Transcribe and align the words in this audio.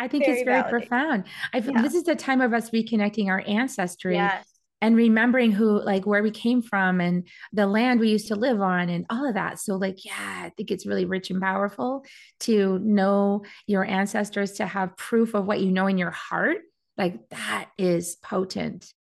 I 0.00 0.08
think 0.08 0.24
very 0.24 0.38
it's 0.38 0.44
very 0.44 0.62
validating. 0.62 0.70
profound. 0.70 1.24
I 1.52 1.58
yeah. 1.58 1.82
this 1.82 1.94
is 1.94 2.04
the 2.04 2.16
time 2.16 2.40
of 2.40 2.52
us 2.52 2.70
reconnecting 2.70 3.28
our 3.28 3.44
ancestry. 3.46 4.14
Yes. 4.14 4.46
And 4.82 4.96
remembering 4.96 5.52
who, 5.52 5.78
like, 5.82 6.06
where 6.06 6.22
we 6.22 6.30
came 6.30 6.62
from 6.62 7.02
and 7.02 7.28
the 7.52 7.66
land 7.66 8.00
we 8.00 8.08
used 8.08 8.28
to 8.28 8.34
live 8.34 8.62
on 8.62 8.88
and 8.88 9.04
all 9.10 9.28
of 9.28 9.34
that. 9.34 9.58
So, 9.58 9.76
like, 9.76 10.06
yeah, 10.06 10.44
I 10.46 10.52
think 10.56 10.70
it's 10.70 10.86
really 10.86 11.04
rich 11.04 11.28
and 11.28 11.38
powerful 11.38 12.02
to 12.40 12.78
know 12.78 13.44
your 13.66 13.84
ancestors, 13.84 14.52
to 14.52 14.66
have 14.66 14.96
proof 14.96 15.34
of 15.34 15.44
what 15.44 15.60
you 15.60 15.70
know 15.70 15.86
in 15.86 15.98
your 15.98 16.12
heart. 16.12 16.62
Like, 16.96 17.28
that 17.28 17.68
is 17.76 18.16
potent. 18.22 18.94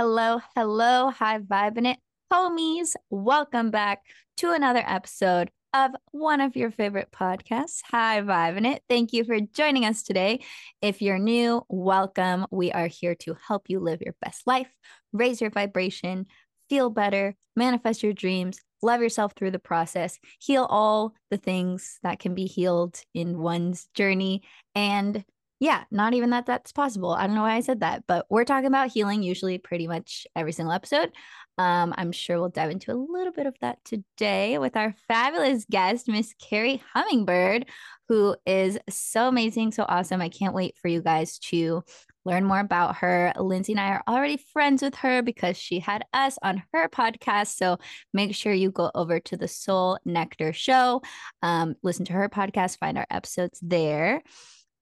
Hello, 0.00 0.40
hello, 0.54 1.10
high 1.10 1.40
vibing 1.40 1.90
it, 1.90 1.98
homies. 2.32 2.94
Welcome 3.10 3.72
back 3.72 4.04
to 4.36 4.52
another 4.52 4.84
episode 4.86 5.50
of 5.74 5.90
one 6.12 6.40
of 6.40 6.54
your 6.54 6.70
favorite 6.70 7.08
podcasts, 7.10 7.80
High 7.82 8.20
Vibing 8.20 8.64
It. 8.64 8.84
Thank 8.88 9.12
you 9.12 9.24
for 9.24 9.40
joining 9.40 9.84
us 9.84 10.04
today. 10.04 10.44
If 10.80 11.02
you're 11.02 11.18
new, 11.18 11.66
welcome. 11.68 12.46
We 12.52 12.70
are 12.70 12.86
here 12.86 13.16
to 13.22 13.36
help 13.44 13.64
you 13.66 13.80
live 13.80 14.00
your 14.00 14.14
best 14.20 14.46
life, 14.46 14.72
raise 15.12 15.40
your 15.40 15.50
vibration, 15.50 16.26
feel 16.68 16.90
better, 16.90 17.34
manifest 17.56 18.04
your 18.04 18.12
dreams, 18.12 18.60
love 18.80 19.00
yourself 19.02 19.32
through 19.34 19.50
the 19.50 19.58
process, 19.58 20.20
heal 20.38 20.64
all 20.70 21.12
the 21.32 21.38
things 21.38 21.98
that 22.04 22.20
can 22.20 22.36
be 22.36 22.46
healed 22.46 23.00
in 23.14 23.36
one's 23.36 23.88
journey, 23.94 24.42
and 24.76 25.24
yeah, 25.60 25.84
not 25.90 26.14
even 26.14 26.30
that 26.30 26.46
that's 26.46 26.72
possible. 26.72 27.10
I 27.10 27.26
don't 27.26 27.34
know 27.34 27.42
why 27.42 27.56
I 27.56 27.60
said 27.60 27.80
that, 27.80 28.04
but 28.06 28.26
we're 28.30 28.44
talking 28.44 28.66
about 28.66 28.90
healing 28.90 29.22
usually 29.22 29.58
pretty 29.58 29.88
much 29.88 30.26
every 30.36 30.52
single 30.52 30.72
episode. 30.72 31.10
Um, 31.58 31.92
I'm 31.98 32.12
sure 32.12 32.38
we'll 32.38 32.50
dive 32.50 32.70
into 32.70 32.92
a 32.92 32.94
little 32.94 33.32
bit 33.32 33.46
of 33.46 33.56
that 33.60 33.84
today 33.84 34.58
with 34.58 34.76
our 34.76 34.94
fabulous 35.08 35.64
guest, 35.68 36.06
Miss 36.06 36.32
Kerri 36.40 36.80
Hummingbird, 36.94 37.66
who 38.08 38.36
is 38.46 38.78
so 38.88 39.26
amazing, 39.26 39.72
so 39.72 39.84
awesome. 39.88 40.20
I 40.20 40.28
can't 40.28 40.54
wait 40.54 40.76
for 40.80 40.86
you 40.86 41.02
guys 41.02 41.40
to 41.40 41.82
learn 42.24 42.44
more 42.44 42.60
about 42.60 42.96
her. 42.96 43.32
Lynnsey 43.36 43.70
and 43.70 43.80
I 43.80 43.88
are 43.88 44.02
already 44.06 44.36
friends 44.52 44.82
with 44.82 44.94
her 44.96 45.22
because 45.22 45.56
she 45.56 45.80
had 45.80 46.04
us 46.12 46.38
on 46.42 46.62
her 46.72 46.88
podcast. 46.88 47.56
So 47.56 47.78
make 48.14 48.34
sure 48.34 48.52
you 48.52 48.70
go 48.70 48.92
over 48.94 49.18
to 49.18 49.36
the 49.36 49.48
Soul 49.48 49.98
Nectar 50.04 50.52
Show, 50.52 51.02
um, 51.42 51.74
listen 51.82 52.04
to 52.04 52.12
her 52.12 52.28
podcast, 52.28 52.78
find 52.78 52.96
our 52.96 53.06
episodes 53.10 53.58
there. 53.60 54.22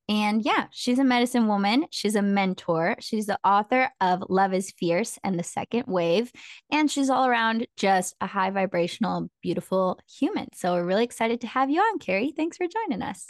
And 0.08 0.44
yeah, 0.44 0.66
she's 0.70 0.98
a 0.98 1.04
medicine 1.04 1.48
woman. 1.48 1.86
She's 1.90 2.14
a 2.14 2.22
mentor. 2.22 2.96
She's 3.00 3.26
the 3.26 3.38
author 3.44 3.90
of 4.00 4.22
Love 4.28 4.54
is 4.54 4.70
Fierce 4.70 5.18
and 5.24 5.38
the 5.38 5.42
Second 5.42 5.84
Wave. 5.88 6.30
And 6.70 6.90
she's 6.90 7.10
all 7.10 7.26
around 7.26 7.66
just 7.76 8.14
a 8.20 8.27
high 8.27 8.50
vibrational, 8.50 9.28
beautiful 9.42 9.98
human. 10.08 10.48
So 10.54 10.74
we're 10.74 10.84
really 10.84 11.04
excited 11.04 11.40
to 11.40 11.48
have 11.48 11.70
you 11.70 11.80
on, 11.80 11.98
Kerri. 11.98 12.34
Thanks 12.34 12.56
for 12.56 12.66
joining 12.68 13.02
us. 13.02 13.27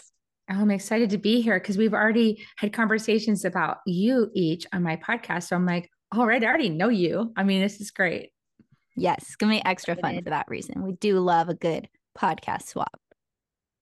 Oh, 0.50 0.60
I'm 0.60 0.70
excited 0.70 1.10
to 1.10 1.19
be 1.19 1.41
here 1.41 1.58
because 1.58 1.78
we've 1.78 1.94
already 1.94 2.47
had 2.56 2.72
conversations 2.72 3.44
about 3.44 3.78
you 3.86 4.30
each 4.34 4.66
on 4.72 4.82
my 4.82 4.97
podcast. 4.97 5.44
So 5.44 5.56
I'm 5.56 5.66
like, 5.66 5.91
all 6.12 6.27
right, 6.27 6.42
I 6.42 6.47
already 6.47 6.70
know 6.70 6.88
you. 6.88 7.32
I 7.36 7.42
mean, 7.42 7.60
this 7.60 7.80
is 7.80 7.91
great. 7.91 8.30
Yes, 8.97 9.22
it's 9.22 9.36
going 9.36 9.56
to 9.56 9.62
be 9.62 9.69
extra 9.69 9.97
fun 9.97 10.22
for 10.22 10.30
that 10.30 10.47
reason. 10.48 10.82
We 10.82 10.92
do 10.92 11.19
love 11.20 11.48
a 11.48 11.54
good 11.54 11.88
podcast 12.16 12.69
swap. 12.69 13.00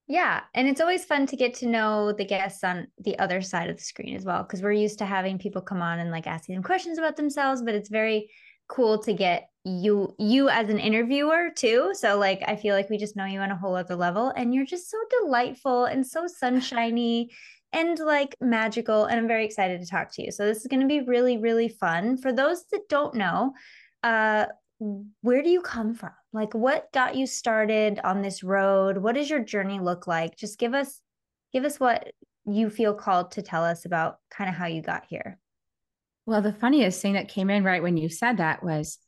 Yeah. 0.06 0.42
And 0.54 0.68
it's 0.68 0.80
always 0.80 1.04
fun 1.04 1.26
to 1.26 1.36
get 1.36 1.54
to 1.54 1.66
know 1.66 2.12
the 2.12 2.26
guests 2.26 2.62
on 2.62 2.88
the 2.98 3.18
other 3.18 3.40
side 3.40 3.70
of 3.70 3.78
the 3.78 3.82
screen 3.82 4.14
as 4.16 4.24
well, 4.24 4.42
because 4.42 4.62
we're 4.62 4.72
used 4.72 4.98
to 4.98 5.06
having 5.06 5.38
people 5.38 5.62
come 5.62 5.80
on 5.80 5.98
and 5.98 6.10
like 6.10 6.26
asking 6.26 6.54
them 6.56 6.62
questions 6.62 6.98
about 6.98 7.16
themselves, 7.16 7.62
but 7.62 7.74
it's 7.74 7.88
very 7.88 8.30
cool 8.68 8.98
to 8.98 9.12
get 9.12 9.48
you 9.64 10.14
you 10.18 10.48
as 10.50 10.68
an 10.68 10.78
interviewer 10.78 11.48
too 11.54 11.90
so 11.94 12.18
like 12.18 12.42
i 12.46 12.54
feel 12.56 12.74
like 12.74 12.88
we 12.90 12.98
just 12.98 13.16
know 13.16 13.24
you 13.24 13.40
on 13.40 13.50
a 13.50 13.56
whole 13.56 13.74
other 13.74 13.96
level 13.96 14.30
and 14.36 14.54
you're 14.54 14.64
just 14.64 14.90
so 14.90 14.98
delightful 15.20 15.84
and 15.86 16.06
so 16.06 16.26
sunshiny 16.26 17.30
and 17.72 17.98
like 17.98 18.34
magical 18.42 19.04
and 19.04 19.18
i'm 19.18 19.28
very 19.28 19.44
excited 19.44 19.80
to 19.80 19.86
talk 19.86 20.10
to 20.12 20.22
you 20.22 20.30
so 20.30 20.44
this 20.44 20.58
is 20.58 20.66
going 20.66 20.80
to 20.80 20.86
be 20.86 21.00
really 21.00 21.38
really 21.38 21.68
fun 21.68 22.16
for 22.16 22.30
those 22.30 22.64
that 22.72 22.88
don't 22.90 23.14
know 23.14 23.52
uh 24.02 24.44
where 25.22 25.42
do 25.42 25.48
you 25.48 25.60
come 25.60 25.94
from? 25.94 26.10
Like, 26.34 26.52
what 26.52 26.92
got 26.92 27.14
you 27.14 27.28
started 27.28 28.00
on 28.02 28.20
this 28.20 28.42
road? 28.42 28.98
What 28.98 29.14
does 29.14 29.30
your 29.30 29.38
journey 29.38 29.78
look 29.78 30.08
like? 30.08 30.36
Just 30.36 30.58
give 30.58 30.74
us, 30.74 31.00
give 31.52 31.64
us 31.64 31.78
what 31.78 32.12
you 32.44 32.70
feel 32.70 32.92
called 32.92 33.30
to 33.32 33.42
tell 33.42 33.64
us 33.64 33.84
about 33.84 34.18
kind 34.30 34.50
of 34.50 34.56
how 34.56 34.66
you 34.66 34.82
got 34.82 35.04
here. 35.08 35.38
Well, 36.26 36.42
the 36.42 36.52
funniest 36.52 37.00
thing 37.00 37.12
that 37.12 37.28
came 37.28 37.50
in 37.50 37.62
right 37.62 37.82
when 37.82 37.96
you 37.96 38.08
said 38.08 38.38
that 38.38 38.64
was 38.64 38.98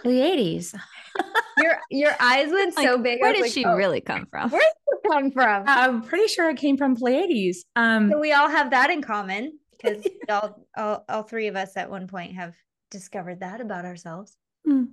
Pleiades. 0.00 0.74
your 1.58 1.78
your 1.88 2.16
eyes 2.18 2.50
went 2.50 2.74
so 2.74 2.98
big. 2.98 3.20
Where 3.20 3.32
did 3.32 3.42
like, 3.42 3.52
she 3.52 3.64
oh, 3.64 3.76
really 3.76 4.00
come 4.00 4.26
from? 4.28 4.50
Where 4.50 4.60
did 4.60 5.02
she 5.04 5.08
come 5.08 5.30
from? 5.30 5.64
I'm 5.68 6.02
pretty 6.02 6.26
sure 6.26 6.50
it 6.50 6.56
came 6.56 6.76
from 6.76 6.96
Pleiades. 6.96 7.64
Um, 7.76 8.10
so 8.10 8.18
we 8.18 8.32
all 8.32 8.48
have 8.48 8.70
that 8.70 8.90
in 8.90 9.02
common 9.02 9.58
because 9.70 10.04
all, 10.28 10.66
all 10.76 11.04
all 11.08 11.22
three 11.22 11.46
of 11.46 11.54
us 11.54 11.76
at 11.76 11.90
one 11.90 12.08
point 12.08 12.32
have 12.34 12.56
discovered 12.90 13.40
that 13.40 13.60
about 13.60 13.84
ourselves. 13.84 14.36
Mm. 14.66 14.88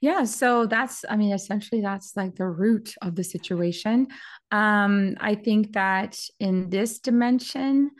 Yeah, 0.00 0.24
so 0.24 0.66
that's, 0.66 1.04
I 1.08 1.16
mean, 1.16 1.32
essentially 1.32 1.80
that's 1.80 2.16
like 2.16 2.36
the 2.36 2.46
root 2.46 2.94
of 3.02 3.16
the 3.16 3.24
situation. 3.24 4.08
Um, 4.52 5.16
I 5.20 5.34
think 5.34 5.72
that 5.72 6.18
in 6.38 6.70
this 6.70 7.00
dimension, 7.00 7.90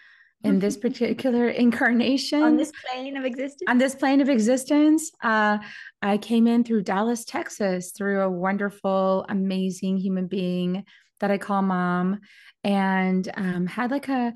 in 0.45 0.61
this 0.61 0.77
particular 0.87 1.49
incarnation, 1.49 2.43
on 2.43 2.57
this 2.57 2.73
plane 2.87 3.17
of 3.17 3.25
existence, 3.25 3.69
on 3.69 3.79
this 3.79 3.95
plane 3.97 4.21
of 4.21 4.29
existence, 4.29 5.11
uh, 5.23 5.59
I 6.01 6.19
came 6.19 6.47
in 6.47 6.63
through 6.63 6.83
Dallas, 6.85 7.25
Texas, 7.25 7.93
through 7.97 8.21
a 8.21 8.31
wonderful, 8.31 9.27
amazing 9.29 9.97
human 9.97 10.29
being 10.29 10.85
that 11.19 11.33
I 11.33 11.39
call 11.39 11.63
mom, 11.63 12.21
and 12.63 13.29
um, 13.37 13.67
had 13.67 13.91
like 13.91 14.09
a 14.09 14.33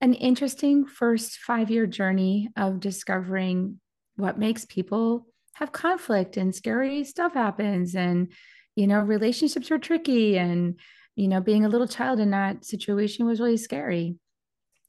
an 0.00 0.14
interesting 0.14 0.86
first 0.86 1.38
five 1.38 1.70
year 1.70 1.86
journey 1.86 2.50
of 2.56 2.80
discovering 2.80 3.80
what 4.16 4.38
makes 4.38 4.64
people 4.64 5.26
have 5.58 5.72
conflict 5.72 6.36
and 6.36 6.54
scary 6.54 7.02
stuff 7.04 7.34
happens 7.34 7.96
and 7.96 8.32
you 8.76 8.86
know 8.86 9.00
relationships 9.00 9.70
are 9.72 9.78
tricky 9.78 10.38
and 10.38 10.78
you 11.16 11.26
know 11.26 11.40
being 11.40 11.64
a 11.64 11.68
little 11.68 11.88
child 11.88 12.20
in 12.20 12.30
that 12.30 12.64
situation 12.64 13.26
was 13.26 13.40
really 13.40 13.56
scary. 13.56 14.16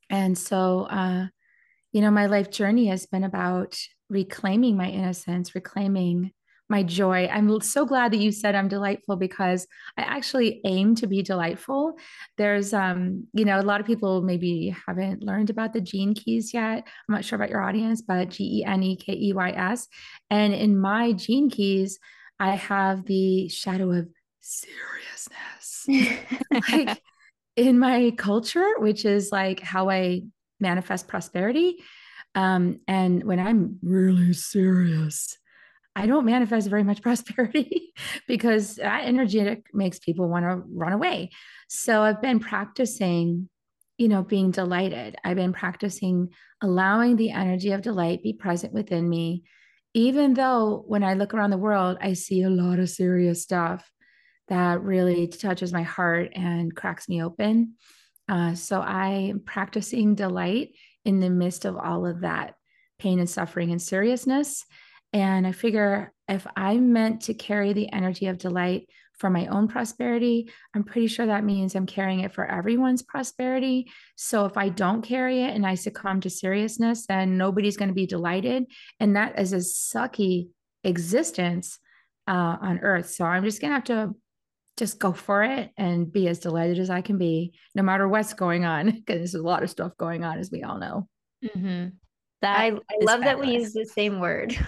And 0.09 0.38
so 0.38 0.88
uh 0.90 1.28
you 1.91 2.02
know 2.02 2.12
my 2.12 2.28
life 2.28 2.52
journey 2.52 2.88
has 2.88 3.06
been 3.08 3.24
about 3.24 3.79
reclaiming 4.09 4.78
my 4.78 4.90
innocence 4.90 5.56
reclaiming 5.56 6.31
my 6.69 6.84
joy. 6.84 7.28
I'm 7.28 7.59
so 7.62 7.85
glad 7.85 8.13
that 8.13 8.19
you 8.19 8.31
said 8.31 8.53
I'm 8.53 8.68
delightful 8.68 9.16
because 9.16 9.68
I 9.97 10.03
actually 10.03 10.62
aim 10.66 10.96
to 10.96 11.07
be 11.07 11.24
delightful. 11.24 11.97
There's, 12.38 12.74
um, 12.74 13.28
you 13.34 13.44
know, 13.44 13.59
a 13.59 13.63
lot 13.63 13.81
of 13.81 13.88
people 13.88 14.22
maybe 14.22 14.75
haven't 14.85 15.24
learned 15.24 15.50
about 15.50 15.74
the 15.74 15.81
gene 15.81 16.13
keys 16.13 16.53
yet. 16.53 16.84
I'm 16.85 17.16
not 17.16 17.25
sure 17.25 17.38
about 17.38 17.50
your 17.50 17.63
audience, 17.63 18.02
but 18.03 18.29
G 18.29 18.59
E 18.59 18.66
N 18.66 18.84
E 18.84 18.96
K 18.96 19.13
E 19.13 19.34
Y 19.34 19.50
S. 19.50 19.88
And 20.29 20.53
in 20.53 20.79
my 20.79 21.13
gene 21.13 21.50
keys, 21.50 21.97
I 22.40 22.52
have 22.56 23.06
the 23.06 23.50
shadow 23.50 23.91
of 23.91 24.08
seriousness. 24.40 25.88
like 26.72 27.02
in 27.56 27.79
my 27.79 28.13
culture, 28.16 28.75
which 28.78 29.06
is 29.06 29.31
like 29.31 29.59
how 29.59 29.90
I 29.90 30.22
manifest 30.59 31.08
prosperity. 31.08 31.78
Um, 32.35 32.81
and 32.88 33.24
when 33.24 33.40
I'm 33.40 33.79
really 33.81 34.34
serious, 34.34 35.39
I 35.96 36.06
don't 36.06 36.26
manifest 36.26 36.70
very 36.70 36.84
much 36.84 37.02
prosperity 37.04 37.94
because 38.28 38.76
that 38.76 39.06
energy 39.06 39.64
makes 39.74 40.00
people 40.00 40.28
want 40.28 40.46
to 40.46 40.64
run 40.72 40.94
away. 40.94 41.32
So 41.68 42.02
I've 42.02 42.22
been 42.22 42.40
practicing, 42.40 43.50
you 43.97 44.08
know, 44.08 44.24
being 44.24 44.52
delighted. 44.52 45.16
I've 45.24 45.36
been 45.36 45.53
practicing 45.53 46.30
allowing 46.62 47.16
the 47.16 47.32
energy 47.32 47.72
of 47.72 47.82
delight 47.82 48.24
be 48.24 48.34
present 48.34 48.74
within 48.74 49.08
me, 49.08 49.44
even 49.94 50.34
though 50.34 50.84
when 50.88 51.03
I 51.03 51.14
look 51.14 51.34
around 51.34 51.52
the 51.52 51.58
world, 51.58 51.97
I 52.02 52.14
see 52.14 52.44
a 52.44 52.50
lot 52.50 52.80
of 52.80 52.90
serious 52.90 53.42
stuff 53.42 53.90
that 54.47 54.82
really 54.82 55.28
touches 55.28 55.72
my 55.72 55.84
heart 55.84 56.32
and 56.35 56.76
cracks 56.76 57.08
me 57.08 57.24
open. 57.24 57.76
Uh, 58.28 58.56
so 58.56 58.82
I 58.82 59.09
am 59.30 59.40
practicing 59.40 60.16
delight 60.16 60.70
in 61.06 61.20
the 61.20 61.30
midst 61.30 61.66
of 61.66 61.78
all 61.78 62.06
of 62.06 62.22
that 62.22 62.56
pain 63.00 63.20
and 63.20 63.30
suffering 63.30 63.72
and 63.72 63.82
seriousness 63.82 64.66
and 65.14 65.47
I 65.47 65.52
figure 65.52 66.14
if 66.28 66.46
I'm 66.56 66.94
meant 66.94 67.22
to 67.23 67.34
carry 67.34 67.73
the 67.73 67.91
energy 67.91 68.28
of 68.28 68.38
delight 68.38 68.88
for 69.17 69.29
my 69.29 69.47
own 69.47 69.67
prosperity, 69.67 70.50
I'm 70.73 70.84
pretty 70.84 71.08
sure 71.08 71.26
that 71.26 71.44
means 71.44 71.76
I'm 71.76 71.85
carrying 71.85 72.22
it 72.22 72.34
for 72.34 72.46
everyone's 72.46 73.02
prosperity. 73.02 73.91
So 74.16 74.46
if 74.46 74.56
I 74.56 74.70
don't 74.70 75.02
carry 75.02 75.44
it 75.44 75.56
and 75.56 75.66
I 75.66 75.76
succumb 75.76 76.22
to 76.22 76.29
seriousness, 76.29 77.06
then 77.06 77.38
nobody's 77.38 77.78
going 77.78 77.90
to 77.90 77.96
be 77.96 78.06
delighted. 78.06 78.66
And 79.00 79.16
that 79.16 79.40
is 79.40 79.52
a 79.52 79.58
sucky 79.58 80.50
existence 80.84 81.79
uh, 82.28 82.58
on 82.61 82.79
earth. 82.79 83.09
So 83.09 83.26
I'm 83.26 83.44
just 83.44 83.59
going 83.59 83.72
to 83.72 83.76
have 83.76 83.84
to 83.85 84.16
just 84.78 85.00
go 85.00 85.11
for 85.11 85.44
it 85.44 85.72
and 85.78 86.11
be 86.11 86.29
as 86.29 86.40
delighted 86.40 86.79
as 86.79 86.90
I 86.90 87.02
can 87.02 87.17
be, 87.17 87.53
no 87.76 87.84
matter 87.84 88.08
what's 88.08 88.34
going 88.34 88.64
on, 88.64 88.85
because 89.06 89.17
there's 89.17 89.35
a 89.35 89.41
lot 89.41 89.64
of 89.64 89.70
stuff 89.70 89.97
going 89.97 90.23
on, 90.23 90.40
as 90.40 90.50
we 90.52 90.64
all 90.64 90.79
know. 90.79 91.08
Mm-hmm. 91.44 91.90
That 92.41 92.58
I, 92.58 92.67
I 92.67 92.70
love 93.02 93.20
fabulous. 93.20 93.26
that 93.26 93.40
we 93.40 93.53
use 93.53 93.73
the 93.73 93.85
same 93.85 94.20
word. 94.20 94.58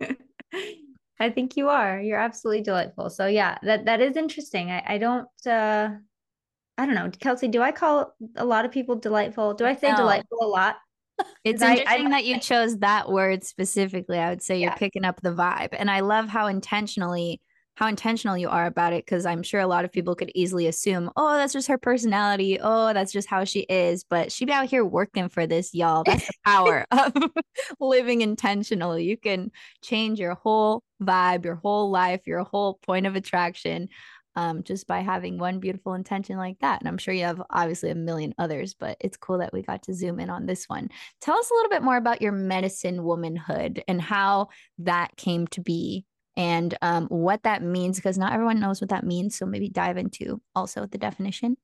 I 1.20 1.30
think 1.30 1.56
you 1.56 1.68
are. 1.68 2.00
You're 2.00 2.18
absolutely 2.18 2.62
delightful. 2.62 3.10
So 3.10 3.26
yeah, 3.26 3.58
that 3.62 3.86
that 3.86 4.00
is 4.00 4.16
interesting. 4.16 4.70
I, 4.70 4.82
I 4.86 4.98
don't 4.98 5.28
uh 5.46 5.90
I 6.76 6.86
don't 6.86 6.94
know. 6.94 7.10
Kelsey, 7.18 7.48
do 7.48 7.60
I 7.60 7.72
call 7.72 8.14
a 8.36 8.44
lot 8.44 8.64
of 8.64 8.70
people 8.70 8.94
delightful? 8.94 9.54
Do 9.54 9.66
I 9.66 9.74
say 9.74 9.90
no. 9.90 9.96
delightful 9.96 10.38
a 10.40 10.46
lot? 10.46 10.76
It's 11.42 11.60
interesting 11.60 12.06
I, 12.06 12.06
I, 12.06 12.10
that 12.10 12.24
you 12.24 12.38
chose 12.38 12.78
that 12.78 13.10
word 13.10 13.42
specifically. 13.42 14.18
I 14.18 14.30
would 14.30 14.42
say 14.42 14.60
you're 14.60 14.76
picking 14.76 15.04
up 15.04 15.20
the 15.20 15.34
vibe. 15.34 15.70
And 15.72 15.90
I 15.90 16.00
love 16.00 16.28
how 16.28 16.46
intentionally 16.46 17.40
how 17.78 17.86
intentional 17.86 18.36
you 18.36 18.48
are 18.48 18.66
about 18.66 18.92
it 18.92 19.04
because 19.04 19.24
I'm 19.24 19.44
sure 19.44 19.60
a 19.60 19.66
lot 19.68 19.84
of 19.84 19.92
people 19.92 20.16
could 20.16 20.32
easily 20.34 20.66
assume, 20.66 21.12
oh, 21.16 21.36
that's 21.36 21.52
just 21.52 21.68
her 21.68 21.78
personality. 21.78 22.58
Oh, 22.60 22.92
that's 22.92 23.12
just 23.12 23.28
how 23.28 23.44
she 23.44 23.60
is. 23.60 24.02
But 24.02 24.32
she 24.32 24.46
be 24.46 24.52
out 24.52 24.68
here 24.68 24.84
working 24.84 25.28
for 25.28 25.46
this, 25.46 25.72
y'all. 25.72 26.02
That's 26.02 26.26
the 26.26 26.32
power 26.44 26.86
of 26.90 27.12
living 27.78 28.22
intentionally. 28.22 29.04
You 29.04 29.16
can 29.16 29.52
change 29.80 30.18
your 30.18 30.34
whole 30.34 30.82
vibe, 31.00 31.44
your 31.44 31.54
whole 31.54 31.88
life, 31.92 32.22
your 32.26 32.42
whole 32.42 32.80
point 32.84 33.06
of 33.06 33.14
attraction 33.14 33.90
um, 34.34 34.64
just 34.64 34.88
by 34.88 34.98
having 34.98 35.38
one 35.38 35.60
beautiful 35.60 35.94
intention 35.94 36.36
like 36.36 36.58
that. 36.58 36.80
And 36.80 36.88
I'm 36.88 36.98
sure 36.98 37.14
you 37.14 37.24
have 37.26 37.40
obviously 37.48 37.90
a 37.90 37.94
million 37.94 38.34
others, 38.38 38.74
but 38.74 38.96
it's 38.98 39.16
cool 39.16 39.38
that 39.38 39.52
we 39.52 39.62
got 39.62 39.84
to 39.84 39.94
zoom 39.94 40.18
in 40.18 40.30
on 40.30 40.46
this 40.46 40.64
one. 40.68 40.88
Tell 41.20 41.38
us 41.38 41.48
a 41.48 41.54
little 41.54 41.70
bit 41.70 41.84
more 41.84 41.96
about 41.96 42.22
your 42.22 42.32
medicine 42.32 43.04
womanhood 43.04 43.84
and 43.86 44.02
how 44.02 44.48
that 44.78 45.16
came 45.16 45.46
to 45.48 45.60
be 45.60 46.06
and 46.38 46.74
um, 46.80 47.06
what 47.08 47.42
that 47.42 47.62
means, 47.62 47.96
because 47.98 48.16
not 48.16 48.32
everyone 48.32 48.60
knows 48.60 48.80
what 48.80 48.90
that 48.90 49.04
means. 49.04 49.36
So 49.36 49.44
maybe 49.44 49.68
dive 49.68 49.98
into 49.98 50.40
also 50.54 50.86
the 50.86 50.96
definition. 50.96 51.56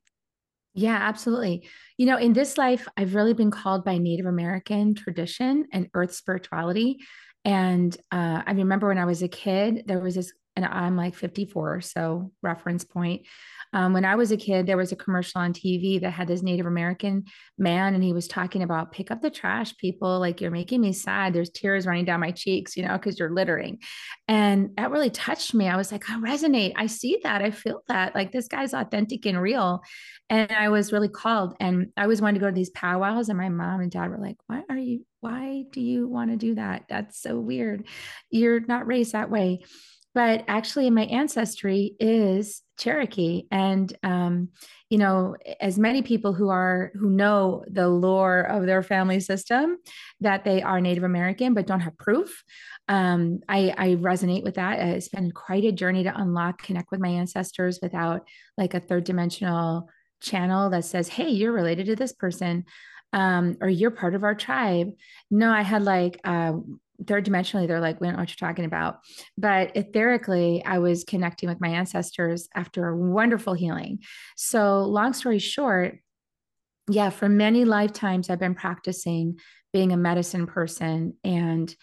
Yeah, 0.75 0.99
absolutely. 1.01 1.69
You 1.97 2.07
know, 2.07 2.19
in 2.19 2.33
this 2.33 2.59
life, 2.59 2.89
I've 2.97 3.15
really 3.15 3.33
been 3.33 3.53
called 3.53 3.85
by 3.85 3.97
Native 3.97 4.27
American 4.27 4.95
tradition 4.97 5.67
and 5.73 5.89
earth 5.95 6.13
spirituality. 6.13 6.99
And 7.45 7.97
uh, 8.11 8.43
I 8.45 8.53
remember 8.53 8.89
when 8.89 8.99
I 8.99 9.05
was 9.05 9.23
a 9.23 9.29
kid, 9.29 9.85
there 9.87 10.01
was 10.01 10.17
this, 10.17 10.33
and 10.57 10.65
I'm 10.65 10.97
like 10.97 11.15
54, 11.15 11.81
so 11.81 12.31
reference 12.43 12.85
point. 12.85 13.27
Um, 13.75 13.93
when 13.93 14.05
I 14.05 14.15
was 14.15 14.31
a 14.31 14.37
kid, 14.37 14.67
there 14.67 14.77
was 14.77 14.93
a 14.93 14.97
commercial 14.97 15.41
on 15.41 15.53
TV 15.53 16.01
that 16.01 16.13
had 16.13 16.29
this 16.29 16.43
Native 16.43 16.67
American 16.67 17.25
man, 17.59 17.95
and 17.95 18.05
he 18.05 18.13
was 18.13 18.29
talking 18.29 18.63
about 18.63 18.93
pick 18.93 19.11
up 19.11 19.21
the 19.21 19.31
trash, 19.31 19.77
people. 19.79 20.21
Like, 20.21 20.41
you're 20.41 20.53
making 20.53 20.81
me 20.81 20.93
sad. 20.93 21.33
There's 21.33 21.51
tears 21.51 21.85
running 21.85 22.05
down 22.05 22.21
my 22.21 22.31
cheeks, 22.31 22.77
you 22.77 22.87
know, 22.87 22.93
because 22.93 23.19
you're 23.19 23.35
littering. 23.35 23.81
And 24.29 24.71
that 24.77 24.93
really 24.93 25.11
touched 25.11 25.55
me. 25.55 25.67
I 25.69 25.77
was 25.77 25.91
like, 25.91 26.09
I 26.09 26.15
resonate. 26.21 26.75
I 26.77 26.87
see 26.87 27.19
that. 27.25 27.43
I 27.43 27.51
feel 27.51 27.83
that. 27.89 28.15
Like, 28.15 28.31
this 28.31 28.47
guy's 28.47 28.75
authentic 28.75 29.27
and 29.27 29.43
real. 29.43 29.83
And 30.31 30.53
I 30.53 30.69
was 30.69 30.93
really 30.93 31.09
called. 31.09 31.57
And 31.59 31.89
I 31.97 32.05
always 32.05 32.23
wanted 32.23 32.35
to 32.35 32.45
go 32.45 32.51
to 32.51 32.55
these 32.55 32.71
powwows. 32.71 33.29
And 33.29 33.39
my 33.39 33.49
mom 33.49 33.81
and 33.81 33.91
dad 33.91 34.09
were 34.09 34.19
like, 34.19 34.37
Why 34.47 34.63
are 34.71 34.79
you, 34.79 35.05
why 35.19 35.65
do 35.73 35.81
you 35.81 36.07
want 36.07 36.31
to 36.31 36.37
do 36.37 36.55
that? 36.55 36.85
That's 36.89 37.21
so 37.21 37.41
weird. 37.41 37.89
You're 38.31 38.61
not 38.61 38.87
raised 38.87 39.15
that 39.15 39.31
way 39.31 39.65
but 40.15 40.45
actually 40.49 40.89
my 40.91 41.05
ancestry 41.05 41.95
is 41.99 42.63
cherokee 42.79 43.45
and 43.51 43.97
um, 44.03 44.49
you 44.91 44.99
know 44.99 45.37
as 45.61 45.79
many 45.79 46.03
people 46.03 46.33
who 46.33 46.49
are 46.49 46.93
who 46.95 47.11
know 47.11 47.65
the 47.71 47.89
lore 47.89 48.41
of 48.41 48.67
their 48.67 48.83
family 48.83 49.21
system 49.21 49.77
that 50.21 50.45
they 50.45 50.63
are 50.63 50.81
native 50.81 51.05
american 51.05 51.55
but 51.55 51.67
don't 51.67 51.81
have 51.81 51.97
proof 51.99 52.43
um, 52.87 53.41
I, 53.49 53.75
I 53.79 53.89
resonate 53.95 54.43
with 54.43 54.57
that 54.57 54.79
it's 54.79 55.09
been 55.09 55.31
quite 55.33 55.65
a 55.65 55.73
journey 55.73 56.03
to 56.05 56.15
unlock 56.15 56.63
connect 56.63 56.91
with 56.91 57.01
my 57.01 57.09
ancestors 57.09 57.79
without 57.83 58.27
like 58.59 58.75
a 58.75 58.81
third 58.81 59.05
dimensional 59.05 59.89
channel 60.21 60.71
that 60.71 60.85
says 60.85 61.09
hey 61.09 61.29
you're 61.29 61.53
related 61.53 61.87
to 61.87 61.97
this 61.97 62.13
person 62.13 62.65
um, 63.15 63.57
or 63.61 63.69
you're 63.69 63.93
part 63.93 64.17
of 64.17 64.25
our 64.25 64.35
tribe. 64.35 64.91
No, 65.31 65.51
I 65.51 65.63
had 65.63 65.85
like 65.85 66.21
uh, 66.25 66.55
third 67.07 67.27
dimensionally 67.27 67.67
they're 67.67 67.81
like 67.81 68.01
we 68.01 68.07
don't 68.07 68.15
know 68.15 68.21
what 68.21 68.29
you're 68.29 68.49
talking 68.49 68.65
about. 68.65 69.01
But 69.37 69.75
etherically 69.75 70.63
i 70.65 70.79
was 70.79 71.05
connecting 71.05 71.49
with 71.49 71.61
my 71.61 71.69
ancestors 71.69 72.49
after 72.55 72.89
a 72.89 72.97
wonderful 72.97 73.55
healing. 73.55 74.01
So 74.37 74.83
long 74.83 75.13
story 75.13 75.39
short 75.39 75.99
yeah 76.89 77.09
for 77.09 77.31
many 77.31 77.65
lifetimes 77.65 78.29
i've 78.29 78.39
been 78.39 78.55
practicing 78.55 79.39
being 79.73 79.93
a 79.93 79.97
medicine 79.97 80.47
person 80.47 81.15
and 81.25 81.75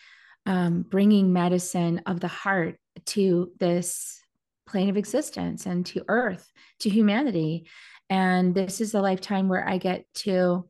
um, 0.45 0.83
bringing 0.83 1.33
medicine 1.33 2.01
of 2.05 2.19
the 2.19 2.27
heart 2.27 2.77
to 3.05 3.51
this 3.59 4.21
plane 4.67 4.89
of 4.89 4.97
existence 4.97 5.65
and 5.65 5.85
to 5.85 6.03
earth 6.07 6.51
to 6.79 6.89
humanity. 6.89 7.67
And 8.09 8.55
this 8.55 8.81
is 8.81 8.93
a 8.93 9.01
lifetime 9.01 9.49
where 9.49 9.67
i 9.67 9.77
get 9.77 10.05
to 10.13 10.67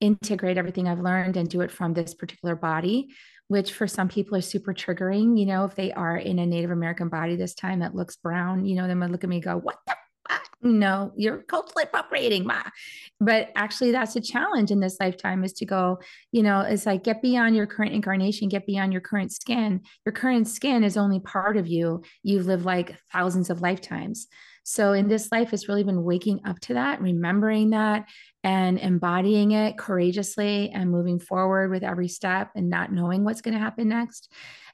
integrate 0.00 0.58
everything 0.58 0.88
i've 0.88 1.00
learned 1.00 1.36
and 1.36 1.48
do 1.48 1.60
it 1.60 1.70
from 1.70 1.94
this 1.94 2.14
particular 2.14 2.54
body 2.54 3.08
which 3.48 3.74
for 3.74 3.86
some 3.86 4.08
people 4.08 4.36
are 4.36 4.40
super 4.40 4.72
triggering. 4.72 5.38
You 5.38 5.46
know, 5.46 5.64
if 5.64 5.74
they 5.74 5.92
are 5.92 6.16
in 6.16 6.38
a 6.38 6.46
Native 6.46 6.70
American 6.70 7.10
body 7.10 7.36
this 7.36 7.54
time 7.54 7.80
that 7.80 7.94
looks 7.94 8.16
brown, 8.16 8.64
you 8.64 8.74
know, 8.74 8.88
they 8.88 8.94
might 8.94 9.10
look 9.10 9.22
at 9.22 9.28
me 9.28 9.36
and 9.36 9.44
go, 9.44 9.58
What 9.58 9.76
the 9.86 9.94
no, 10.62 11.12
you're 11.14 11.42
culturally 11.42 11.84
appropriating, 11.84 12.46
ma. 12.46 12.62
But 13.20 13.50
actually, 13.54 13.92
that's 13.92 14.16
a 14.16 14.20
challenge 14.20 14.70
in 14.70 14.80
this 14.80 14.96
lifetime 14.98 15.44
is 15.44 15.52
to 15.54 15.66
go, 15.66 15.98
you 16.32 16.42
know, 16.42 16.60
it's 16.60 16.86
like 16.86 17.04
get 17.04 17.20
beyond 17.20 17.54
your 17.54 17.66
current 17.66 17.92
incarnation, 17.92 18.48
get 18.48 18.66
beyond 18.66 18.90
your 18.90 19.02
current 19.02 19.30
skin. 19.30 19.82
Your 20.06 20.14
current 20.14 20.48
skin 20.48 20.82
is 20.82 20.96
only 20.96 21.20
part 21.20 21.58
of 21.58 21.66
you. 21.66 22.02
You've 22.22 22.46
lived 22.46 22.64
like 22.64 22.96
thousands 23.12 23.50
of 23.50 23.60
lifetimes. 23.60 24.26
So 24.62 24.94
in 24.94 25.08
this 25.08 25.30
life, 25.30 25.52
it's 25.52 25.68
really 25.68 25.84
been 25.84 26.02
waking 26.02 26.40
up 26.46 26.58
to 26.60 26.74
that, 26.74 27.02
remembering 27.02 27.70
that, 27.70 28.08
and 28.44 28.78
embodying 28.78 29.52
it 29.52 29.78
courageously 29.78 30.70
and 30.70 30.90
moving 30.90 31.18
forward 31.18 31.70
with 31.70 31.82
every 31.82 32.08
step 32.08 32.50
and 32.54 32.68
not 32.68 32.92
knowing 32.92 33.24
what's 33.24 33.40
going 33.40 33.54
to 33.54 33.60
happen 33.60 33.88
next. 33.88 34.30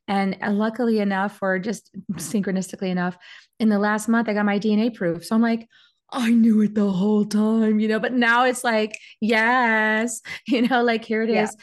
And, 0.08 0.36
and 0.40 0.58
luckily 0.58 0.98
enough, 0.98 1.38
or 1.40 1.60
just 1.60 1.90
synchronistically 2.14 2.90
enough, 2.90 3.16
in 3.60 3.68
the 3.68 3.78
last 3.78 4.08
month, 4.08 4.28
I 4.28 4.34
got 4.34 4.44
my 4.44 4.58
DNA 4.58 4.92
proof. 4.92 5.24
So 5.24 5.36
I'm 5.36 5.42
like, 5.42 5.68
I 6.10 6.30
knew 6.32 6.60
it 6.62 6.74
the 6.74 6.90
whole 6.90 7.24
time, 7.24 7.78
you 7.78 7.86
know, 7.86 8.00
but 8.00 8.12
now 8.12 8.44
it's 8.44 8.64
like, 8.64 8.98
yes, 9.20 10.20
you 10.48 10.66
know, 10.66 10.82
like 10.82 11.04
here 11.04 11.22
it 11.22 11.30
yeah. 11.30 11.44
is 11.44 11.56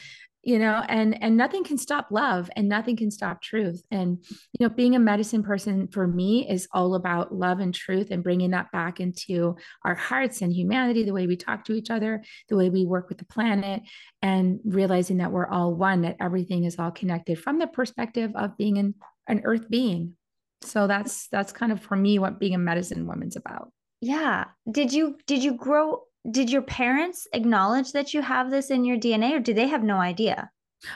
you 0.48 0.58
know 0.58 0.82
and 0.88 1.22
and 1.22 1.36
nothing 1.36 1.62
can 1.62 1.76
stop 1.76 2.06
love 2.10 2.48
and 2.56 2.70
nothing 2.70 2.96
can 2.96 3.10
stop 3.10 3.42
truth. 3.42 3.82
And 3.90 4.24
you 4.58 4.66
know 4.66 4.70
being 4.70 4.96
a 4.96 4.98
medicine 4.98 5.42
person 5.42 5.88
for 5.88 6.06
me 6.06 6.48
is 6.48 6.66
all 6.72 6.94
about 6.94 7.34
love 7.34 7.60
and 7.60 7.74
truth 7.74 8.10
and 8.10 8.24
bringing 8.24 8.52
that 8.52 8.72
back 8.72 8.98
into 8.98 9.56
our 9.84 9.94
hearts 9.94 10.40
and 10.40 10.50
humanity 10.50 11.04
the 11.04 11.12
way 11.12 11.26
we 11.26 11.36
talk 11.36 11.66
to 11.66 11.74
each 11.74 11.90
other 11.90 12.24
the 12.48 12.56
way 12.56 12.70
we 12.70 12.86
work 12.86 13.10
with 13.10 13.18
the 13.18 13.26
planet 13.26 13.82
and 14.22 14.58
realizing 14.64 15.18
that 15.18 15.32
we're 15.32 15.46
all 15.46 15.74
one 15.74 16.00
that 16.00 16.16
everything 16.18 16.64
is 16.64 16.78
all 16.78 16.92
connected 16.92 17.38
from 17.38 17.58
the 17.58 17.66
perspective 17.66 18.30
of 18.34 18.56
being 18.56 18.78
an, 18.78 18.94
an 19.28 19.42
earth 19.44 19.68
being. 19.68 20.14
So 20.62 20.86
that's 20.86 21.28
that's 21.28 21.52
kind 21.52 21.72
of 21.72 21.80
for 21.82 21.94
me 21.94 22.18
what 22.18 22.40
being 22.40 22.54
a 22.54 22.58
medicine 22.58 23.06
woman's 23.06 23.36
about. 23.36 23.70
Yeah. 24.00 24.44
Did 24.70 24.94
you 24.94 25.18
did 25.26 25.44
you 25.44 25.54
grow 25.54 26.04
did 26.30 26.50
your 26.50 26.62
parents 26.62 27.26
acknowledge 27.32 27.92
that 27.92 28.14
you 28.14 28.22
have 28.22 28.50
this 28.50 28.70
in 28.70 28.84
your 28.84 28.96
DNA 28.96 29.34
or 29.34 29.40
do 29.40 29.54
they 29.54 29.68
have 29.68 29.82
no 29.82 29.96
idea? 29.96 30.50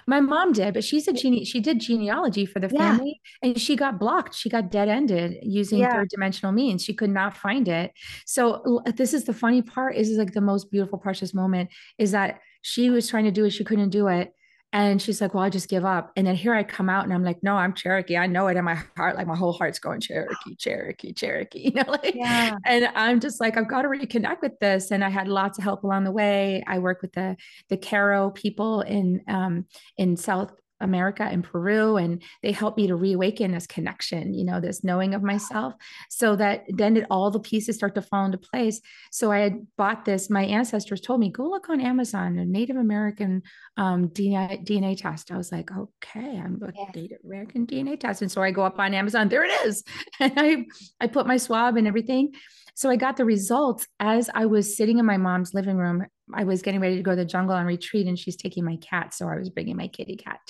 My 0.07 0.21
mom 0.21 0.53
did, 0.53 0.75
but 0.75 0.85
she's 0.85 1.09
a 1.09 1.13
gene 1.13 1.45
she 1.45 1.59
did 1.61 1.81
genealogy 1.81 2.47
for 2.47 2.61
the 2.61 2.69
family 2.69 3.21
yeah. 3.43 3.49
and 3.49 3.61
she 3.61 3.75
got 3.75 3.99
blocked. 3.99 4.35
She 4.35 4.49
got 4.49 4.71
dead 4.71 4.89
ended 4.89 5.39
using 5.43 5.81
yeah. 5.81 5.93
third 5.93 6.09
dimensional 6.09 6.53
means. 6.53 6.85
She 6.85 6.95
could 6.95 7.11
not 7.11 7.37
find 7.37 7.67
it. 7.67 7.93
So 8.25 8.83
this 8.97 9.13
is 9.13 9.25
the 9.25 9.33
funny 9.33 9.61
part 9.61 9.97
is 9.97 10.11
like 10.11 10.35
the 10.35 10.41
most 10.41 10.71
beautiful 10.71 10.99
precious 10.99 11.35
moment 11.35 11.71
is 11.99 12.13
that 12.13 12.39
she 12.63 12.91
was 12.91 13.09
trying 13.09 13.25
to 13.25 13.33
do 13.33 13.45
it, 13.45 13.51
she 13.51 13.65
couldn't 13.65 13.91
do 13.91 14.07
it. 14.07 14.33
And 14.73 15.03
she's 15.03 15.21
like, 15.21 15.35
Well, 15.35 15.43
I 15.43 15.51
just 15.51 15.69
give 15.69 15.85
up. 15.85 16.13
And 16.17 16.27
then 16.27 16.35
here 16.35 16.55
I 16.55 16.63
come 16.63 16.89
out 16.89 17.05
and 17.05 17.13
I'm 17.13 17.25
like, 17.25 17.43
No, 17.43 17.57
I'm 17.57 17.75
Cherokee. 17.75 18.17
I 18.17 18.27
know 18.27 18.47
it 18.49 18.57
in 18.57 18.65
my 18.65 18.75
heart. 18.97 19.17
Like 19.17 19.27
my 19.27 19.37
whole 19.37 19.53
heart's 19.53 19.79
going 19.79 20.01
Cherokee, 20.01 20.55
Cherokee, 20.57 21.13
Cherokee. 21.13 21.63
You 21.73 21.83
know, 21.83 21.91
like, 21.93 22.15
yeah. 22.15 22.57
and 22.67 22.91
I'm 22.95 23.21
just 23.21 23.41
like, 23.41 23.57
I've 23.57 23.69
got 23.69 23.83
to 23.83 23.89
reconnect 23.89 24.43
with 24.43 24.59
this. 24.59 24.91
And 24.91 25.05
I 25.05 25.09
had 25.09 25.29
lots 25.29 25.59
of 25.59 25.65
help 25.65 25.85
along 25.85 26.05
the 26.05 26.11
way. 26.11 26.63
I 26.67 26.79
work 26.79 27.03
with 27.03 27.13
the 27.13 27.37
the 27.69 27.77
Q'ero 27.77 28.35
people 28.35 28.81
in 28.83 29.23
um 29.29 29.67
in 29.97 30.17
South 30.17 30.53
America 30.83 31.23
and 31.23 31.45
Peru, 31.45 31.97
and 31.97 32.23
they 32.43 32.53
helped 32.53 32.77
me 32.77 32.87
to 32.89 32.97
reawaken 32.97 33.53
this 33.53 33.67
connection, 33.67 34.35
you 34.35 34.45
know, 34.45 34.61
this 34.61 34.85
knowing 34.85 35.15
of 35.15 35.23
myself, 35.23 35.75
so 36.11 36.37
that 36.37 36.65
then 36.69 36.97
it, 36.99 37.07
all 37.11 37.31
the 37.31 37.41
pieces 37.41 37.77
start 37.77 37.95
to 37.95 38.03
fall 38.03 38.25
into 38.25 38.39
place. 38.39 38.81
So 39.11 39.33
I 39.33 39.39
had 39.39 39.67
bought 39.77 40.05
this. 40.05 40.29
My 40.29 40.45
ancestors 40.45 41.01
told 41.01 41.21
me, 41.21 41.31
go 41.31 41.49
look 41.49 41.71
on 41.71 41.81
Amazon, 41.81 42.39
a 42.39 42.45
Native 42.45 42.77
American 42.77 43.43
um, 43.77 44.09
DNA, 44.09 44.67
DNA 44.67 45.01
test. 45.01 45.31
I 45.31 45.37
was 45.37 45.53
like, 45.53 45.71
okay, 45.71 46.39
I'm 46.39 46.61
a 46.63 46.73
yeah. 46.75 46.91
Native 46.95 47.19
American 47.25 47.67
DNA 47.67 47.99
test, 47.99 48.23
and 48.23 48.31
so 48.31 48.43
I 48.43 48.51
go 48.51 48.63
up 48.63 48.79
on 48.79 48.95
Amazon. 48.95 49.29
There 49.29 49.45
it 49.45 49.67
is, 49.67 49.85
and 50.21 50.33
I 50.37 50.67
I 51.01 51.07
put 51.07 51.27
my 51.27 51.37
swab 51.37 51.77
and 51.77 51.87
everything. 51.87 52.33
So 52.75 52.89
I 52.89 52.97
got 52.97 53.17
the 53.17 53.25
results 53.25 53.87
as 54.01 54.31
I 54.35 54.47
was 54.47 54.77
sitting 54.77 54.99
in 54.99 55.05
my 55.05 55.19
mom's 55.19 55.53
living 55.53 55.77
room. 55.77 56.07
I 56.33 56.45
was 56.45 56.63
getting 56.63 56.81
ready 56.81 56.97
to 56.97 57.03
go 57.03 57.13
to 57.13 57.17
the 57.17 57.25
jungle 57.25 57.55
on 57.55 57.67
retreat, 57.67 58.07
and 58.07 58.19
she's 58.19 58.37
taking 58.37 58.65
my 58.65 58.77
cat. 58.77 59.15
So 59.15 59.29
I 59.29 59.37
was 59.37 59.51
bringing 59.51 59.77
my 59.77 59.89
kitty 59.89 60.17
cat 60.17 60.41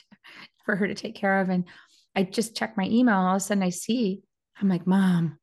for 0.64 0.76
her 0.76 0.87
to 0.87 0.95
take 0.95 1.14
care 1.14 1.40
of. 1.40 1.49
And 1.49 1.64
I 2.14 2.25
just 2.25 2.57
checked 2.57 2.76
my 2.76 2.87
email. 2.87 3.16
All 3.16 3.37
of 3.37 3.37
a 3.37 3.40
sudden 3.40 3.62
I 3.62 3.71
see, 3.71 4.23
I'm 4.61 4.69
like, 4.69 4.87
Mom, 4.87 5.38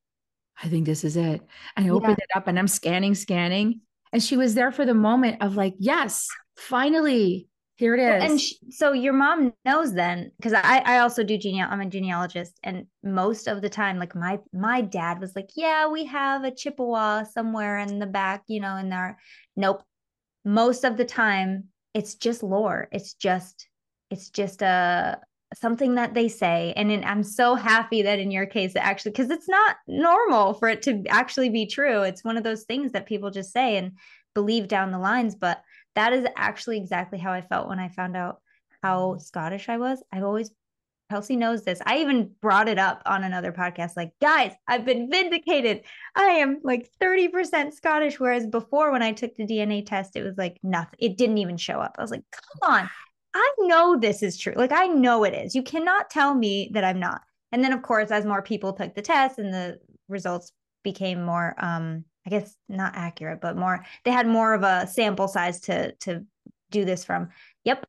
I 0.62 0.68
think 0.68 0.86
this 0.86 1.04
is 1.04 1.18
it. 1.18 1.42
And 1.76 1.86
I 1.86 1.90
opened 1.90 2.20
it 2.20 2.30
up 2.36 2.48
and 2.48 2.60
I'm 2.60 2.68
scanning, 2.68 3.16
scanning. 3.16 3.82
And 4.12 4.22
she 4.22 4.38
was 4.38 4.56
there 4.56 4.72
for 4.72 4.86
the 4.86 4.94
moment 4.94 5.42
of 5.42 5.56
like, 5.56 5.76
yes, 5.78 6.28
finally, 6.58 7.48
here 7.80 7.96
it 7.96 8.02
is. 8.02 8.30
And 8.30 8.42
she, 8.42 8.58
so 8.72 8.92
your 8.92 9.14
mom 9.14 9.54
knows 9.64 9.94
then, 9.94 10.34
because 10.36 10.52
I 10.52 10.82
I 10.86 11.00
also 11.00 11.24
do 11.24 11.38
gene 11.38 11.64
I'm 11.64 11.80
a 11.80 11.86
genealogist, 11.86 12.60
and 12.62 12.88
most 13.04 13.48
of 13.48 13.62
the 13.62 13.70
time, 13.70 13.98
like 13.98 14.14
my 14.16 14.40
my 14.52 14.82
dad 14.82 15.22
was 15.22 15.34
like, 15.34 15.52
yeah, 15.56 15.88
we 15.88 16.04
have 16.04 16.44
a 16.44 16.52
Chippewa 16.52 17.24
somewhere 17.24 17.78
in 17.78 18.00
the 18.00 18.06
back, 18.06 18.44
you 18.48 18.60
know, 18.60 18.76
in 18.76 18.90
there. 18.90 19.18
Nope. 19.56 19.82
Most 20.44 20.84
of 20.84 20.98
the 20.98 21.06
time, 21.06 21.70
it's 21.94 22.16
just 22.16 22.44
lore. 22.44 22.90
It's 22.92 23.14
just 23.14 23.69
it's 24.10 24.30
just 24.30 24.62
a 24.62 25.20
something 25.56 25.96
that 25.96 26.14
they 26.14 26.28
say 26.28 26.74
and 26.76 26.92
in, 26.92 27.04
i'm 27.04 27.24
so 27.24 27.56
happy 27.56 28.04
that 28.04 28.20
in 28.20 28.30
your 28.30 28.46
case 28.46 28.76
it 28.76 28.80
actually 28.80 29.12
because 29.12 29.32
it's 29.32 29.50
not 29.50 29.78
normal 29.88 30.54
for 30.54 30.68
it 30.70 30.82
to 30.84 31.04
actually 31.10 31.50
be 31.50 31.66
true 31.66 32.04
it's 32.04 32.24
one 32.24 32.38
of 32.38 32.44
those 32.44 32.64
things 32.64 32.92
that 32.92 33.08
people 33.08 33.32
just 33.32 33.52
say 33.52 33.78
and 33.78 33.94
believe 34.36 34.68
down 34.68 34.92
the 34.92 35.00
lines 35.00 35.36
but 35.36 35.62
that 35.96 36.14
is 36.14 36.26
actually 36.36 36.78
exactly 36.78 37.18
how 37.18 37.32
i 37.32 37.42
felt 37.42 37.68
when 37.68 37.80
i 37.80 37.90
found 37.90 38.16
out 38.16 38.42
how 38.84 39.16
mm. 39.16 39.22
scottish 39.22 39.70
i 39.70 39.78
was 39.78 40.04
i've 40.12 40.24
always 40.24 40.52
Kelsey 41.10 41.36
knows 41.36 41.64
this. 41.64 41.80
I 41.86 42.00
even 42.00 42.30
brought 42.40 42.70
it 42.70 42.78
up 42.78 43.02
on 43.06 43.24
another 43.24 43.52
podcast. 43.52 43.94
Like, 43.98 44.12
guys, 44.22 44.54
I've 44.68 44.86
been 44.86 45.10
vindicated. 45.10 45.82
I 46.16 46.26
am 46.26 46.60
like 46.64 46.88
30% 47.02 47.74
Scottish. 47.74 48.20
Whereas 48.20 48.46
before, 48.46 48.92
when 48.92 49.02
I 49.02 49.14
took 49.14 49.36
the 49.36 49.46
DNA 49.46 49.84
test, 49.84 50.16
it 50.16 50.24
was 50.24 50.38
like 50.38 50.60
nothing. 50.62 51.00
It 51.00 51.18
didn't 51.18 51.40
even 51.40 51.58
show 51.58 51.80
up. 51.80 51.96
I 51.98 52.02
was 52.04 52.12
like, 52.12 52.24
come 52.32 52.72
on. 52.72 52.90
I 53.34 53.54
know 53.60 53.98
this 53.98 54.24
is 54.24 54.38
true. 54.38 54.54
Like 54.56 54.72
I 54.72 54.88
know 54.88 55.24
it 55.24 55.34
is. 55.34 55.56
You 55.56 55.64
cannot 55.64 56.10
tell 56.10 56.34
me 56.34 56.70
that 56.74 56.84
I'm 56.84 57.00
not. 57.00 57.22
And 57.52 57.64
then 57.64 57.74
of 57.74 57.82
course, 57.82 58.12
as 58.12 58.26
more 58.26 58.42
people 58.42 58.74
took 58.74 58.96
the 58.96 59.02
test 59.02 59.40
and 59.40 59.54
the 59.54 59.80
results 60.08 60.52
became 60.84 61.24
more 61.24 61.56
um 61.60 62.06
I 62.26 62.30
guess 62.30 62.56
not 62.68 62.96
accurate, 62.96 63.42
but 63.42 63.58
more 63.58 63.86
they 64.06 64.12
had 64.12 64.28
more 64.28 64.54
of 64.54 64.64
a 64.64 64.88
sample 64.88 65.28
size 65.28 65.60
to 65.62 65.94
to 65.94 66.26
do 66.72 66.86
this 66.86 67.06
from. 67.06 67.30
Yep. 67.66 67.86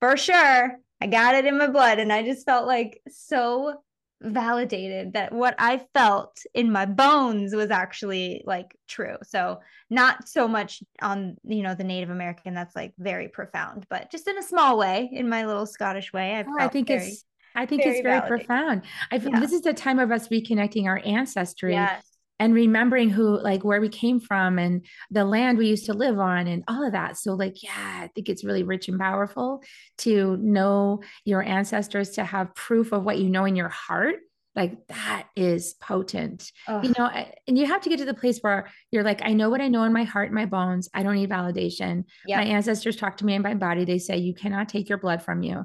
For 0.00 0.16
sure. 0.16 0.78
I 1.00 1.06
got 1.06 1.34
it 1.34 1.46
in 1.46 1.58
my 1.58 1.68
blood 1.68 1.98
and 1.98 2.12
I 2.12 2.24
just 2.24 2.44
felt 2.44 2.66
like 2.66 3.00
so 3.08 3.82
validated 4.20 5.12
that 5.12 5.32
what 5.32 5.54
I 5.58 5.86
felt 5.94 6.42
in 6.54 6.72
my 6.72 6.86
bones 6.86 7.54
was 7.54 7.70
actually 7.70 8.42
like 8.46 8.76
true. 8.88 9.16
So 9.22 9.60
not 9.90 10.28
so 10.28 10.48
much 10.48 10.82
on 11.00 11.36
you 11.44 11.62
know 11.62 11.74
the 11.74 11.84
Native 11.84 12.10
American 12.10 12.54
that's 12.54 12.74
like 12.74 12.92
very 12.98 13.28
profound, 13.28 13.86
but 13.88 14.10
just 14.10 14.28
in 14.28 14.38
a 14.38 14.42
small 14.42 14.78
way, 14.78 15.08
in 15.12 15.28
my 15.28 15.46
little 15.46 15.66
Scottish 15.66 16.12
way. 16.12 16.34
I, 16.34 16.44
oh, 16.48 16.56
I 16.58 16.68
think 16.68 16.88
very, 16.88 17.08
it's 17.08 17.24
I 17.54 17.66
think 17.66 17.82
very 17.82 17.96
it's 17.96 18.02
very 18.02 18.20
validated. 18.20 18.46
profound. 18.46 18.82
I 19.10 19.16
yeah. 19.16 19.40
this 19.40 19.52
is 19.52 19.62
the 19.62 19.74
time 19.74 19.98
of 19.98 20.10
us 20.10 20.28
reconnecting 20.28 20.86
our 20.86 21.00
ancestry. 21.04 21.72
Yes. 21.72 22.04
And 22.40 22.54
remembering 22.54 23.10
who, 23.10 23.40
like, 23.40 23.64
where 23.64 23.80
we 23.80 23.88
came 23.88 24.20
from 24.20 24.58
and 24.58 24.84
the 25.10 25.24
land 25.24 25.58
we 25.58 25.68
used 25.68 25.86
to 25.86 25.92
live 25.92 26.18
on 26.18 26.46
and 26.46 26.62
all 26.68 26.86
of 26.86 26.92
that. 26.92 27.16
So, 27.16 27.34
like, 27.34 27.62
yeah, 27.62 28.02
I 28.04 28.10
think 28.14 28.28
it's 28.28 28.44
really 28.44 28.62
rich 28.62 28.88
and 28.88 28.98
powerful 28.98 29.62
to 29.98 30.36
know 30.36 31.02
your 31.24 31.42
ancestors, 31.42 32.10
to 32.10 32.24
have 32.24 32.54
proof 32.54 32.92
of 32.92 33.04
what 33.04 33.18
you 33.18 33.28
know 33.28 33.44
in 33.44 33.56
your 33.56 33.68
heart. 33.68 34.16
Like 34.58 34.88
that 34.88 35.28
is 35.36 35.74
potent. 35.74 36.50
Ugh. 36.66 36.84
you 36.84 36.92
know 36.98 37.08
and 37.46 37.56
you 37.56 37.66
have 37.66 37.80
to 37.82 37.88
get 37.88 38.00
to 38.00 38.04
the 38.04 38.12
place 38.12 38.40
where 38.40 38.68
you're 38.90 39.04
like 39.04 39.22
i 39.22 39.32
know 39.32 39.50
what 39.50 39.60
i 39.60 39.68
know 39.68 39.84
in 39.84 39.92
my 39.92 40.02
heart 40.02 40.32
my 40.32 40.46
bones. 40.46 40.88
I 40.92 41.04
don't 41.04 41.14
need 41.14 41.30
validation. 41.30 42.04
Yep. 42.26 42.38
my 42.38 42.44
ancestors 42.44 42.96
talk 42.96 43.18
to 43.18 43.24
me 43.24 43.34
in 43.34 43.42
my 43.42 43.54
body. 43.54 43.84
They 43.84 43.98
say 43.98 44.16
you 44.16 44.34
cannot 44.34 44.68
take 44.68 44.88
your 44.88 44.98
blood 44.98 45.22
from 45.22 45.44
you. 45.44 45.64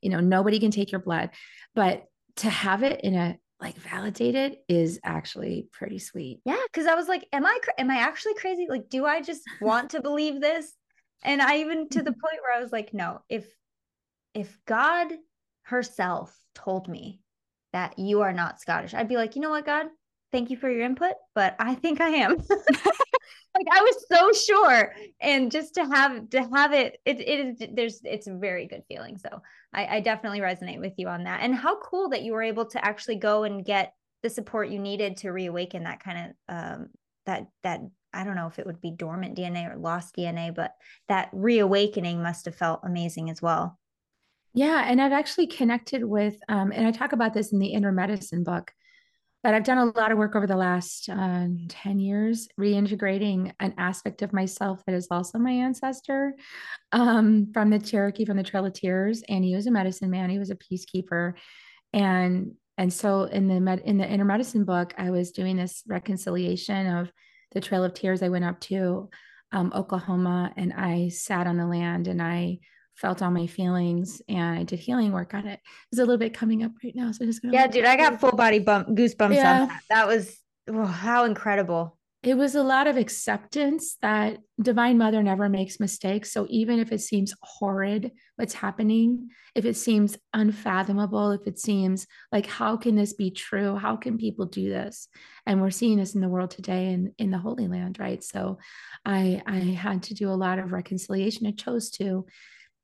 You 0.00 0.10
know 0.10 0.18
nobody 0.18 0.58
can 0.58 0.72
take 0.72 0.90
your 0.90 1.00
blood. 1.00 1.30
But 1.76 2.04
to 2.36 2.50
have 2.50 2.82
it 2.82 3.02
in 3.02 3.14
a 3.14 3.38
like 3.62 3.76
validated 3.76 4.58
is 4.68 5.00
actually 5.04 5.68
pretty 5.72 5.98
sweet. 5.98 6.40
Yeah 6.44 6.60
because 6.70 6.86
i 6.86 6.94
was 6.94 7.08
like 7.08 7.26
am 7.32 7.46
i 7.46 7.58
am 7.78 7.90
i 7.90 7.96
actually 7.96 8.34
crazy? 8.34 8.66
Like 8.68 8.88
do 8.88 9.06
i 9.06 9.22
just 9.22 9.42
want 9.60 9.90
to 9.90 10.02
believe 10.02 10.40
this? 10.40 10.72
And 11.22 11.40
i 11.40 11.58
even 11.58 11.88
to 11.90 12.02
the 12.02 12.12
point 12.22 12.42
where 12.42 12.56
i 12.56 12.60
was 12.60 12.72
like 12.72 12.92
no 12.92 13.22
if 13.28 13.46
if 14.34 14.58
god 14.66 15.08
herself 15.64 16.36
told 16.54 16.88
me 16.88 17.20
that 17.72 17.98
you 17.98 18.20
are 18.20 18.32
not 18.32 18.60
Scottish. 18.60 18.94
I'd 18.94 19.08
be 19.08 19.16
like, 19.16 19.34
you 19.34 19.42
know 19.42 19.50
what, 19.50 19.66
God, 19.66 19.86
thank 20.32 20.50
you 20.50 20.56
for 20.56 20.70
your 20.70 20.82
input, 20.82 21.12
but 21.34 21.54
I 21.58 21.74
think 21.74 22.00
I 22.00 22.08
am. 22.08 22.36
like 23.54 23.66
I 23.70 23.80
was 23.80 24.06
so 24.10 24.32
sure, 24.32 24.94
and 25.20 25.50
just 25.50 25.74
to 25.74 25.84
have 25.84 26.30
to 26.30 26.42
have 26.52 26.72
it, 26.72 26.98
it 27.04 27.20
it 27.20 27.60
is 27.60 27.68
there's 27.74 28.00
it's 28.04 28.26
a 28.26 28.34
very 28.34 28.66
good 28.66 28.82
feeling. 28.88 29.18
So 29.18 29.28
I, 29.72 29.96
I 29.96 30.00
definitely 30.00 30.40
resonate 30.40 30.80
with 30.80 30.94
you 30.96 31.08
on 31.08 31.24
that. 31.24 31.40
And 31.42 31.54
how 31.54 31.78
cool 31.80 32.08
that 32.10 32.22
you 32.22 32.32
were 32.32 32.42
able 32.42 32.66
to 32.66 32.84
actually 32.84 33.16
go 33.16 33.44
and 33.44 33.64
get 33.64 33.94
the 34.22 34.30
support 34.30 34.68
you 34.68 34.78
needed 34.78 35.18
to 35.18 35.30
reawaken 35.30 35.84
that 35.84 36.02
kind 36.02 36.34
of 36.48 36.54
um 36.54 36.86
that 37.26 37.46
that 37.62 37.80
I 38.14 38.24
don't 38.24 38.36
know 38.36 38.46
if 38.46 38.58
it 38.58 38.66
would 38.66 38.80
be 38.80 38.90
dormant 38.90 39.36
DNA 39.36 39.72
or 39.72 39.78
lost 39.78 40.16
DNA, 40.16 40.54
but 40.54 40.72
that 41.08 41.30
reawakening 41.32 42.22
must 42.22 42.44
have 42.44 42.54
felt 42.54 42.80
amazing 42.84 43.30
as 43.30 43.40
well. 43.40 43.78
Yeah. 44.54 44.84
And 44.86 45.00
I've 45.00 45.12
actually 45.12 45.46
connected 45.46 46.04
with, 46.04 46.36
um, 46.48 46.72
and 46.72 46.86
I 46.86 46.90
talk 46.90 47.12
about 47.12 47.32
this 47.32 47.52
in 47.52 47.58
the 47.58 47.72
inner 47.72 47.90
medicine 47.90 48.44
book, 48.44 48.70
but 49.42 49.54
I've 49.54 49.64
done 49.64 49.78
a 49.78 49.98
lot 49.98 50.12
of 50.12 50.18
work 50.18 50.36
over 50.36 50.46
the 50.46 50.56
last 50.56 51.08
uh, 51.08 51.46
10 51.68 51.98
years, 51.98 52.48
reintegrating 52.58 53.52
an 53.58 53.74
aspect 53.76 54.22
of 54.22 54.32
myself 54.32 54.82
that 54.86 54.94
is 54.94 55.08
also 55.10 55.38
my 55.38 55.50
ancestor 55.50 56.34
um, 56.92 57.50
from 57.52 57.70
the 57.70 57.78
Cherokee, 57.78 58.24
from 58.24 58.36
the 58.36 58.42
Trail 58.42 58.66
of 58.66 58.72
Tears. 58.72 59.22
And 59.28 59.44
he 59.44 59.54
was 59.54 59.66
a 59.66 59.72
medicine 59.72 60.10
man, 60.10 60.30
he 60.30 60.38
was 60.38 60.50
a 60.50 60.56
peacekeeper. 60.56 61.34
And 61.92 62.52
and 62.78 62.92
so 62.92 63.24
in 63.24 63.48
the 63.48 63.60
med, 63.60 63.80
in 63.80 63.98
the 63.98 64.08
inner 64.08 64.24
medicine 64.24 64.64
book, 64.64 64.94
I 64.96 65.10
was 65.10 65.32
doing 65.32 65.56
this 65.56 65.82
reconciliation 65.86 66.86
of 66.86 67.12
the 67.52 67.60
Trail 67.60 67.84
of 67.84 67.94
Tears. 67.94 68.22
I 68.22 68.30
went 68.30 68.44
up 68.44 68.60
to 68.60 69.10
um, 69.52 69.72
Oklahoma 69.74 70.52
and 70.56 70.72
I 70.72 71.08
sat 71.08 71.46
on 71.46 71.58
the 71.58 71.66
land 71.66 72.08
and 72.08 72.22
I 72.22 72.60
felt 73.02 73.20
all 73.20 73.32
my 73.32 73.48
feelings 73.48 74.22
and 74.28 74.60
I 74.60 74.62
did 74.62 74.78
healing 74.78 75.12
work 75.12 75.34
on 75.34 75.46
it. 75.46 75.60
There's 75.90 75.98
a 75.98 76.04
little 76.04 76.18
bit 76.18 76.32
coming 76.32 76.62
up 76.62 76.70
right 76.82 76.94
now. 76.94 77.10
So 77.10 77.26
just 77.26 77.42
gonna 77.42 77.52
Yeah, 77.52 77.66
dude, 77.66 77.84
I 77.84 77.96
got 77.96 78.20
full 78.20 78.32
body 78.32 78.60
bump 78.60 78.88
goosebumps 78.88 79.34
yeah. 79.34 79.62
on 79.62 79.68
that. 79.68 79.82
That 79.90 80.06
was 80.06 80.38
oh, 80.70 80.84
how 80.84 81.24
incredible. 81.24 81.98
It 82.22 82.36
was 82.36 82.54
a 82.54 82.62
lot 82.62 82.86
of 82.86 82.96
acceptance 82.96 83.96
that 84.00 84.38
Divine 84.60 84.96
Mother 84.96 85.24
never 85.24 85.48
makes 85.48 85.80
mistakes. 85.80 86.32
So 86.32 86.46
even 86.48 86.78
if 86.78 86.92
it 86.92 87.00
seems 87.00 87.34
horrid 87.42 88.12
what's 88.36 88.54
happening, 88.54 89.30
if 89.56 89.64
it 89.64 89.76
seems 89.76 90.16
unfathomable, 90.32 91.32
if 91.32 91.48
it 91.48 91.58
seems 91.58 92.06
like 92.30 92.46
how 92.46 92.76
can 92.76 92.94
this 92.94 93.12
be 93.12 93.32
true? 93.32 93.74
How 93.74 93.96
can 93.96 94.18
people 94.18 94.46
do 94.46 94.68
this? 94.68 95.08
And 95.46 95.60
we're 95.60 95.70
seeing 95.70 95.98
this 95.98 96.14
in 96.14 96.20
the 96.20 96.28
world 96.28 96.52
today 96.52 96.92
and 96.92 97.10
in 97.18 97.32
the 97.32 97.38
Holy 97.38 97.66
Land, 97.66 97.98
right? 97.98 98.22
So 98.22 98.58
I 99.04 99.42
I 99.44 99.58
had 99.58 100.04
to 100.04 100.14
do 100.14 100.30
a 100.30 100.38
lot 100.38 100.60
of 100.60 100.70
reconciliation. 100.70 101.48
I 101.48 101.50
chose 101.50 101.90
to 101.92 102.24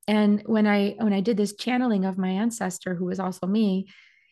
and 0.08 0.42
when 0.46 0.66
i 0.66 0.96
when 0.98 1.12
i 1.12 1.20
did 1.20 1.36
this 1.36 1.54
channeling 1.54 2.04
of 2.04 2.18
my 2.18 2.30
ancestor 2.30 2.94
who 2.94 3.04
was 3.04 3.20
also 3.20 3.46
me 3.46 3.86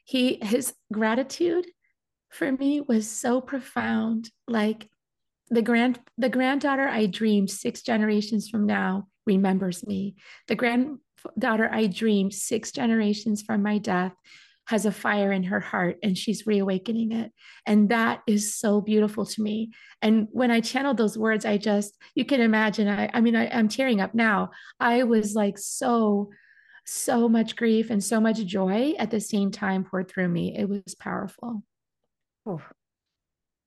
he 0.04 0.38
his 0.42 0.74
gratitude 0.92 1.66
for 2.30 2.52
me 2.52 2.80
was 2.80 3.08
so 3.08 3.40
profound. 3.40 4.30
Like 4.46 4.88
the 5.48 5.62
grand 5.62 6.00
the 6.18 6.28
granddaughter 6.28 6.88
i 6.88 7.06
dreamed 7.06 7.50
six 7.50 7.82
generations 7.82 8.48
from 8.48 8.66
now 8.66 9.08
remembers 9.26 9.86
me. 9.86 10.16
The 10.48 10.56
granddaughter 10.56 11.68
i 11.72 11.86
dreamed 11.86 12.34
six 12.34 12.72
generations 12.72 13.42
from 13.42 13.62
my 13.62 13.78
death 13.78 14.12
has 14.66 14.84
a 14.84 14.92
fire 14.92 15.32
in 15.32 15.44
her 15.44 15.60
heart 15.60 15.98
and 16.02 16.18
she's 16.18 16.46
reawakening 16.46 17.12
it. 17.12 17.32
And 17.64 17.88
that 17.90 18.22
is 18.26 18.54
so 18.54 18.80
beautiful 18.80 19.24
to 19.24 19.42
me. 19.42 19.70
And 20.02 20.28
when 20.32 20.50
I 20.50 20.60
channeled 20.60 20.96
those 20.96 21.16
words, 21.16 21.44
I 21.44 21.56
just, 21.56 21.96
you 22.14 22.24
can 22.24 22.40
imagine, 22.40 22.88
I, 22.88 23.08
I 23.14 23.20
mean, 23.20 23.36
I, 23.36 23.48
I'm 23.48 23.68
tearing 23.68 24.00
up 24.00 24.14
now. 24.14 24.50
I 24.80 25.04
was 25.04 25.34
like 25.34 25.56
so, 25.56 26.30
so 26.84 27.28
much 27.28 27.56
grief 27.56 27.90
and 27.90 28.02
so 28.02 28.20
much 28.20 28.44
joy 28.44 28.94
at 28.98 29.10
the 29.10 29.20
same 29.20 29.52
time 29.52 29.84
poured 29.84 30.08
through 30.08 30.28
me. 30.28 30.56
It 30.56 30.68
was 30.68 30.94
powerful. 30.98 31.62
Oh, 32.44 32.60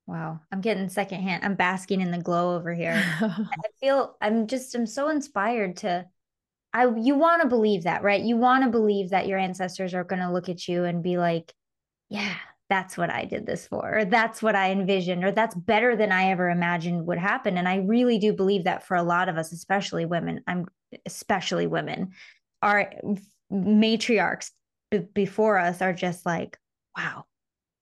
wow. 0.06 0.40
I'm 0.52 0.60
getting 0.60 0.90
secondhand. 0.90 1.44
I'm 1.44 1.54
basking 1.54 2.02
in 2.02 2.10
the 2.10 2.18
glow 2.18 2.56
over 2.56 2.74
here. 2.74 3.02
I 3.20 3.46
feel 3.80 4.16
I'm 4.20 4.46
just, 4.46 4.74
I'm 4.74 4.86
so 4.86 5.08
inspired 5.08 5.78
to 5.78 6.06
I 6.72 6.88
you 6.96 7.16
want 7.16 7.42
to 7.42 7.48
believe 7.48 7.84
that, 7.84 8.02
right? 8.02 8.22
You 8.22 8.36
want 8.36 8.64
to 8.64 8.70
believe 8.70 9.10
that 9.10 9.26
your 9.26 9.38
ancestors 9.38 9.94
are 9.94 10.04
going 10.04 10.22
to 10.22 10.32
look 10.32 10.48
at 10.48 10.68
you 10.68 10.84
and 10.84 11.02
be 11.02 11.18
like, 11.18 11.52
yeah, 12.08 12.34
that's 12.68 12.96
what 12.96 13.10
I 13.10 13.24
did 13.24 13.46
this 13.46 13.66
for, 13.66 13.98
or 13.98 14.04
that's 14.04 14.42
what 14.42 14.54
I 14.54 14.70
envisioned, 14.70 15.24
or 15.24 15.32
that's 15.32 15.54
better 15.54 15.96
than 15.96 16.12
I 16.12 16.30
ever 16.30 16.48
imagined 16.48 17.06
would 17.06 17.18
happen. 17.18 17.58
And 17.58 17.68
I 17.68 17.76
really 17.78 18.18
do 18.18 18.32
believe 18.32 18.64
that 18.64 18.86
for 18.86 18.96
a 18.96 19.02
lot 19.02 19.28
of 19.28 19.36
us, 19.36 19.52
especially 19.52 20.06
women, 20.06 20.42
I'm 20.46 20.66
especially 21.04 21.66
women, 21.66 22.12
our 22.62 22.92
matriarchs 23.52 24.50
b- 24.90 25.06
before 25.12 25.58
us 25.58 25.82
are 25.82 25.92
just 25.92 26.24
like, 26.24 26.58
wow, 26.96 27.24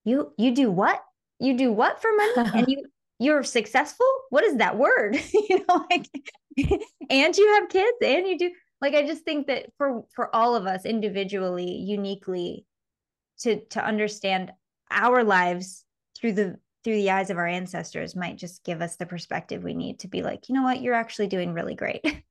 you 0.05 0.33
you 0.39 0.55
do 0.55 0.71
what? 0.71 1.03
You 1.39 1.57
do 1.57 1.71
what 1.73 2.01
for 2.01 2.11
money? 2.17 2.51
and 2.55 2.69
you 2.69 2.85
you're 3.19 3.43
successful? 3.43 4.07
What 4.31 4.45
is 4.45 4.57
that 4.57 4.79
word? 4.79 5.21
you 5.33 5.65
know, 5.69 5.85
like 5.91 6.09
and 7.11 7.37
you 7.37 7.55
have 7.55 7.69
kids 7.69 7.99
and 8.03 8.27
you 8.27 8.39
do 8.39 8.51
like 8.81 8.95
i 8.95 9.07
just 9.07 9.25
think 9.25 9.47
that 9.47 9.67
for 9.77 10.05
for 10.15 10.35
all 10.35 10.55
of 10.55 10.67
us 10.67 10.85
individually 10.85 11.71
uniquely 11.71 12.65
to 13.39 13.61
to 13.67 13.85
understand 13.85 14.53
our 14.91 15.25
lives 15.25 15.85
through 16.17 16.33
the 16.33 16.59
through 16.85 16.95
the 16.95 17.11
eyes 17.11 17.31
of 17.31 17.39
our 17.39 17.47
ancestors 17.47 18.17
might 18.17 18.37
just 18.37 18.65
give 18.65 18.81
us 18.81 18.97
the 18.97 19.07
perspective 19.07 19.63
we 19.63 19.75
need 19.75 20.01
to 20.01 20.09
be 20.09 20.23
like, 20.23 20.49
you 20.49 20.55
know 20.55 20.63
what, 20.63 20.81
you're 20.81 20.95
actually 20.95 21.27
doing 21.27 21.53
really 21.53 21.75
great. 21.75 22.05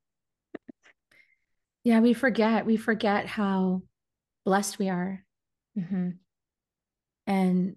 yeah, 1.83 1.99
we 1.99 2.13
forget. 2.13 2.65
We 2.65 2.77
forget 2.77 3.27
how 3.27 3.83
blessed 4.45 4.79
we 4.79 4.89
are. 4.89 5.23
Mm-hmm. 5.77 6.09
And, 7.27 7.75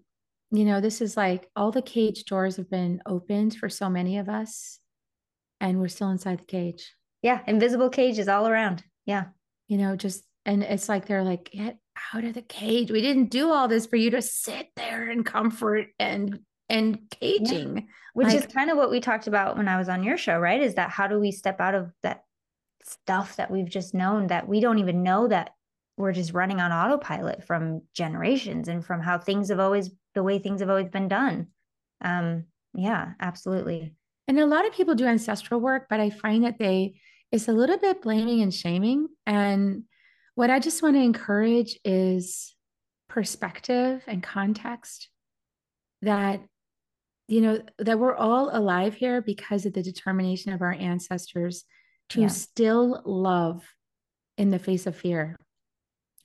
you 0.53 0.65
know, 0.65 0.81
this 0.81 1.01
is 1.01 1.17
like 1.17 1.51
all 1.57 1.73
the 1.73 1.83
cage 1.83 2.25
doors 2.25 2.57
have 2.57 2.71
been 2.71 3.03
opened 3.05 3.57
for 3.57 3.69
so 3.69 3.91
many 3.91 4.19
of 4.19 4.29
us, 4.29 4.79
and 5.61 5.81
we're 5.81 5.89
still 5.89 6.11
inside 6.11 6.39
the 6.39 6.45
cage. 6.45 6.95
Yeah. 7.23 7.41
Invisible 7.47 7.91
cages 7.91 8.29
all 8.29 8.49
around. 8.49 8.83
Yeah. 9.07 9.27
You 9.69 9.79
know, 9.79 9.97
just, 9.97 10.25
and 10.45 10.63
it's 10.63 10.89
like 10.89 11.07
they're 11.07 11.25
like, 11.25 11.51
get 11.53 11.79
out 12.15 12.25
of 12.25 12.35
the 12.35 12.43
cage. 12.43 12.91
We 12.91 13.03
didn't 13.03 13.31
do 13.31 13.51
all 13.51 13.69
this 13.69 13.87
for 13.87 13.97
you 13.97 14.11
to 14.11 14.23
sit 14.23 14.69
there 14.77 15.11
in 15.11 15.25
comfort 15.25 15.89
and 15.99 16.41
and 16.69 17.01
caging. 17.11 17.77
Yeah. 17.77 17.83
Which 18.15 18.29
like, 18.29 18.37
is 18.37 18.47
kind 18.47 18.71
of 18.71 18.77
what 18.77 18.91
we 18.91 19.01
talked 19.01 19.27
about 19.27 19.57
when 19.57 19.69
I 19.69 19.77
was 19.77 19.89
on 19.89 20.05
your 20.05 20.17
show, 20.17 20.39
right? 20.39 20.63
Is 20.63 20.77
that 20.77 20.91
how 20.91 21.09
do 21.09 21.19
we 21.19 21.33
step 21.33 21.61
out 21.61 21.75
of 21.75 21.93
that 22.03 22.23
stuff 22.85 23.37
that 23.37 23.51
we've 23.51 23.69
just 23.69 23.93
known 23.93 24.29
that 24.29 24.49
we 24.49 24.61
don't 24.61 24.79
even 24.79 25.03
know 25.03 25.29
that 25.29 25.51
we're 25.97 26.13
just 26.13 26.33
running 26.33 26.61
on 26.61 26.73
autopilot 26.73 27.45
from 27.45 27.83
generations 27.95 28.69
and 28.69 28.85
from 28.85 29.03
how 29.03 29.19
things 29.19 29.51
have 29.51 29.61
always 29.61 29.91
the 30.15 30.23
way 30.23 30.39
things 30.39 30.61
have 30.61 30.71
always 30.71 30.89
been 30.89 31.09
done. 31.09 31.49
Um, 32.01 32.45
yeah, 32.73 33.13
absolutely. 33.21 33.95
And 34.29 34.39
a 34.39 34.47
lot 34.47 34.67
of 34.67 34.73
people 34.73 34.95
do 34.95 35.07
ancestral 35.07 35.61
work, 35.61 35.87
but 35.91 36.01
I 36.01 36.11
find 36.11 36.45
that 36.45 36.59
they 36.59 36.95
it's 37.33 37.49
a 37.49 37.53
little 37.53 37.79
bit 37.79 38.03
blaming 38.03 38.43
and 38.43 38.53
shaming. 38.53 39.09
And 39.27 39.85
what 40.35 40.51
I 40.51 40.59
just 40.59 40.83
want 40.83 40.97
to 40.97 41.03
encourage 41.03 41.79
is 41.85 42.55
perspective 43.09 44.03
and 44.07 44.23
context 44.23 45.09
that 46.03 46.41
you 47.27 47.41
know 47.41 47.61
that 47.79 47.99
we're 47.99 48.15
all 48.15 48.51
alive 48.57 48.95
here 48.95 49.21
because 49.21 49.67
of 49.67 49.73
the 49.73 49.83
determination 49.83 50.53
of 50.53 50.63
our 50.63 50.73
ancestors 50.73 51.65
to 52.11 52.23
yeah. 52.23 52.29
still 52.29 53.03
love 53.05 53.65
in 54.39 54.51
the 54.51 54.59
face 54.59 54.87
of 54.87 54.97
fear 54.97 55.37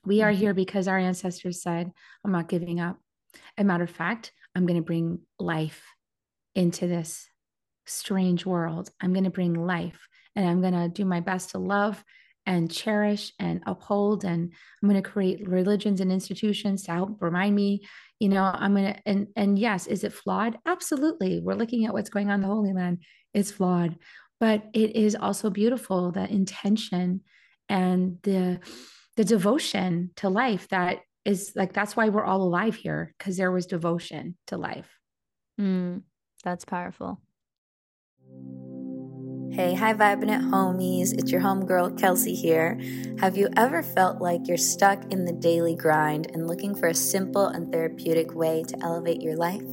we 0.05 0.21
are 0.21 0.31
mm-hmm. 0.31 0.39
here 0.39 0.53
because 0.53 0.87
our 0.87 0.97
ancestors 0.97 1.61
said 1.61 1.91
i'm 2.23 2.31
not 2.31 2.47
giving 2.47 2.79
up 2.79 2.97
a 3.57 3.63
matter 3.63 3.83
of 3.83 3.89
fact 3.89 4.31
i'm 4.55 4.65
going 4.65 4.79
to 4.79 4.85
bring 4.85 5.19
life 5.39 5.83
into 6.53 6.87
this 6.87 7.27
strange 7.85 8.45
world 8.45 8.89
i'm 9.01 9.11
going 9.11 9.25
to 9.25 9.29
bring 9.31 9.53
life 9.53 10.07
and 10.35 10.47
i'm 10.47 10.61
going 10.61 10.73
to 10.73 10.89
do 10.89 11.05
my 11.05 11.19
best 11.19 11.51
to 11.51 11.57
love 11.57 12.03
and 12.45 12.71
cherish 12.71 13.33
and 13.39 13.61
uphold 13.65 14.23
and 14.23 14.51
i'm 14.81 14.89
going 14.89 15.01
to 15.01 15.09
create 15.09 15.47
religions 15.47 16.01
and 16.01 16.11
institutions 16.11 16.83
to 16.83 16.91
help 16.91 17.21
remind 17.21 17.55
me 17.55 17.81
you 18.19 18.29
know 18.29 18.43
i'm 18.43 18.75
going 18.75 18.93
to 18.93 18.99
and 19.05 19.27
and 19.35 19.57
yes 19.59 19.87
is 19.87 20.03
it 20.03 20.13
flawed? 20.13 20.57
Absolutely. 20.65 21.41
We're 21.41 21.55
looking 21.55 21.85
at 21.85 21.93
what's 21.93 22.09
going 22.09 22.29
on 22.29 22.35
in 22.35 22.41
the 22.41 22.47
holy 22.47 22.73
land. 22.73 22.99
It's 23.33 23.51
flawed 23.51 23.97
but 24.39 24.63
it 24.73 24.95
is 24.95 25.15
also 25.15 25.49
beautiful 25.49 26.11
the 26.11 26.29
intention 26.31 27.21
and 27.69 28.17
the 28.23 28.59
the 29.15 29.23
devotion 29.23 30.11
to 30.17 30.29
life 30.29 30.67
that 30.69 30.99
is 31.23 31.53
like 31.55 31.73
that's 31.73 31.95
why 31.95 32.09
we're 32.09 32.25
all 32.25 32.43
alive 32.43 32.75
here 32.75 33.13
because 33.17 33.37
there 33.37 33.51
was 33.51 33.65
devotion 33.65 34.37
to 34.47 34.57
life. 34.57 34.89
Mm, 35.59 36.03
that's 36.43 36.65
powerful 36.65 37.21
Hey, 39.55 39.73
hi, 39.73 39.93
vibing 39.93 40.23
it 40.23 40.41
homies. 40.41 41.13
It's 41.13 41.31
your 41.31 41.39
homegirl, 41.39 41.97
Kelsey 41.97 42.35
here. 42.35 42.77
Have 43.21 43.37
you 43.37 43.47
ever 43.55 43.81
felt 43.81 44.19
like 44.19 44.49
you're 44.49 44.57
stuck 44.57 45.13
in 45.13 45.23
the 45.23 45.31
daily 45.31 45.75
grind 45.75 46.29
and 46.33 46.45
looking 46.45 46.75
for 46.75 46.89
a 46.89 46.93
simple 46.93 47.47
and 47.47 47.71
therapeutic 47.71 48.35
way 48.35 48.63
to 48.63 48.77
elevate 48.83 49.21
your 49.21 49.37
life? 49.37 49.63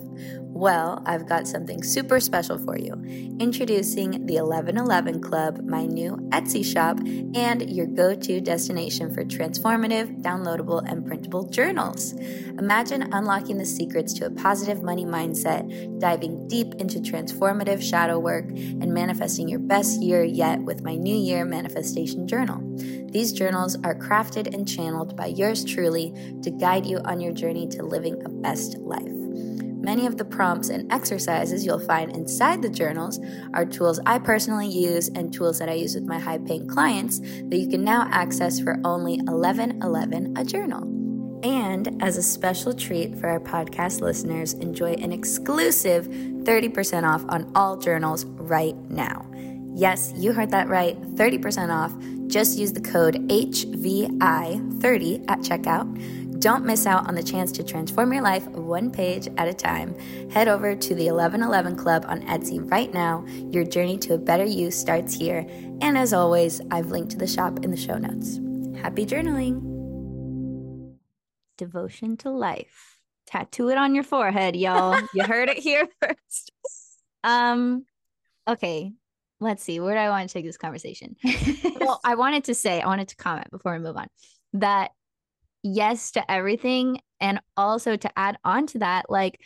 Well, 0.63 1.03
I've 1.07 1.27
got 1.27 1.49
something 1.49 1.83
super 1.83 2.21
special 2.21 2.57
for 2.57 2.79
you. 2.79 2.93
Introducing 3.41 4.13
the 4.27 4.35
1111 4.41 5.21
Club, 5.21 5.65
my 5.65 5.87
new 5.87 6.13
Etsy 6.29 6.65
shop, 6.65 7.01
and 7.35 7.69
your 7.69 7.89
go 7.89 8.15
to 8.15 8.41
destination 8.41 9.13
for 9.13 9.25
transformative, 9.25 10.23
downloadable, 10.23 10.89
and 10.89 11.05
printable 11.05 11.49
journals. 11.49 12.13
Imagine 12.61 13.13
unlocking 13.13 13.59
the 13.59 13.67
secrets 13.67 14.13
to 14.13 14.27
a 14.27 14.31
positive 14.31 14.85
money 14.85 15.05
mindset, 15.05 15.99
diving 15.99 16.47
deep 16.47 16.77
into 16.77 17.01
transformative 17.01 17.83
shadow 17.83 18.21
work, 18.21 18.49
and 18.49 18.95
manifesting 18.95 19.49
your 19.49 19.59
best 19.59 20.01
year 20.01 20.23
yet 20.23 20.63
with 20.63 20.85
my 20.85 20.95
New 20.95 21.17
Year 21.17 21.45
Manifestation 21.45 22.29
Journal. 22.29 22.61
These 23.11 23.33
journals 23.33 23.77
are 23.83 23.97
crafted 23.97 24.55
and 24.55 24.69
channeled 24.69 25.17
by 25.17 25.27
yours 25.27 25.65
truly 25.65 26.15
to 26.45 26.53
guide 26.53 26.87
you 26.87 26.99
on 26.99 27.21
your 27.21 27.33
journey 27.33 27.67
to 27.71 27.83
living 27.83 28.23
a 28.25 28.29
best 28.29 28.79
life. 28.79 29.12
Many 29.83 30.07
of 30.07 30.17
the 30.17 30.25
prompts 30.25 30.69
and 30.69 30.91
exercises 30.93 31.67
you'll 31.67 31.81
find 31.81 32.15
inside 32.15 32.63
the 32.63 32.71
journals 32.71 33.19
are 33.53 33.67
tools 33.67 33.99
I 34.07 34.21
personally 34.21 34.69
use 34.69 35.09
and 35.09 35.35
tools 35.35 35.59
that 35.59 35.69
I 35.69 35.73
use 35.73 35.97
with 35.97 36.05
my 36.05 36.21
high 36.21 36.39
paying 36.39 36.69
clients 36.69 37.19
that 37.19 37.57
you 37.57 37.67
can 37.69 37.83
now 37.83 38.07
access 38.13 38.61
for 38.61 38.79
only 38.85 39.19
$11.11 39.23 40.39
a 40.39 40.45
journal. 40.45 40.83
And 41.43 42.01
as 42.01 42.17
a 42.17 42.23
special 42.23 42.73
treat 42.73 43.19
for 43.19 43.27
our 43.27 43.41
podcast 43.41 44.01
listeners, 44.01 44.53
enjoy 44.55 44.93
an 44.93 45.11
exclusive 45.11 46.07
30% 46.07 47.03
off 47.03 47.25
on 47.29 47.51
all 47.57 47.77
journals 47.77 48.25
right 48.25 48.77
now. 48.89 49.29
Yes, 49.75 50.13
you 50.15 50.33
heard 50.33 50.53
that 50.53 50.69
right 50.69 50.97
30% 51.17 51.75
off. 51.75 51.93
Just 52.29 52.57
use 52.57 52.73
the 52.73 52.81
code 52.81 53.17
HVI30 53.29 55.25
at 55.29 55.41
checkout. 55.41 56.22
Don't 56.43 56.65
miss 56.65 56.87
out 56.87 57.07
on 57.07 57.15
the 57.15 57.23
chance 57.23 57.53
to 57.53 57.63
transform 57.63 58.13
your 58.13 58.21
life 58.21 58.45
one 58.49 58.91
page 58.91 59.29
at 59.37 59.47
a 59.47 59.55
time. 59.55 59.97
Head 60.29 60.49
over 60.49 60.75
to 60.75 60.89
the 60.89 61.05
1111 61.05 61.77
Club 61.77 62.05
on 62.09 62.21
Etsy 62.23 62.69
right 62.69 62.93
now. 62.93 63.25
Your 63.53 63.63
journey 63.63 63.97
to 63.99 64.15
a 64.15 64.19
better 64.19 64.45
you 64.45 64.73
starts 64.73 65.15
here. 65.15 65.47
And 65.81 65.97
as 65.97 66.13
always, 66.13 66.61
I've 66.73 66.91
linked 66.91 67.13
to 67.13 67.17
the 67.17 67.29
shop 67.29 67.61
in 67.63 67.71
the 67.71 67.77
show 67.77 67.97
notes. 67.97 68.41
Happy 68.77 69.07
journaling! 69.07 69.63
Devotion 71.59 72.17
to 72.17 72.31
life. 72.31 72.99
Tattoo 73.29 73.69
it 73.69 73.79
on 73.79 73.95
your 73.95 74.03
forehead, 74.03 74.57
y'all. 74.57 75.01
you 75.15 75.23
heard 75.23 75.49
it 75.49 75.59
here 75.59 75.87
first. 76.01 76.51
Um, 77.23 77.87
okay, 78.49 78.91
let's 79.39 79.63
see. 79.63 79.79
Where 79.79 79.95
do 79.95 80.01
I 80.01 80.09
want 80.09 80.29
to 80.29 80.33
take 80.33 80.45
this 80.45 80.57
conversation? 80.57 81.15
well, 81.81 82.01
I 82.05 82.17
wanted 82.17 82.43
to 82.45 82.55
say, 82.57 82.81
I 82.81 82.87
wanted 82.89 83.07
to 83.11 83.17
comment 83.17 83.49
before 83.53 83.75
we 83.75 83.79
move 83.79 83.97
on 83.97 84.09
that 84.55 84.91
yes 85.63 86.13
to 86.13 86.31
everything 86.31 87.01
and 87.21 87.41
also 87.57 87.97
to 87.97 88.11
add 88.19 88.37
on 88.45 88.67
to 88.67 88.79
that 88.79 89.09
like 89.09 89.41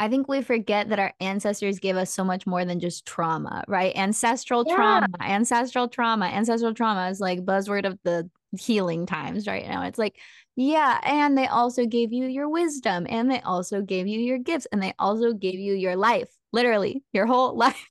I 0.00 0.08
think 0.08 0.28
we 0.28 0.40
forget 0.40 0.88
that 0.88 0.98
our 0.98 1.12
ancestors 1.20 1.78
gave 1.78 1.94
us 1.94 2.10
so 2.10 2.24
much 2.24 2.46
more 2.46 2.64
than 2.64 2.80
just 2.80 3.04
trauma, 3.04 3.62
right? 3.68 3.94
Ancestral 3.94 4.64
yeah. 4.66 4.74
trauma, 4.74 5.08
ancestral 5.20 5.88
trauma, 5.88 6.24
ancestral 6.24 6.72
trauma 6.72 7.10
is 7.10 7.20
like 7.20 7.40
buzzword 7.40 7.84
of 7.84 7.98
the 8.02 8.30
healing 8.58 9.04
times 9.04 9.46
right 9.46 9.68
now. 9.68 9.82
It's 9.82 9.98
like, 9.98 10.16
yeah, 10.56 11.00
and 11.02 11.36
they 11.36 11.48
also 11.48 11.84
gave 11.84 12.14
you 12.14 12.26
your 12.28 12.48
wisdom 12.48 13.06
and 13.10 13.30
they 13.30 13.42
also 13.42 13.82
gave 13.82 14.06
you 14.06 14.20
your 14.20 14.38
gifts 14.38 14.66
and 14.72 14.82
they 14.82 14.94
also 14.98 15.34
gave 15.34 15.58
you 15.58 15.74
your 15.74 15.96
life, 15.96 16.30
literally 16.50 17.02
your 17.12 17.26
whole 17.26 17.54
life. 17.58 17.90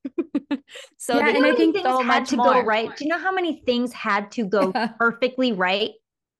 so 0.98 1.16
yeah, 1.16 1.30
and 1.30 1.46
I 1.46 1.54
think 1.54 1.78
so 1.78 2.02
had 2.02 2.26
to 2.28 2.38
more. 2.38 2.54
go 2.56 2.62
right. 2.64 2.90
Do 2.98 3.06
you 3.06 3.10
know 3.12 3.20
how 3.20 3.32
many 3.32 3.62
things 3.68 3.94
had 3.94 4.32
to 4.32 4.46
go 4.46 4.74
perfectly 4.98 5.54
right 5.54 5.92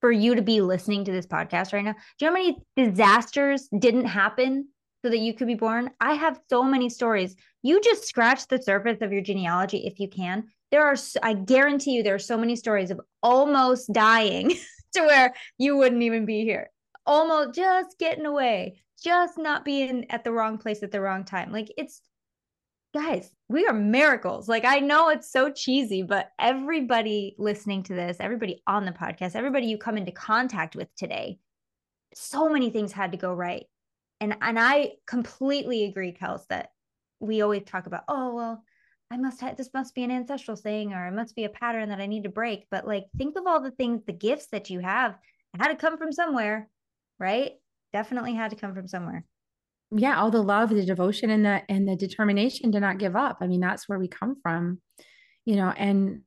for 0.02 0.12
you 0.12 0.36
to 0.36 0.42
be 0.42 0.62
listening 0.62 1.06
to 1.06 1.12
this 1.12 1.28
podcast 1.28 1.74
right 1.74 1.84
now. 1.84 1.94
Do 2.18 2.26
you 2.26 2.32
know 2.32 2.38
how 2.38 2.44
many 2.44 2.58
disasters 2.76 3.68
didn't 3.78 4.06
happen 4.06 4.68
so 5.04 5.10
that 5.10 5.20
you 5.20 5.34
could 5.34 5.48
be 5.48 5.56
born? 5.56 5.90
I 6.00 6.14
have 6.14 6.40
so 6.50 6.64
many 6.64 6.90
stories. 6.90 7.36
You 7.62 7.82
just 7.82 8.06
scratch 8.06 8.48
the 8.48 8.62
surface 8.62 9.02
of 9.02 9.12
your 9.12 9.22
genealogy 9.22 9.86
if 9.86 10.00
you 10.00 10.10
can. 10.10 10.46
There 10.72 10.86
are, 10.86 10.96
I 11.24 11.34
guarantee 11.34 11.92
you, 11.92 12.04
there 12.04 12.16
are 12.16 12.20
so 12.20 12.38
many 12.38 12.56
stories 12.56 12.92
of 12.92 13.02
almost 13.24 13.92
dying 13.92 14.50
to 14.94 15.02
where 15.02 15.34
you 15.58 15.78
wouldn't 15.78 16.04
even 16.04 16.26
be 16.26 16.44
here. 16.44 16.70
Almost 17.06 17.56
just 17.56 17.98
getting 17.98 18.26
away, 18.26 18.82
just 19.04 19.38
not 19.38 19.66
being 19.66 20.10
at 20.12 20.24
the 20.24 20.32
wrong 20.32 20.58
place 20.58 20.84
at 20.84 20.92
the 20.92 21.02
wrong 21.02 21.26
time. 21.26 21.52
Like 21.52 21.72
it's 21.78 22.02
guys, 22.94 23.32
we 23.48 23.66
are 23.68 23.74
miracles. 23.74 24.48
Like 24.48 24.66
I 24.66 24.80
know 24.80 25.10
it's 25.10 25.32
so 25.32 25.52
cheesy, 25.52 26.04
but 26.04 26.30
everybody 26.40 27.36
listening 27.38 27.84
to 27.84 27.94
this, 27.94 28.18
everybody 28.20 28.64
on 28.68 28.86
the 28.86 28.92
podcast, 28.92 29.36
everybody 29.36 29.68
you 29.68 29.78
come 29.78 29.98
into 29.98 30.12
contact 30.12 30.76
with 30.76 30.94
today, 30.96 31.40
so 32.14 32.50
many 32.50 32.70
things 32.70 32.92
had 32.92 33.12
to 33.12 33.18
go 33.18 33.34
right. 33.34 33.66
And 34.20 34.36
and 34.42 34.60
I 34.60 34.94
completely 35.08 35.86
agree, 35.86 36.14
Kels, 36.14 36.46
that 36.50 36.72
we 37.20 37.42
always 37.42 37.64
talk 37.64 37.86
about, 37.86 38.04
oh 38.08 38.34
well, 38.36 38.64
I 39.12 39.18
must 39.18 39.42
have 39.42 39.56
this 39.58 39.74
must 39.74 39.96
be 39.96 40.04
an 40.04 40.12
ancestral 40.12 40.58
thing 40.58 40.94
or 40.94 41.08
it 41.08 41.14
must 41.14 41.36
be 41.36 41.46
a 41.46 41.50
pattern 41.50 41.90
that 41.90 42.02
I 42.02 42.08
need 42.08 42.24
to 42.24 42.30
break. 42.30 42.68
But 42.72 42.88
like 42.88 43.06
think 43.18 43.38
of 43.38 43.46
all 43.46 43.62
the 43.62 43.72
things, 43.72 44.04
the 44.06 44.14
gifts 44.14 44.48
that 44.48 44.70
you 44.70 44.80
have 44.80 45.18
had 45.58 45.70
to 45.70 45.76
come 45.76 45.98
from 45.98 46.12
somewhere, 46.12 46.70
right? 47.20 47.54
Definitely 47.94 48.34
had 48.34 48.52
to 48.52 48.58
come 48.58 48.74
from 48.74 48.88
somewhere 48.88 49.26
yeah 49.92 50.20
all 50.20 50.32
the 50.32 50.42
love 50.42 50.70
the 50.70 50.86
devotion 50.86 51.30
and 51.30 51.46
the 51.46 51.62
and 51.70 51.88
the 51.88 51.96
determination 51.96 52.72
to 52.72 52.80
not 52.80 52.98
give 52.98 53.16
up 53.16 53.38
i 53.42 53.48
mean 53.48 53.60
that's 53.60 53.90
where 53.90 54.00
we 54.00 54.08
come 54.08 54.36
from 54.42 54.80
you 55.46 55.56
know 55.56 55.70
and 55.70 56.22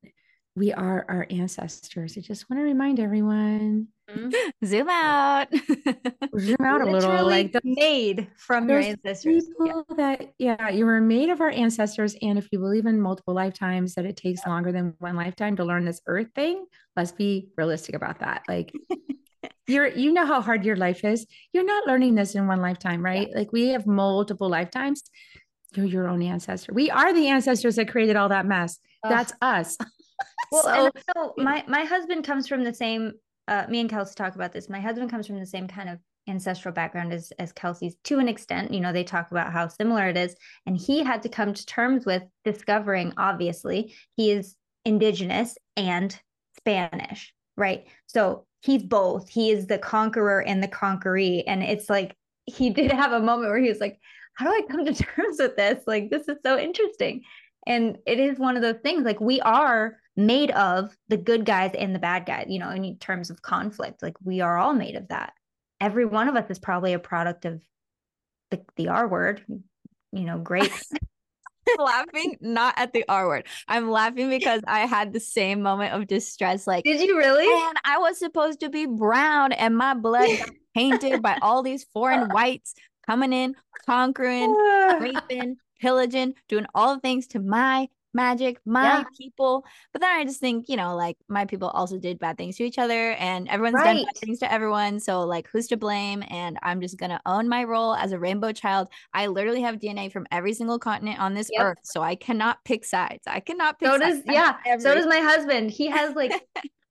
we 0.56 0.72
are 0.72 1.04
our 1.08 1.26
ancestors 1.30 2.16
i 2.18 2.20
just 2.20 2.48
want 2.50 2.58
to 2.58 2.64
remind 2.64 2.98
everyone 2.98 3.88
Mm-hmm. 4.14 4.30
Zoom 4.64 4.88
out. 4.88 5.48
Zoom 6.38 6.56
out 6.60 6.82
a 6.82 6.90
little. 6.90 7.26
Like 7.26 7.52
the, 7.52 7.60
made 7.64 8.28
from 8.36 8.68
your 8.68 8.80
ancestors. 8.80 9.48
Yeah. 9.64 9.82
That 9.96 10.32
yeah, 10.38 10.68
you 10.70 10.84
were 10.84 11.00
made 11.00 11.30
of 11.30 11.40
our 11.40 11.50
ancestors. 11.50 12.16
And 12.22 12.38
if 12.38 12.48
you 12.52 12.58
believe 12.58 12.86
in 12.86 13.00
multiple 13.00 13.34
lifetimes, 13.34 13.94
that 13.94 14.04
it 14.04 14.16
takes 14.16 14.42
yeah. 14.44 14.52
longer 14.52 14.72
than 14.72 14.94
one 14.98 15.16
lifetime 15.16 15.56
to 15.56 15.64
learn 15.64 15.84
this 15.84 16.00
earth 16.06 16.28
thing, 16.34 16.66
let's 16.96 17.12
be 17.12 17.48
realistic 17.56 17.94
about 17.94 18.20
that. 18.20 18.42
Like 18.48 18.72
you're 19.66 19.88
you 19.88 20.12
know 20.12 20.26
how 20.26 20.40
hard 20.40 20.64
your 20.64 20.76
life 20.76 21.04
is. 21.04 21.26
You're 21.52 21.64
not 21.64 21.86
learning 21.86 22.14
this 22.14 22.34
in 22.34 22.46
one 22.46 22.60
lifetime, 22.60 23.04
right? 23.04 23.28
Yeah. 23.30 23.38
Like 23.38 23.52
we 23.52 23.68
have 23.68 23.86
multiple 23.86 24.48
lifetimes. 24.48 25.02
You're 25.74 25.86
your 25.86 26.08
own 26.08 26.22
ancestor. 26.22 26.72
We 26.72 26.90
are 26.90 27.14
the 27.14 27.28
ancestors 27.28 27.76
that 27.76 27.88
created 27.88 28.16
all 28.16 28.28
that 28.28 28.46
mess. 28.46 28.78
That's 29.02 29.32
us. 29.40 29.76
Well, 30.52 30.62
so, 30.62 30.90
so 31.16 31.34
my 31.38 31.64
my 31.66 31.84
husband 31.84 32.24
comes 32.24 32.46
from 32.46 32.62
the 32.62 32.74
same. 32.74 33.12
Uh, 33.48 33.64
me 33.68 33.80
and 33.80 33.90
Kelsey 33.90 34.14
talk 34.14 34.34
about 34.34 34.52
this. 34.52 34.68
My 34.68 34.80
husband 34.80 35.10
comes 35.10 35.26
from 35.26 35.40
the 35.40 35.46
same 35.46 35.66
kind 35.66 35.88
of 35.88 35.98
ancestral 36.28 36.74
background 36.74 37.12
as 37.12 37.32
as 37.38 37.52
Kelsey's 37.52 37.96
to 38.04 38.18
an 38.18 38.28
extent. 38.28 38.70
You 38.70 38.80
know, 38.80 38.92
they 38.92 39.02
talk 39.02 39.30
about 39.30 39.52
how 39.52 39.68
similar 39.68 40.08
it 40.08 40.16
is, 40.16 40.36
and 40.66 40.76
he 40.76 41.02
had 41.02 41.22
to 41.22 41.28
come 41.28 41.54
to 41.54 41.66
terms 41.66 42.04
with 42.04 42.22
discovering. 42.44 43.14
Obviously, 43.16 43.94
he 44.16 44.30
is 44.30 44.54
indigenous 44.84 45.56
and 45.76 46.16
Spanish, 46.58 47.32
right? 47.56 47.86
So 48.06 48.46
he's 48.62 48.82
both. 48.82 49.28
He 49.28 49.50
is 49.50 49.66
the 49.66 49.78
conqueror 49.78 50.40
and 50.40 50.62
the 50.62 50.68
conqueree, 50.68 51.44
and 51.46 51.62
it's 51.62 51.90
like 51.90 52.16
he 52.46 52.70
did 52.70 52.90
have 52.90 53.12
a 53.12 53.20
moment 53.20 53.50
where 53.50 53.60
he 53.60 53.68
was 53.68 53.80
like, 53.80 54.00
"How 54.34 54.46
do 54.46 54.52
I 54.52 54.62
come 54.70 54.84
to 54.84 54.94
terms 55.04 55.36
with 55.38 55.56
this? 55.56 55.82
Like, 55.86 56.10
this 56.10 56.28
is 56.28 56.38
so 56.42 56.58
interesting." 56.58 57.22
And 57.66 57.98
it 58.06 58.18
is 58.18 58.38
one 58.38 58.56
of 58.56 58.62
those 58.62 58.80
things 58.82 59.04
like 59.04 59.20
we 59.20 59.40
are 59.40 59.98
made 60.16 60.50
of 60.50 60.96
the 61.08 61.16
good 61.16 61.44
guys 61.44 61.72
and 61.78 61.94
the 61.94 62.00
bad 62.00 62.26
guys, 62.26 62.46
you 62.48 62.58
know, 62.58 62.70
in 62.70 62.96
terms 62.98 63.30
of 63.30 63.42
conflict. 63.42 64.02
Like 64.02 64.16
we 64.22 64.40
are 64.40 64.58
all 64.58 64.74
made 64.74 64.96
of 64.96 65.08
that. 65.08 65.32
Every 65.80 66.04
one 66.04 66.28
of 66.28 66.36
us 66.36 66.50
is 66.50 66.58
probably 66.58 66.92
a 66.92 66.98
product 66.98 67.44
of 67.44 67.60
the, 68.50 68.60
the 68.76 68.88
R 68.88 69.06
word, 69.06 69.44
you 69.48 70.24
know, 70.24 70.38
great. 70.38 70.72
laughing 71.78 72.36
not 72.40 72.74
at 72.76 72.92
the 72.92 73.04
R 73.08 73.26
word. 73.26 73.46
I'm 73.68 73.90
laughing 73.90 74.28
because 74.28 74.60
I 74.66 74.80
had 74.80 75.12
the 75.12 75.20
same 75.20 75.62
moment 75.62 75.94
of 75.94 76.06
distress. 76.06 76.66
Like, 76.66 76.84
did 76.84 77.00
you 77.00 77.16
really? 77.16 77.46
And 77.46 77.78
I 77.84 77.98
was 77.98 78.18
supposed 78.18 78.60
to 78.60 78.68
be 78.68 78.86
brown, 78.86 79.52
and 79.52 79.76
my 79.76 79.94
blood 79.94 80.28
painted 80.74 81.22
by 81.22 81.38
all 81.42 81.62
these 81.62 81.84
foreign 81.84 82.28
whites 82.30 82.74
coming 83.06 83.32
in, 83.32 83.54
conquering, 83.86 84.52
raping, 85.00 85.56
pillaging, 85.80 86.34
doing 86.48 86.66
all 86.74 86.94
the 86.94 87.00
things 87.00 87.26
to 87.28 87.40
my 87.40 87.88
magic, 88.14 88.58
my 88.64 88.98
yeah. 88.98 89.04
people. 89.16 89.64
But 89.92 90.02
then 90.02 90.10
I 90.10 90.24
just 90.24 90.40
think, 90.40 90.68
you 90.68 90.76
know, 90.76 90.96
like 90.96 91.16
my 91.28 91.44
people 91.44 91.68
also 91.68 91.98
did 91.98 92.18
bad 92.18 92.36
things 92.36 92.56
to 92.56 92.64
each 92.64 92.78
other 92.78 93.12
and 93.12 93.48
everyone's 93.48 93.74
right. 93.74 93.96
done 93.96 94.04
bad 94.04 94.16
things 94.18 94.38
to 94.40 94.52
everyone. 94.52 95.00
So, 95.00 95.20
like, 95.20 95.48
who's 95.52 95.68
to 95.68 95.76
blame? 95.76 96.22
And 96.28 96.58
I'm 96.62 96.80
just 96.80 96.98
going 96.98 97.10
to 97.10 97.20
own 97.26 97.48
my 97.48 97.64
role 97.64 97.94
as 97.94 98.12
a 98.12 98.18
rainbow 98.18 98.52
child. 98.52 98.88
I 99.12 99.26
literally 99.26 99.62
have 99.62 99.76
DNA 99.76 100.12
from 100.12 100.26
every 100.30 100.54
single 100.54 100.78
continent 100.78 101.20
on 101.20 101.34
this 101.34 101.50
yep. 101.52 101.62
earth. 101.64 101.78
So 101.82 102.02
I 102.02 102.14
cannot 102.14 102.64
pick 102.64 102.84
sides. 102.84 103.22
I 103.26 103.40
cannot 103.40 103.78
pick 103.78 103.88
so 103.88 103.98
sides. 103.98 104.20
Does, 104.20 104.34
yeah. 104.34 104.56
So 104.78 104.94
does 104.94 105.06
my 105.06 105.18
husband. 105.18 105.70
He 105.70 105.88
has 105.88 106.14
like 106.16 106.32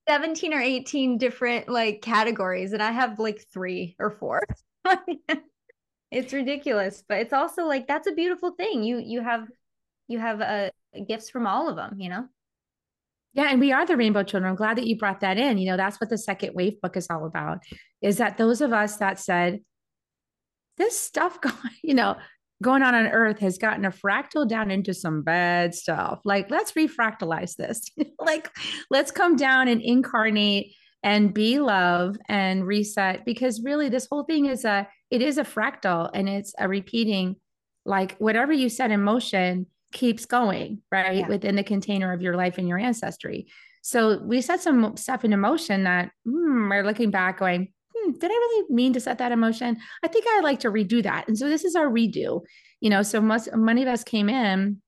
17 0.07 0.53
or 0.53 0.62
18 0.62 1.17
different 1.17 1.69
like 1.69 2.01
categories, 2.01 2.73
and 2.73 2.81
I 2.81 2.91
have 2.91 3.19
like 3.19 3.45
three 3.53 3.95
or 3.99 4.12
four. 4.12 4.41
it's 6.12 6.34
ridiculous 6.34 7.03
but 7.07 7.19
it's 7.19 7.31
also 7.31 7.65
like 7.65 7.88
that's 7.88 8.07
a 8.07 8.12
beautiful 8.12 8.51
thing 8.51 8.84
you 8.84 8.97
you 8.97 9.21
have 9.21 9.47
you 10.07 10.19
have 10.19 10.41
uh, 10.41 10.69
gifts 11.07 11.29
from 11.29 11.47
all 11.47 11.69
of 11.69 11.75
them 11.75 11.95
you 11.97 12.09
know? 12.09 12.25
Yeah 13.33 13.49
and 13.49 13.59
we 13.59 13.71
are 13.71 13.85
the 13.85 13.97
rainbow 13.97 14.23
children. 14.23 14.49
I'm 14.49 14.57
glad 14.57 14.77
that 14.77 14.87
you 14.87 14.97
brought 14.97 15.21
that 15.21 15.37
in. 15.37 15.57
You 15.57 15.71
know 15.71 15.77
that's 15.77 15.99
what 15.99 16.09
the 16.09 16.17
second 16.17 16.53
wave 16.53 16.81
book 16.81 16.97
is 16.97 17.07
all 17.09 17.25
about 17.25 17.59
is 18.01 18.17
that 18.17 18.37
those 18.37 18.61
of 18.61 18.73
us 18.73 18.97
that 18.97 19.19
said 19.19 19.59
this 20.77 20.99
stuff 20.99 21.39
going 21.41 21.55
you 21.83 21.93
know 21.93 22.15
going 22.61 22.83
on 22.83 22.93
on 22.93 23.07
earth 23.07 23.39
has 23.39 23.57
gotten 23.57 23.85
a 23.85 23.91
fractal 23.91 24.47
down 24.47 24.69
into 24.69 24.93
some 24.93 25.23
bad 25.23 25.73
stuff. 25.73 26.19
Like 26.23 26.49
let's 26.49 26.73
refractalize 26.73 27.55
this. 27.55 27.83
Like 28.19 28.51
let's 28.91 29.09
come 29.09 29.35
down 29.35 29.67
and 29.67 29.81
incarnate 29.81 30.75
and 31.01 31.33
be 31.33 31.59
love 31.59 32.15
and 32.29 32.65
reset 32.65 33.25
because 33.25 33.63
really 33.63 33.89
this 33.89 34.07
whole 34.09 34.23
thing 34.23 34.45
is 34.45 34.63
a 34.63 34.87
it 35.09 35.21
is 35.21 35.39
a 35.39 35.43
fractal 35.43 36.09
and 36.13 36.29
it's 36.29 36.53
a 36.59 36.67
repeating 36.67 37.37
like 37.83 38.15
whatever 38.17 38.53
you 38.53 38.69
set 38.69 38.91
in 38.91 39.01
motion 39.01 39.65
keeps 39.91 40.25
going 40.25 40.82
right 40.91 41.17
yeah. 41.17 41.27
within 41.27 41.56
the 41.56 41.63
container 41.63 42.13
of 42.13 42.21
your 42.21 42.36
life 42.36 42.58
and 42.58 42.67
your 42.67 42.77
ancestry. 42.77 43.47
So 43.82 44.21
we 44.23 44.41
set 44.41 44.62
some 44.62 44.95
stuff 44.95 45.25
in 45.25 45.38
motion 45.39 45.84
that 45.86 46.12
hmm, 46.25 46.69
we're 46.69 46.84
looking 46.84 47.12
back 47.12 47.39
going 47.39 47.69
hmm, 47.95 48.12
did 48.12 48.32
i 48.32 48.34
really 48.34 48.73
mean 48.73 48.93
to 48.93 48.99
set 48.99 49.17
that 49.17 49.32
emotion 49.32 49.77
i 50.04 50.08
think 50.08 50.25
i'd 50.27 50.43
like 50.43 50.60
to 50.62 50.71
redo 50.71 51.04
that. 51.04 51.27
And 51.27 51.38
so 51.38 51.49
this 51.49 51.65
is 51.65 51.75
our 51.75 51.88
redo 51.88 52.41
you 52.80 52.89
know 52.89 53.01
so 53.04 53.21
most 53.21 53.49
many 53.54 53.82
of 53.82 53.88
us 53.88 54.04
came 54.04 54.30
in 54.30 54.82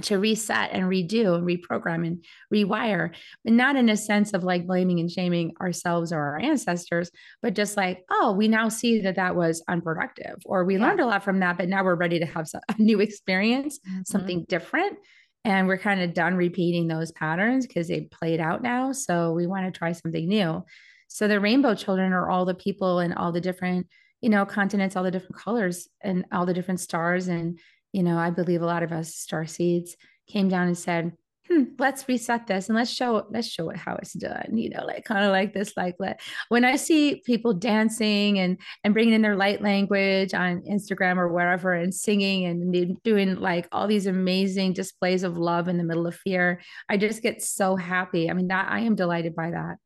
to 0.00 0.18
reset 0.18 0.70
and 0.72 0.84
redo 0.84 1.36
and 1.36 1.46
reprogram 1.46 2.06
and 2.06 2.24
rewire, 2.52 3.14
but 3.44 3.52
not 3.52 3.76
in 3.76 3.90
a 3.90 3.96
sense 3.96 4.32
of 4.32 4.42
like 4.42 4.66
blaming 4.66 5.00
and 5.00 5.10
shaming 5.10 5.52
ourselves 5.60 6.12
or 6.12 6.18
our 6.18 6.40
ancestors, 6.40 7.10
but 7.42 7.54
just 7.54 7.76
like, 7.76 8.02
oh, 8.10 8.32
we 8.32 8.48
now 8.48 8.68
see 8.68 9.02
that 9.02 9.16
that 9.16 9.36
was 9.36 9.62
unproductive, 9.68 10.36
or 10.46 10.64
we 10.64 10.76
yeah. 10.76 10.82
learned 10.82 11.00
a 11.00 11.06
lot 11.06 11.22
from 11.22 11.40
that, 11.40 11.58
but 11.58 11.68
now 11.68 11.84
we're 11.84 11.94
ready 11.94 12.18
to 12.18 12.26
have 12.26 12.48
a 12.54 12.82
new 12.82 13.00
experience, 13.00 13.78
mm-hmm. 13.80 14.00
something 14.06 14.46
different. 14.48 14.98
And 15.44 15.66
we're 15.66 15.78
kind 15.78 16.00
of 16.00 16.14
done 16.14 16.36
repeating 16.36 16.86
those 16.86 17.10
patterns 17.10 17.66
because 17.66 17.88
they 17.88 18.02
played 18.02 18.38
out 18.38 18.62
now. 18.62 18.92
So 18.92 19.32
we 19.32 19.48
want 19.48 19.66
to 19.66 19.76
try 19.76 19.90
something 19.90 20.28
new. 20.28 20.64
So 21.08 21.26
the 21.26 21.40
rainbow 21.40 21.74
children 21.74 22.12
are 22.12 22.30
all 22.30 22.44
the 22.44 22.54
people 22.54 23.00
and 23.00 23.12
all 23.12 23.32
the 23.32 23.40
different, 23.40 23.88
you 24.20 24.30
know, 24.30 24.46
continents, 24.46 24.94
all 24.94 25.02
the 25.02 25.10
different 25.10 25.36
colors 25.36 25.88
and 26.00 26.24
all 26.32 26.46
the 26.46 26.54
different 26.54 26.78
stars 26.78 27.26
and 27.26 27.58
you 27.92 28.02
know, 28.02 28.18
I 28.18 28.30
believe 28.30 28.62
a 28.62 28.66
lot 28.66 28.82
of 28.82 28.92
us 28.92 29.14
star 29.14 29.46
seeds 29.46 29.96
came 30.26 30.48
down 30.48 30.66
and 30.66 30.78
said, 30.78 31.12
hmm, 31.48 31.64
let's 31.78 32.06
reset 32.08 32.46
this 32.46 32.68
and 32.68 32.76
let's 32.76 32.90
show 32.90 33.16
it, 33.16 33.26
let's 33.30 33.48
show 33.48 33.70
it 33.70 33.76
how 33.76 33.96
it's 33.96 34.12
done, 34.12 34.56
you 34.56 34.70
know, 34.70 34.84
like 34.84 35.04
kind 35.04 35.24
of 35.24 35.30
like 35.30 35.52
this, 35.52 35.76
like 35.76 35.96
let 35.98 36.20
when 36.48 36.64
I 36.64 36.76
see 36.76 37.22
people 37.26 37.52
dancing 37.52 38.38
and 38.38 38.58
and 38.84 38.94
bringing 38.94 39.14
in 39.14 39.22
their 39.22 39.36
light 39.36 39.60
language 39.60 40.34
on 40.34 40.62
Instagram 40.62 41.16
or 41.16 41.28
wherever 41.28 41.72
and 41.72 41.92
singing 41.92 42.44
and 42.46 43.02
doing 43.02 43.36
like 43.36 43.68
all 43.72 43.86
these 43.86 44.06
amazing 44.06 44.72
displays 44.72 45.22
of 45.22 45.36
love 45.36 45.68
in 45.68 45.78
the 45.78 45.84
middle 45.84 46.06
of 46.06 46.14
fear, 46.14 46.60
I 46.88 46.96
just 46.96 47.22
get 47.22 47.42
so 47.42 47.76
happy. 47.76 48.30
I 48.30 48.34
mean, 48.34 48.48
that 48.48 48.70
I 48.70 48.80
am 48.80 48.94
delighted 48.94 49.34
by 49.34 49.50
that. 49.50 49.76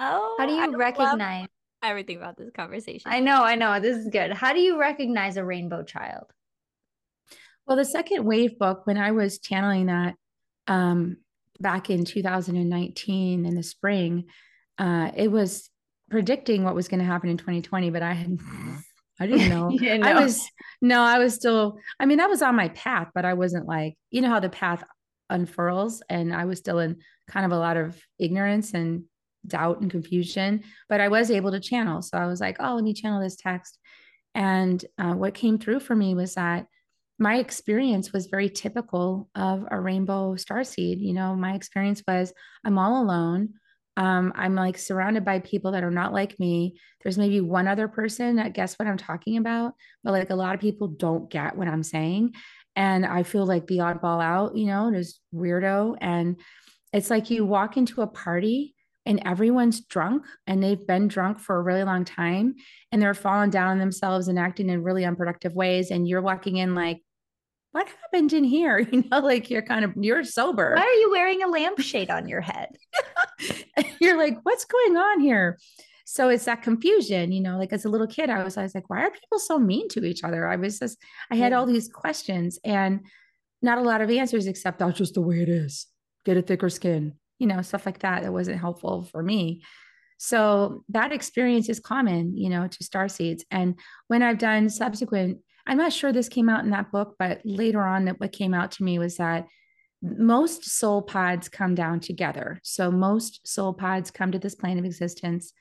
Oh, 0.00 0.36
how 0.38 0.46
do 0.46 0.52
you 0.52 0.62
I 0.62 0.76
recognize 0.76 1.48
everything 1.82 2.16
about 2.16 2.36
this 2.36 2.50
conversation? 2.54 3.10
I 3.10 3.20
know, 3.20 3.42
I 3.42 3.56
know. 3.56 3.78
This 3.80 3.96
is 3.96 4.08
good. 4.08 4.32
How 4.32 4.52
do 4.52 4.60
you 4.60 4.78
recognize 4.80 5.36
a 5.36 5.44
rainbow 5.44 5.82
child? 5.82 6.24
Well, 7.68 7.76
the 7.76 7.84
second 7.84 8.24
wave 8.24 8.58
book, 8.58 8.86
when 8.86 8.96
I 8.96 9.10
was 9.10 9.38
channeling 9.38 9.86
that 9.86 10.14
um, 10.66 11.18
back 11.60 11.90
in 11.90 12.06
2019 12.06 13.44
in 13.44 13.54
the 13.54 13.62
spring, 13.62 14.24
uh, 14.78 15.10
it 15.14 15.30
was 15.30 15.68
predicting 16.08 16.64
what 16.64 16.74
was 16.74 16.88
going 16.88 17.00
to 17.00 17.06
happen 17.06 17.28
in 17.28 17.36
2020, 17.36 17.90
but 17.90 18.02
I 18.02 18.14
had 18.14 18.38
I 19.20 19.26
didn't 19.26 19.48
know. 19.50 19.70
didn't 19.76 20.00
know. 20.00 20.08
I 20.08 20.14
was 20.14 20.48
no, 20.80 21.02
I 21.02 21.18
was 21.18 21.34
still. 21.34 21.78
I 22.00 22.06
mean, 22.06 22.16
that 22.18 22.30
was 22.30 22.40
on 22.40 22.56
my 22.56 22.68
path, 22.70 23.08
but 23.14 23.26
I 23.26 23.34
wasn't 23.34 23.66
like 23.66 23.96
you 24.10 24.22
know 24.22 24.30
how 24.30 24.40
the 24.40 24.48
path 24.48 24.82
unfurls, 25.28 26.02
and 26.08 26.34
I 26.34 26.46
was 26.46 26.58
still 26.58 26.78
in 26.78 27.02
kind 27.28 27.44
of 27.44 27.52
a 27.52 27.58
lot 27.58 27.76
of 27.76 28.00
ignorance 28.18 28.72
and 28.72 29.04
doubt 29.46 29.82
and 29.82 29.90
confusion. 29.90 30.62
But 30.88 31.02
I 31.02 31.08
was 31.08 31.30
able 31.30 31.50
to 31.50 31.60
channel, 31.60 32.00
so 32.00 32.16
I 32.16 32.28
was 32.28 32.40
like, 32.40 32.56
oh, 32.60 32.76
let 32.76 32.84
me 32.84 32.94
channel 32.94 33.20
this 33.20 33.36
text. 33.36 33.78
And 34.34 34.82
uh, 34.96 35.12
what 35.12 35.34
came 35.34 35.58
through 35.58 35.80
for 35.80 35.94
me 35.94 36.14
was 36.14 36.36
that 36.36 36.66
my 37.18 37.38
experience 37.38 38.12
was 38.12 38.26
very 38.26 38.48
typical 38.48 39.28
of 39.34 39.64
a 39.70 39.80
rainbow 39.80 40.36
star 40.36 40.62
seed. 40.62 41.00
You 41.00 41.14
know, 41.14 41.34
my 41.34 41.54
experience 41.54 42.02
was 42.06 42.32
I'm 42.64 42.78
all 42.78 43.02
alone. 43.02 43.54
Um, 43.96 44.32
I'm 44.36 44.54
like 44.54 44.78
surrounded 44.78 45.24
by 45.24 45.40
people 45.40 45.72
that 45.72 45.82
are 45.82 45.90
not 45.90 46.12
like 46.12 46.38
me. 46.38 46.78
There's 47.02 47.18
maybe 47.18 47.40
one 47.40 47.66
other 47.66 47.88
person 47.88 48.36
that 48.36 48.52
gets 48.52 48.74
what 48.74 48.86
I'm 48.86 48.96
talking 48.96 49.36
about, 49.36 49.74
but 50.04 50.12
like 50.12 50.30
a 50.30 50.36
lot 50.36 50.54
of 50.54 50.60
people 50.60 50.86
don't 50.86 51.28
get 51.28 51.56
what 51.56 51.66
I'm 51.66 51.82
saying. 51.82 52.34
And 52.76 53.04
I 53.04 53.24
feel 53.24 53.44
like 53.44 53.66
the 53.66 53.78
oddball 53.78 54.22
out, 54.22 54.56
you 54.56 54.66
know, 54.66 54.92
just 54.94 55.20
weirdo. 55.34 55.96
And 56.00 56.36
it's 56.92 57.10
like 57.10 57.28
you 57.28 57.44
walk 57.44 57.76
into 57.76 58.02
a 58.02 58.06
party 58.06 58.76
and 59.04 59.20
everyone's 59.24 59.80
drunk 59.80 60.24
and 60.46 60.62
they've 60.62 60.86
been 60.86 61.08
drunk 61.08 61.40
for 61.40 61.56
a 61.56 61.62
really 61.62 61.82
long 61.82 62.04
time 62.04 62.54
and 62.92 63.02
they're 63.02 63.14
falling 63.14 63.50
down 63.50 63.68
on 63.72 63.78
themselves 63.78 64.28
and 64.28 64.38
acting 64.38 64.68
in 64.68 64.84
really 64.84 65.04
unproductive 65.04 65.54
ways. 65.54 65.90
And 65.90 66.06
you're 66.06 66.22
walking 66.22 66.58
in 66.58 66.76
like, 66.76 67.00
what 67.72 67.88
happened 68.02 68.32
in 68.32 68.44
here? 68.44 68.78
You 68.92 69.04
know, 69.10 69.20
like 69.20 69.50
you're 69.50 69.62
kind 69.62 69.84
of 69.84 69.92
you're 69.96 70.24
sober. 70.24 70.74
Why 70.74 70.82
are 70.82 71.00
you 71.00 71.10
wearing 71.10 71.42
a 71.42 71.48
lampshade 71.48 72.10
on 72.10 72.28
your 72.28 72.40
head? 72.40 72.68
you're 74.00 74.16
like, 74.16 74.38
what's 74.42 74.64
going 74.64 74.96
on 74.96 75.20
here? 75.20 75.58
So 76.04 76.30
it's 76.30 76.46
that 76.46 76.62
confusion, 76.62 77.32
you 77.32 77.42
know, 77.42 77.58
like 77.58 77.72
as 77.72 77.84
a 77.84 77.90
little 77.90 78.06
kid, 78.06 78.30
I 78.30 78.42
was, 78.42 78.56
I 78.56 78.62
was 78.62 78.74
like, 78.74 78.88
why 78.88 79.02
are 79.02 79.10
people 79.10 79.38
so 79.38 79.58
mean 79.58 79.88
to 79.90 80.04
each 80.06 80.24
other? 80.24 80.48
I 80.48 80.56
was 80.56 80.78
just, 80.78 80.96
I 81.30 81.36
had 81.36 81.52
all 81.52 81.66
mm. 81.66 81.72
these 81.72 81.88
questions 81.88 82.58
and 82.64 83.00
not 83.60 83.76
a 83.76 83.82
lot 83.82 84.00
of 84.00 84.10
answers, 84.10 84.46
except 84.46 84.78
that's 84.78 84.96
just 84.96 85.14
the 85.14 85.20
way 85.20 85.42
it 85.42 85.50
is. 85.50 85.86
Get 86.24 86.38
a 86.38 86.42
thicker 86.42 86.70
skin, 86.70 87.12
you 87.38 87.46
know, 87.46 87.60
stuff 87.60 87.84
like 87.84 87.98
that. 87.98 88.22
That 88.22 88.32
wasn't 88.32 88.58
helpful 88.58 89.02
for 89.02 89.22
me. 89.22 89.62
So 90.16 90.82
that 90.88 91.12
experience 91.12 91.68
is 91.68 91.78
common, 91.78 92.36
you 92.36 92.48
know, 92.48 92.66
to 92.66 92.84
star 92.84 93.08
seeds. 93.08 93.44
And 93.50 93.78
when 94.06 94.22
I've 94.22 94.38
done 94.38 94.70
subsequent, 94.70 95.40
I'm 95.68 95.78
not 95.78 95.92
sure 95.92 96.12
this 96.12 96.28
came 96.28 96.48
out 96.48 96.64
in 96.64 96.70
that 96.70 96.90
book, 96.90 97.14
but 97.18 97.40
later 97.44 97.82
on, 97.82 98.08
what 98.08 98.32
came 98.32 98.54
out 98.54 98.72
to 98.72 98.82
me 98.82 98.98
was 98.98 99.16
that 99.16 99.46
most 100.02 100.64
soul 100.64 101.02
pods 101.02 101.48
come 101.48 101.74
down 101.74 102.00
together. 102.00 102.60
So 102.62 102.90
most 102.90 103.46
soul 103.46 103.74
pods 103.74 104.10
come 104.10 104.32
to 104.32 104.38
this 104.38 104.54
plane 104.54 104.78
of 104.78 104.84
existence 104.84 105.52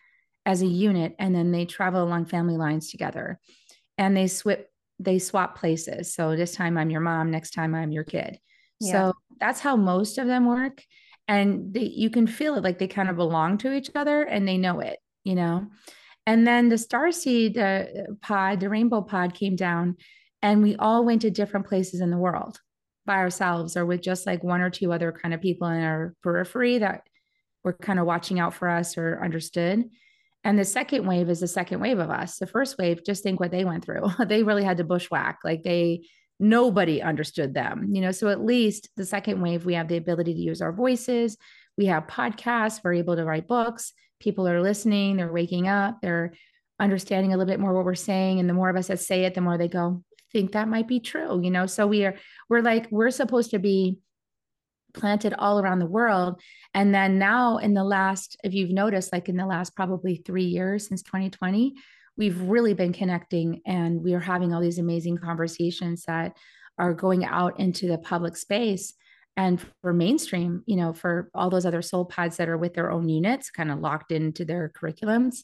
as 0.46 0.62
a 0.62 0.67
unit, 0.67 1.15
and 1.20 1.36
then 1.36 1.52
they 1.52 1.65
travel 1.65 2.04
along 2.04 2.26
family 2.26 2.58
lines 2.58 2.89
together, 2.89 3.39
and 3.98 4.15
they 4.15 4.28
swap 4.28 4.60
they 5.00 5.20
swap 5.20 5.56
places. 5.60 6.15
So 6.15 6.36
this 6.36 6.56
time 6.56 6.76
I'm 6.76 6.89
your 6.89 7.02
mom, 7.02 7.30
next 7.30 7.52
time 7.52 7.76
I'm 7.76 7.91
your 7.91 8.04
kid. 8.04 8.39
Yeah. 8.80 8.91
So 8.91 9.13
that's 9.39 9.60
how 9.60 9.76
most 9.76 10.17
of 10.17 10.26
them 10.26 10.48
work 10.48 10.82
and 11.28 11.74
they, 11.74 11.82
you 11.84 12.10
can 12.10 12.28
feel 12.28 12.56
it 12.56 12.63
like 12.63 12.80
they 12.80 12.88
kind 12.88 13.10
of 13.10 13.15
belong 13.15 13.58
to 13.60 13.74
each 13.74 13.89
other 13.96 14.24
and 14.24 14.48
they 14.48 14.58
know 14.58 14.80
it 14.80 15.00
you 15.24 15.36
know 15.36 15.67
and 16.27 16.45
then 16.45 16.67
the 16.67 16.77
star 16.77 17.11
seed 17.11 17.57
uh, 17.57 17.85
pod 18.21 18.59
the 18.59 18.69
rainbow 18.69 19.01
pod 19.01 19.33
came 19.33 19.55
down 19.55 19.95
and 20.43 20.61
we 20.61 20.75
all 20.75 21.03
went 21.03 21.21
to 21.23 21.31
different 21.31 21.65
places 21.65 22.01
in 22.01 22.11
the 22.11 22.17
world 22.17 22.59
by 23.05 23.15
ourselves 23.15 23.75
or 23.75 23.85
with 23.85 24.01
just 24.01 24.27
like 24.27 24.43
one 24.43 24.61
or 24.61 24.69
two 24.69 24.91
other 24.93 25.11
kind 25.11 25.33
of 25.33 25.41
people 25.41 25.67
in 25.69 25.81
our 25.81 26.13
periphery 26.21 26.77
that 26.79 27.07
were 27.63 27.73
kind 27.73 27.97
of 27.97 28.05
watching 28.05 28.39
out 28.39 28.53
for 28.53 28.69
us 28.69 28.97
or 28.97 29.23
understood. 29.23 29.89
And 30.43 30.59
the 30.59 30.65
second 30.65 31.07
wave 31.07 31.29
is 31.29 31.39
the 31.39 31.47
second 31.47 31.79
wave 31.79 31.97
of 31.97 32.09
us. 32.09 32.37
The 32.37 32.45
first 32.45 32.77
wave 32.77 33.03
just 33.03 33.23
think 33.23 33.39
what 33.39 33.51
they 33.51 33.65
went 33.65 33.83
through. 33.83 34.09
They 34.27 34.43
really 34.43 34.63
had 34.63 34.77
to 34.77 34.83
bushwhack. 34.83 35.39
Like 35.43 35.63
they 35.63 36.03
nobody 36.39 37.01
understood 37.01 37.55
them 37.55 37.87
you 37.95 38.01
know? 38.01 38.11
So 38.11 38.27
at 38.27 38.45
least 38.45 38.89
the 38.95 39.05
second 39.05 39.41
wave 39.41 39.65
we 39.65 39.73
have 39.73 39.87
the 39.87 39.97
ability 39.97 40.33
to 40.33 40.39
use 40.39 40.61
our 40.61 40.73
voices. 40.73 41.37
We 41.77 41.85
have 41.85 42.07
podcasts. 42.07 42.81
We're 42.83 42.93
able 42.93 43.15
to 43.15 43.25
write 43.25 43.47
books 43.47 43.93
people 44.19 44.47
are 44.47 44.62
listening 44.62 45.17
they're 45.17 45.32
waking 45.32 45.67
up 45.67 45.99
they're 46.01 46.34
understanding 46.80 47.34
a 47.34 47.38
little 47.38 47.51
bit 47.51 47.60
more 47.60 47.73
what 47.73 47.86
we're 47.86 47.95
saying 47.95 48.39
and 48.39 48.49
the 48.49 48.53
more 48.53 48.69
of 48.69 48.75
us 48.75 48.88
that 48.88 48.99
say 48.99 49.25
it 49.25 49.34
the 49.34 49.41
more 49.41 49.58
they 49.58 49.67
go 49.67 50.03
think 50.32 50.51
that 50.51 50.67
might 50.67 50.88
be 50.88 50.99
true 50.99 51.41
you 51.41 51.49
know? 51.51 51.65
So 51.65 51.88
we 51.88 52.06
are 52.06 52.15
we're 52.49 52.62
like 52.62 52.88
we're 52.91 53.12
supposed 53.12 53.51
to 53.51 53.60
be 53.60 53.97
planted 54.93 55.34
all 55.38 55.60
around 55.60 55.80
the 55.80 55.86
world. 55.86 56.41
And 56.73 56.93
then 56.93 57.19
now 57.19 57.58
in 57.58 57.73
the 57.73 57.84
last 57.84 58.38
if 58.43 58.53
you've 58.53 58.71
noticed 58.71 59.13
like 59.13 59.30
in 59.30 59.38
the 59.38 59.45
last 59.45 59.75
probably 59.75 60.21
3 60.25 60.43
years 60.43 60.88
since 60.88 61.03
2020 61.03 61.75
we've 62.17 62.41
really 62.41 62.73
been 62.73 62.93
connecting 62.93 63.62
and 63.65 64.01
we 64.01 64.13
are 64.13 64.19
having 64.19 64.53
all 64.53 64.62
these 64.62 64.80
amazing 64.80 65.17
conversations 65.17 66.03
that 66.08 66.36
are 66.80 66.93
going 66.93 67.25
out 67.25 67.60
into 67.60 67.88
the 67.88 67.97
public 67.97 68.36
space 68.36 68.93
and 69.38 69.63
for 69.82 69.93
mainstream 69.93 70.63
you 70.65 70.76
know 70.76 70.91
for 70.91 71.30
all 71.34 71.50
those 71.50 71.65
other 71.65 71.82
soul 71.82 72.04
pods 72.04 72.38
that 72.38 72.50
are 72.50 72.58
with 72.58 72.73
their 72.73 72.91
own 72.91 73.08
units 73.08 73.52
kind 73.52 73.71
of 73.71 73.80
locked 73.80 74.12
into 74.12 74.43
their 74.43 74.69
curriculums 74.76 75.38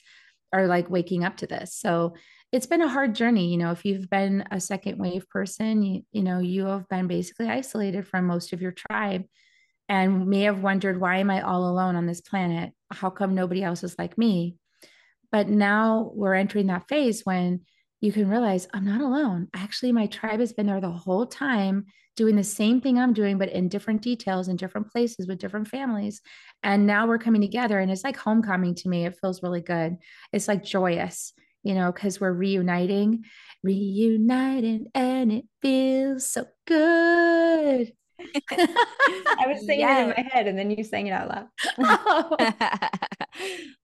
are 0.51 0.67
like 0.67 0.89
waking 0.89 1.23
up 1.23 1.38
to 1.38 1.47
this. 1.47 1.73
So 1.73 2.13
it's 2.51 2.67
been 2.67 2.82
a 2.82 2.89
hard 2.89 3.15
journey 3.15 3.47
you 3.51 3.58
know 3.58 3.71
if 3.71 3.86
you've 3.86 4.10
been 4.10 4.43
a 4.51 4.60
second 4.60 4.97
wave 4.99 5.27
person 5.29 5.82
you, 5.82 6.01
you 6.12 6.23
know 6.23 6.39
you 6.39 6.65
have 6.65 6.88
been 6.89 7.08
basically 7.08 7.47
isolated 7.47 8.08
from 8.08 8.27
most 8.27 8.53
of 8.53 8.62
your 8.62 8.73
tribe 8.73 9.23
and 9.89 10.27
may 10.27 10.41
have 10.41 10.63
wondered 10.63 10.99
why 10.99 11.17
am 11.17 11.29
i 11.29 11.41
all 11.41 11.69
alone 11.69 11.95
on 11.95 12.06
this 12.06 12.21
planet? 12.21 12.71
How 12.91 13.10
come 13.10 13.36
nobody 13.36 13.63
else 13.63 13.84
is 13.84 13.95
like 13.97 14.17
me? 14.17 14.58
But 15.32 15.49
now 15.49 16.12
we're 16.13 16.36
entering 16.36 16.67
that 16.67 16.88
phase 16.88 17.21
when 17.23 17.62
you 18.03 18.11
can 18.11 18.27
realize 18.27 18.67
I'm 18.73 18.83
not 18.83 18.99
alone. 18.99 19.47
Actually, 19.53 19.93
my 19.93 20.07
tribe 20.07 20.41
has 20.41 20.51
been 20.51 20.65
there 20.67 20.81
the 20.81 20.89
whole 20.89 21.25
time 21.25 21.85
doing 22.17 22.35
the 22.35 22.43
same 22.43 22.81
thing 22.81 22.99
I'm 22.99 23.13
doing, 23.13 23.37
but 23.37 23.47
in 23.47 23.69
different 23.69 24.01
details, 24.01 24.49
in 24.49 24.57
different 24.57 24.91
places 24.91 25.25
with 25.25 25.39
different 25.39 25.69
families. 25.69 26.21
And 26.63 26.85
now 26.85 27.07
we're 27.07 27.17
coming 27.17 27.39
together 27.39 27.79
and 27.79 27.89
it's 27.89 28.03
like 28.03 28.17
homecoming 28.17 28.75
to 28.75 28.89
me. 28.89 29.05
It 29.05 29.17
feels 29.21 29.41
really 29.41 29.61
good. 29.61 29.95
It's 30.33 30.49
like 30.49 30.65
joyous, 30.65 31.31
you 31.63 31.75
know, 31.75 31.93
because 31.93 32.19
we're 32.19 32.33
reuniting, 32.33 33.23
reuniting, 33.63 34.87
and 34.93 35.31
it 35.31 35.45
feels 35.61 36.29
so 36.29 36.45
good. 36.67 37.93
I 38.51 39.45
was 39.47 39.59
singing 39.65 39.79
yes. 39.79 39.99
it 39.99 40.19
in 40.19 40.25
my 40.25 40.29
head 40.29 40.47
and 40.47 40.59
then 40.59 40.71
you 40.71 40.83
sang 40.83 41.07
it 41.07 41.11
out 41.11 41.29
loud. 41.29 41.47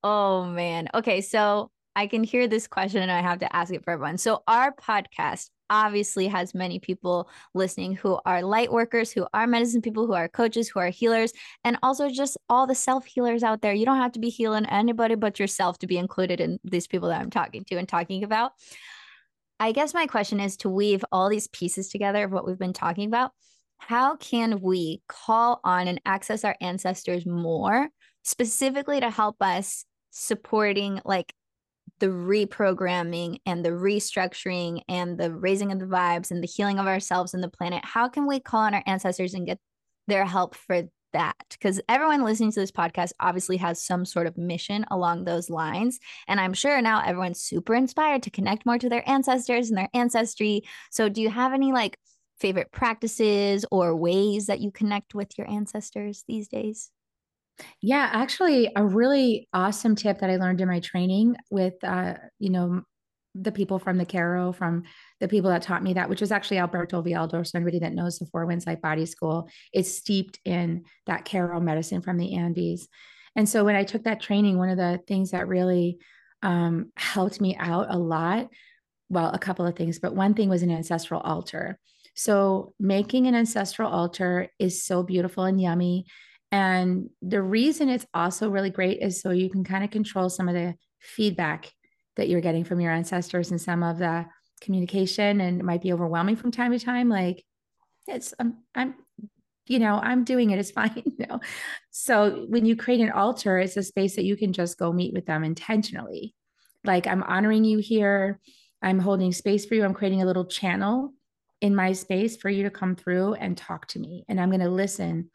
Oh. 0.04 0.44
oh 0.44 0.44
man. 0.44 0.90
Okay, 0.94 1.22
so 1.22 1.72
I 2.00 2.08
can 2.08 2.24
hear 2.24 2.48
this 2.48 2.66
question 2.66 3.02
and 3.02 3.12
I 3.12 3.20
have 3.20 3.40
to 3.40 3.54
ask 3.54 3.74
it 3.74 3.84
for 3.84 3.92
everyone. 3.92 4.18
So 4.18 4.42
our 4.48 4.74
podcast 4.74 5.50
obviously 5.70 6.28
has 6.28 6.56
many 6.56 6.80
people 6.80 7.30
listening 7.54 7.94
who 7.94 8.18
are 8.26 8.42
light 8.42 8.72
workers, 8.72 9.12
who 9.12 9.28
are 9.34 9.46
medicine 9.46 9.82
people, 9.82 10.08
who 10.08 10.14
are 10.14 10.30
coaches, 10.30 10.70
who 10.70 10.80
are 10.80 10.88
healers, 10.88 11.34
and 11.66 11.78
also 11.84 12.10
just 12.10 12.38
all 12.48 12.66
the 12.66 12.74
self 12.74 13.06
healers 13.06 13.44
out 13.44 13.62
there. 13.62 13.74
You 13.74 13.86
don't 13.86 13.98
have 13.98 14.14
to 14.14 14.20
be 14.22 14.30
healing 14.30 14.66
anybody 14.68 15.16
but 15.16 15.40
yourself 15.40 15.78
to 15.80 15.88
be 15.88 15.98
included 15.98 16.40
in 16.40 16.58
these 16.64 16.88
people 16.88 17.10
that 17.10 17.20
I'm 17.20 17.30
talking 17.30 17.66
to 17.66 17.76
and 17.76 17.86
talking 17.86 18.24
about. 18.24 18.54
I 19.60 19.74
guess 19.74 19.94
my 19.94 20.08
question 20.08 20.40
is 20.40 20.56
to 20.58 20.70
weave 20.70 21.04
all 21.12 21.28
these 21.28 21.50
pieces 21.50 21.90
together 21.90 22.24
of 22.24 22.32
what 22.32 22.48
we've 22.48 22.58
been 22.58 22.72
talking 22.72 23.10
about 23.10 23.32
how 23.82 24.18
can 24.18 24.62
we 24.62 25.02
call 25.08 25.60
on 25.64 25.88
and 25.88 26.02
access 26.06 26.44
our 26.44 26.56
ancestors 26.62 27.26
more 27.26 27.90
specifically 28.24 29.00
to 29.00 29.10
help 29.10 29.38
us 29.42 29.86
supporting 30.12 31.00
like 31.06 31.34
the 32.00 32.08
reprogramming 32.08 33.40
and 33.46 33.64
the 33.64 33.70
restructuring 33.70 34.82
and 34.88 35.18
the 35.18 35.32
raising 35.32 35.72
of 35.72 35.80
the 35.80 35.86
vibes 35.86 36.32
and 36.32 36.42
the 36.44 36.48
healing 36.48 36.80
of 36.80 36.88
ourselves 36.88 37.34
and 37.34 37.44
the 37.44 37.50
planet 37.50 37.84
how 37.84 38.08
can 38.08 38.28
we 38.28 38.40
call 38.40 38.62
on 38.62 38.74
our 38.74 38.84
ancestors 38.86 39.34
and 39.34 39.46
get 39.46 39.60
their 40.08 40.26
help 40.26 40.56
for 40.56 40.84
that? 41.14 41.36
Because 41.50 41.82
everyone 41.90 42.24
listening 42.24 42.52
to 42.52 42.60
this 42.60 42.72
podcast 42.72 43.12
obviously 43.20 43.58
has 43.58 43.84
some 43.84 44.06
sort 44.06 44.28
of 44.28 44.38
mission 44.38 44.86
along 44.92 45.24
those 45.24 45.50
lines. 45.50 46.00
And 46.28 46.40
i'm 46.40 46.54
sure 46.54 46.82
now 46.82 47.02
everyone's 47.04 47.42
super 47.42 47.76
inspired 47.76 48.24
to 48.24 48.30
connect 48.30 48.66
more 48.66 48.78
to 48.78 48.90
their 48.90 49.08
ancestors 49.10 49.70
and 49.70 49.78
their 49.78 49.90
ancestry. 49.94 50.64
So 50.92 51.10
do 51.10 51.22
you 51.22 51.30
have 51.30 51.54
any 51.54 51.72
like 51.72 51.98
favorite 52.40 52.72
practices 52.72 53.66
or 53.72 53.96
ways 53.96 54.48
that 54.48 54.62
you 54.62 54.72
connect 54.72 55.14
with 55.14 55.38
your 55.38 55.50
ancestors 55.50 56.24
these 56.28 56.48
days? 56.48 56.92
Yeah, 57.82 58.10
actually, 58.12 58.72
a 58.76 58.86
really 58.86 59.48
awesome 59.54 59.96
tip 59.96 60.20
that 60.20 60.30
I 60.30 60.38
learned 60.38 60.62
in 60.62 60.68
my 60.68 60.80
training 60.80 61.36
with, 61.50 61.76
uh, 61.84 62.16
you 62.40 62.50
know, 62.50 62.82
the 63.36 63.52
people 63.52 63.80
from 63.80 63.98
the 63.98 64.06
Q'ero, 64.06 64.54
from 64.54 64.84
the 65.20 65.28
people 65.28 65.50
that 65.52 65.62
taught 65.62 65.84
me 65.84 65.94
that, 65.94 66.10
which 66.10 66.22
was 66.22 66.32
actually 66.32 66.58
Alberto 66.58 67.02
Villoldo. 67.02 67.46
So 67.46 67.58
anybody 67.58 67.80
that 67.80 67.94
knows 67.94 68.18
the 68.18 68.26
Four 68.26 68.46
Winds 68.46 68.66
Light 68.66 68.82
Body 68.82 69.06
School, 69.06 69.50
it's 69.72 69.94
steeped 69.94 70.40
in 70.46 70.86
that 71.06 71.26
Q'ero 71.26 71.62
medicine 71.62 72.02
from 72.02 72.18
the 72.18 72.36
Andes. 72.36 72.88
And 73.36 73.48
so 73.48 73.64
when 73.64 73.76
I 73.76 73.84
took 73.84 74.04
that 74.04 74.22
training, 74.22 74.58
one 74.58 74.70
of 74.70 74.78
the 74.78 75.00
things 75.08 75.32
that 75.32 75.48
really 75.48 76.00
um, 76.42 76.92
helped 76.98 77.40
me 77.40 77.56
out 77.58 77.88
a 77.90 77.98
lot, 77.98 78.50
well, 79.10 79.30
a 79.32 79.40
couple 79.40 79.66
of 79.66 79.76
things, 79.76 80.00
but 80.00 80.16
one 80.16 80.34
thing 80.34 80.50
was 80.50 80.64
an 80.64 80.72
ancestral 80.72 81.22
altar. 81.22 81.80
So, 82.16 82.74
making 82.80 83.28
an 83.28 83.36
ancestral 83.36 83.90
altar 83.90 84.50
is 84.60 84.84
so 84.84 85.04
beautiful 85.04 85.46
and 85.46 85.62
yummy. 85.62 86.06
And 86.52 87.10
the 87.22 87.42
reason 87.42 87.90
it's 87.90 88.08
also 88.14 88.50
really 88.50 88.70
great 88.70 89.02
is 89.02 89.22
so 89.22 89.32
you 89.32 89.50
can 89.50 89.64
kind 89.64 89.84
of 89.84 89.92
control 89.92 90.30
some 90.30 90.48
of 90.48 90.56
the 90.56 90.76
feedback 91.00 91.72
that 92.16 92.28
you're 92.28 92.42
getting 92.42 92.64
from 92.64 92.80
your 92.80 92.92
ancestors 92.92 93.52
and 93.52 93.62
some 93.62 93.84
of 93.84 94.00
the 94.00 94.26
communication. 94.62 95.42
And 95.42 95.60
it 95.60 95.64
might 95.64 95.82
be 95.82 95.94
overwhelming 95.94 96.36
from 96.36 96.52
time 96.52 96.72
to 96.72 96.80
time. 96.80 97.08
Like, 97.08 97.44
it's, 98.08 98.34
I'm, 98.40 98.58
I'm, 98.74 98.96
you 99.68 99.78
know, 99.78 100.00
I'm 100.02 100.24
doing 100.24 100.50
it. 100.50 100.60
It's 100.60 100.72
fine. 100.80 101.04
You 101.06 101.28
know? 101.28 101.40
So 101.92 102.46
when 102.50 102.66
you 102.66 102.76
create 102.76 103.02
an 103.02 103.12
altar, 103.12 103.60
it's 103.60 103.78
a 103.78 103.84
space 103.84 104.16
that 104.16 104.26
you 104.26 104.36
can 104.36 104.52
just 104.52 104.78
go 104.78 104.92
meet 104.92 105.14
with 105.14 105.26
them 105.26 105.44
intentionally. 105.44 106.34
Like, 106.84 107.08
I'm 107.08 107.24
honoring 107.24 107.64
you 107.64 107.78
here. 107.78 108.40
I'm 108.82 109.00
holding 109.00 109.32
space 109.32 109.66
for 109.66 109.76
you. 109.76 109.84
I'm 109.84 109.94
creating 109.94 110.22
a 110.22 110.26
little 110.26 110.46
channel 110.46 111.14
in 111.62 111.76
my 111.76 111.92
space 111.92 112.38
for 112.38 112.50
you 112.50 112.64
to 112.64 112.70
come 112.70 112.96
through 112.96 113.34
and 113.34 113.58
talk 113.58 113.88
to 113.88 114.00
me. 114.00 114.24
And 114.30 114.40
I'm 114.40 114.50
going 114.50 114.62
to 114.62 114.70
listen 114.70 115.30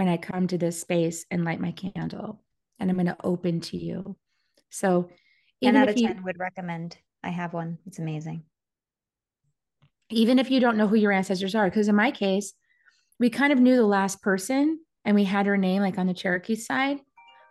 when 0.00 0.08
I 0.08 0.16
come 0.16 0.46
to 0.46 0.56
this 0.56 0.80
space 0.80 1.26
and 1.30 1.44
light 1.44 1.60
my 1.60 1.72
candle. 1.72 2.42
And 2.78 2.88
I'm 2.88 2.96
going 2.96 3.04
to 3.04 3.18
open 3.22 3.60
to 3.60 3.76
you. 3.76 4.16
So, 4.70 5.10
even 5.60 5.74
10 5.74 5.82
out 5.82 5.88
of 5.90 5.94
10 5.94 6.16
you, 6.16 6.22
would 6.24 6.38
recommend. 6.38 6.96
I 7.22 7.28
have 7.28 7.52
one. 7.52 7.76
It's 7.84 7.98
amazing. 7.98 8.44
Even 10.08 10.38
if 10.38 10.50
you 10.50 10.58
don't 10.58 10.78
know 10.78 10.88
who 10.88 10.96
your 10.96 11.12
ancestors 11.12 11.54
are, 11.54 11.66
because 11.66 11.88
in 11.88 11.96
my 11.96 12.12
case, 12.12 12.54
we 13.18 13.28
kind 13.28 13.52
of 13.52 13.60
knew 13.60 13.76
the 13.76 13.84
last 13.84 14.22
person 14.22 14.80
and 15.04 15.14
we 15.14 15.24
had 15.24 15.44
her 15.44 15.58
name 15.58 15.82
like 15.82 15.98
on 15.98 16.06
the 16.06 16.14
Cherokee 16.14 16.56
side, 16.56 17.00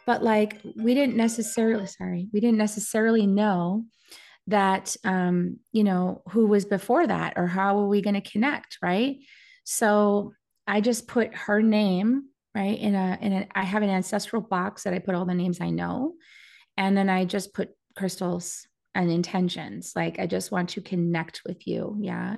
but 0.08 0.24
like 0.24 0.60
we 0.76 0.96
didn't 0.96 1.18
necessarily, 1.18 1.86
sorry, 1.86 2.30
we 2.34 2.40
didn't 2.40 2.58
necessarily 2.58 3.28
know 3.28 3.86
that 4.48 4.96
um, 5.04 5.60
you 5.72 5.84
know 5.84 6.24
who 6.32 6.48
was 6.48 6.66
before 6.66 7.06
that 7.06 7.34
or 7.36 7.46
how 7.46 7.78
are 7.78 7.88
we 7.88 8.02
going 8.02 8.20
to 8.20 8.32
connect 8.32 8.80
right 8.82 9.18
so 9.64 10.34
i 10.66 10.82
just 10.82 11.08
put 11.08 11.36
her 11.36 11.62
name 11.62 12.29
right? 12.56 12.80
In 12.80 12.96
a 12.96 13.18
in 13.22 13.34
a 13.34 13.48
i 13.54 13.64
have 13.64 13.84
an 13.84 13.90
ancestral 13.90 14.42
box 14.42 14.84
that 14.84 14.94
i 14.94 15.00
put 15.00 15.16
all 15.16 15.26
the 15.26 15.34
names 15.34 15.62
i 15.62 15.70
know. 15.70 16.14
And 16.78 16.96
then 16.96 17.10
i 17.10 17.26
just 17.26 17.54
put 17.54 17.70
crystals 17.96 18.68
and 18.96 19.12
intentions. 19.12 19.94
Like 19.96 20.20
i 20.20 20.26
just 20.26 20.52
want 20.52 20.70
to 20.70 20.82
connect 20.82 21.42
with 21.46 21.68
you. 21.68 21.98
Yeah. 22.00 22.38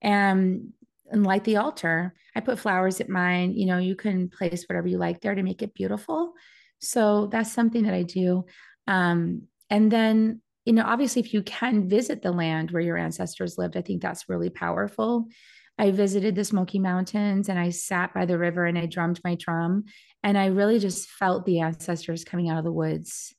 And 0.00 0.72
and 1.10 1.26
light 1.26 1.44
the 1.44 1.56
altar. 1.56 2.14
I 2.34 2.40
put 2.40 2.58
flowers 2.58 3.00
at 3.00 3.08
mine. 3.08 3.54
You 3.54 3.66
know 3.66 3.78
you 3.78 3.96
can 3.96 4.28
place 4.28 4.64
whatever 4.68 4.88
you 4.88 4.98
like 4.98 5.20
there 5.20 5.34
to 5.34 5.42
make 5.42 5.62
it 5.62 5.74
beautiful. 5.74 6.34
So 6.80 7.26
that's 7.26 7.52
something 7.52 7.84
that 7.84 7.94
i 7.94 8.02
do. 8.02 8.44
Um, 8.86 9.42
and 9.70 9.90
then, 9.90 10.42
you 10.64 10.72
know, 10.74 10.84
obviously, 10.84 11.22
if 11.22 11.32
you 11.32 11.42
can 11.42 11.88
visit 11.88 12.22
the 12.22 12.32
land 12.32 12.70
where 12.70 12.82
your 12.82 12.98
ancestors 12.98 13.56
lived, 13.56 13.76
I 13.76 13.82
think 13.82 14.02
that's 14.02 14.28
really 14.28 14.50
powerful. 14.50 15.28
I 15.78 15.90
visited 15.90 16.34
the 16.34 16.44
Smoky 16.44 16.78
Mountains 16.78 17.48
and 17.48 17.58
I 17.58 17.70
sat 17.70 18.14
by 18.14 18.26
the 18.26 18.38
river 18.38 18.66
and 18.66 18.78
I 18.78 18.86
drummed 18.86 19.20
my 19.24 19.34
drum. 19.34 19.84
And 20.22 20.38
I 20.38 20.46
really 20.46 20.78
just 20.78 21.08
felt 21.08 21.44
the 21.44 21.60
ancestors 21.60 22.24
coming 22.24 22.48
out 22.48 22.58
of 22.58 22.64
the 22.64 22.72
woods 22.72 23.34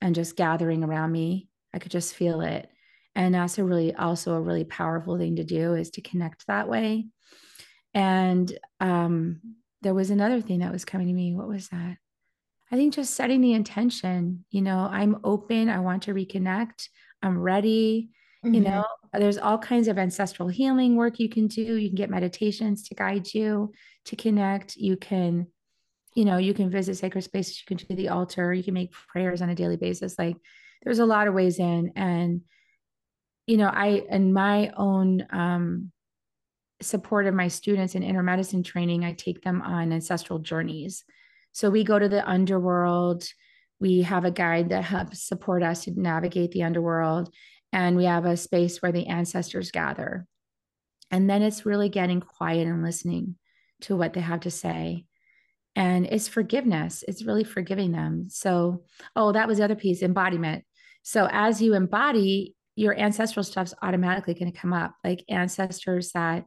and 0.00 0.14
just 0.14 0.36
gathering 0.36 0.84
around 0.84 1.12
me. 1.12 1.48
I 1.74 1.78
could 1.78 1.90
just 1.90 2.14
feel 2.14 2.40
it. 2.40 2.68
And 3.14 3.34
that's 3.34 3.58
a 3.58 3.64
really, 3.64 3.94
also 3.94 4.34
a 4.34 4.40
really 4.40 4.64
powerful 4.64 5.18
thing 5.18 5.36
to 5.36 5.44
do 5.44 5.74
is 5.74 5.90
to 5.92 6.00
connect 6.00 6.46
that 6.46 6.68
way. 6.68 7.06
And 7.94 8.56
um, 8.80 9.40
there 9.82 9.94
was 9.94 10.10
another 10.10 10.40
thing 10.40 10.60
that 10.60 10.72
was 10.72 10.84
coming 10.84 11.08
to 11.08 11.12
me. 11.12 11.34
What 11.34 11.48
was 11.48 11.68
that? 11.70 11.96
I 12.70 12.76
think 12.76 12.94
just 12.94 13.14
setting 13.14 13.40
the 13.40 13.54
intention, 13.54 14.44
you 14.50 14.60
know, 14.60 14.88
I'm 14.90 15.16
open, 15.24 15.68
I 15.70 15.80
want 15.80 16.02
to 16.04 16.14
reconnect, 16.14 16.88
I'm 17.22 17.38
ready. 17.38 18.10
Mm-hmm. 18.44 18.54
You 18.54 18.60
know, 18.60 18.84
there's 19.12 19.38
all 19.38 19.58
kinds 19.58 19.88
of 19.88 19.98
ancestral 19.98 20.48
healing 20.48 20.96
work 20.96 21.18
you 21.18 21.28
can 21.28 21.48
do. 21.48 21.76
You 21.76 21.88
can 21.88 21.96
get 21.96 22.10
meditations 22.10 22.88
to 22.88 22.94
guide 22.94 23.32
you 23.34 23.72
to 24.06 24.16
connect. 24.16 24.76
You 24.76 24.96
can, 24.96 25.48
you 26.14 26.24
know, 26.24 26.38
you 26.38 26.54
can 26.54 26.70
visit 26.70 26.96
sacred 26.96 27.22
spaces, 27.22 27.60
you 27.60 27.76
can 27.76 27.86
do 27.86 27.94
the 27.94 28.08
altar, 28.08 28.52
you 28.52 28.62
can 28.62 28.74
make 28.74 28.92
prayers 28.92 29.42
on 29.42 29.50
a 29.50 29.54
daily 29.54 29.76
basis. 29.76 30.18
Like 30.18 30.36
there's 30.82 31.00
a 31.00 31.06
lot 31.06 31.26
of 31.26 31.34
ways 31.34 31.58
in. 31.58 31.92
And, 31.96 32.42
you 33.46 33.56
know, 33.56 33.68
I, 33.68 34.04
in 34.08 34.32
my 34.32 34.72
own 34.76 35.26
um, 35.30 35.90
support 36.80 37.26
of 37.26 37.34
my 37.34 37.48
students 37.48 37.94
in 37.94 38.02
inner 38.02 38.22
medicine 38.22 38.62
training, 38.62 39.04
I 39.04 39.12
take 39.12 39.42
them 39.42 39.62
on 39.62 39.92
ancestral 39.92 40.38
journeys. 40.38 41.04
So 41.52 41.70
we 41.70 41.82
go 41.82 41.98
to 41.98 42.08
the 42.08 42.28
underworld. 42.28 43.24
We 43.80 44.02
have 44.02 44.24
a 44.24 44.30
guide 44.30 44.68
that 44.68 44.84
helps 44.84 45.22
support 45.22 45.62
us 45.62 45.84
to 45.84 46.00
navigate 46.00 46.52
the 46.52 46.62
underworld. 46.62 47.32
And 47.72 47.96
we 47.96 48.04
have 48.04 48.24
a 48.24 48.36
space 48.36 48.80
where 48.80 48.92
the 48.92 49.06
ancestors 49.06 49.70
gather. 49.70 50.26
And 51.10 51.28
then 51.28 51.42
it's 51.42 51.66
really 51.66 51.88
getting 51.88 52.20
quiet 52.20 52.66
and 52.66 52.82
listening 52.82 53.36
to 53.82 53.96
what 53.96 54.12
they 54.12 54.20
have 54.20 54.40
to 54.40 54.50
say. 54.50 55.04
And 55.76 56.06
it's 56.06 56.28
forgiveness, 56.28 57.04
it's 57.06 57.24
really 57.24 57.44
forgiving 57.44 57.92
them. 57.92 58.26
So, 58.28 58.84
oh, 59.14 59.32
that 59.32 59.46
was 59.46 59.58
the 59.58 59.64
other 59.64 59.76
piece 59.76 60.02
embodiment. 60.02 60.64
So, 61.02 61.28
as 61.30 61.62
you 61.62 61.74
embody, 61.74 62.56
your 62.74 62.98
ancestral 62.98 63.44
stuff's 63.44 63.74
automatically 63.82 64.34
going 64.34 64.52
to 64.52 64.58
come 64.58 64.72
up, 64.72 64.94
like 65.04 65.24
ancestors 65.28 66.12
that 66.12 66.46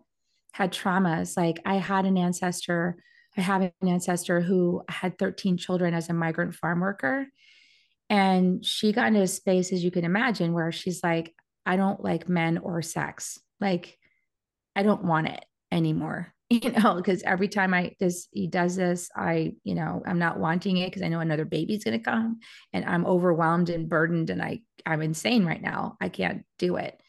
had 0.53 0.73
traumas. 0.73 1.37
Like 1.37 1.61
I 1.65 1.75
had 1.75 2.05
an 2.05 2.17
ancestor 2.17 2.97
I 3.37 3.41
have 3.41 3.61
an 3.61 3.87
ancestor 3.87 4.41
who 4.41 4.83
had 4.89 5.17
13 5.17 5.57
children 5.57 5.93
as 5.93 6.09
a 6.09 6.13
migrant 6.13 6.53
farm 6.53 6.81
worker. 6.81 7.27
And 8.11 8.63
she 8.63 8.91
got 8.91 9.07
into 9.07 9.21
a 9.21 9.27
space, 9.27 9.71
as 9.71 9.85
you 9.85 9.89
can 9.89 10.03
imagine, 10.03 10.51
where 10.51 10.69
she's 10.73 11.01
like, 11.01 11.33
I 11.65 11.77
don't 11.77 12.03
like 12.03 12.27
men 12.27 12.57
or 12.57 12.81
sex. 12.81 13.39
Like, 13.61 13.97
I 14.75 14.83
don't 14.83 15.05
want 15.05 15.27
it 15.29 15.45
anymore, 15.71 16.33
you 16.49 16.71
know, 16.71 16.95
because 16.95 17.23
every 17.23 17.47
time 17.47 17.73
I 17.73 17.95
does 18.01 18.27
he 18.31 18.47
does 18.47 18.75
this, 18.75 19.09
I, 19.15 19.53
you 19.63 19.75
know, 19.75 20.03
I'm 20.05 20.19
not 20.19 20.39
wanting 20.39 20.77
it 20.77 20.87
because 20.87 21.03
I 21.03 21.07
know 21.07 21.21
another 21.21 21.45
baby's 21.45 21.85
gonna 21.85 21.99
come 21.99 22.39
and 22.73 22.83
I'm 22.83 23.05
overwhelmed 23.05 23.69
and 23.69 23.87
burdened 23.87 24.29
and 24.29 24.41
I 24.41 24.59
I'm 24.85 25.01
insane 25.01 25.45
right 25.45 25.61
now. 25.61 25.95
I 26.01 26.09
can't 26.09 26.43
do 26.59 26.75
it. 26.75 26.99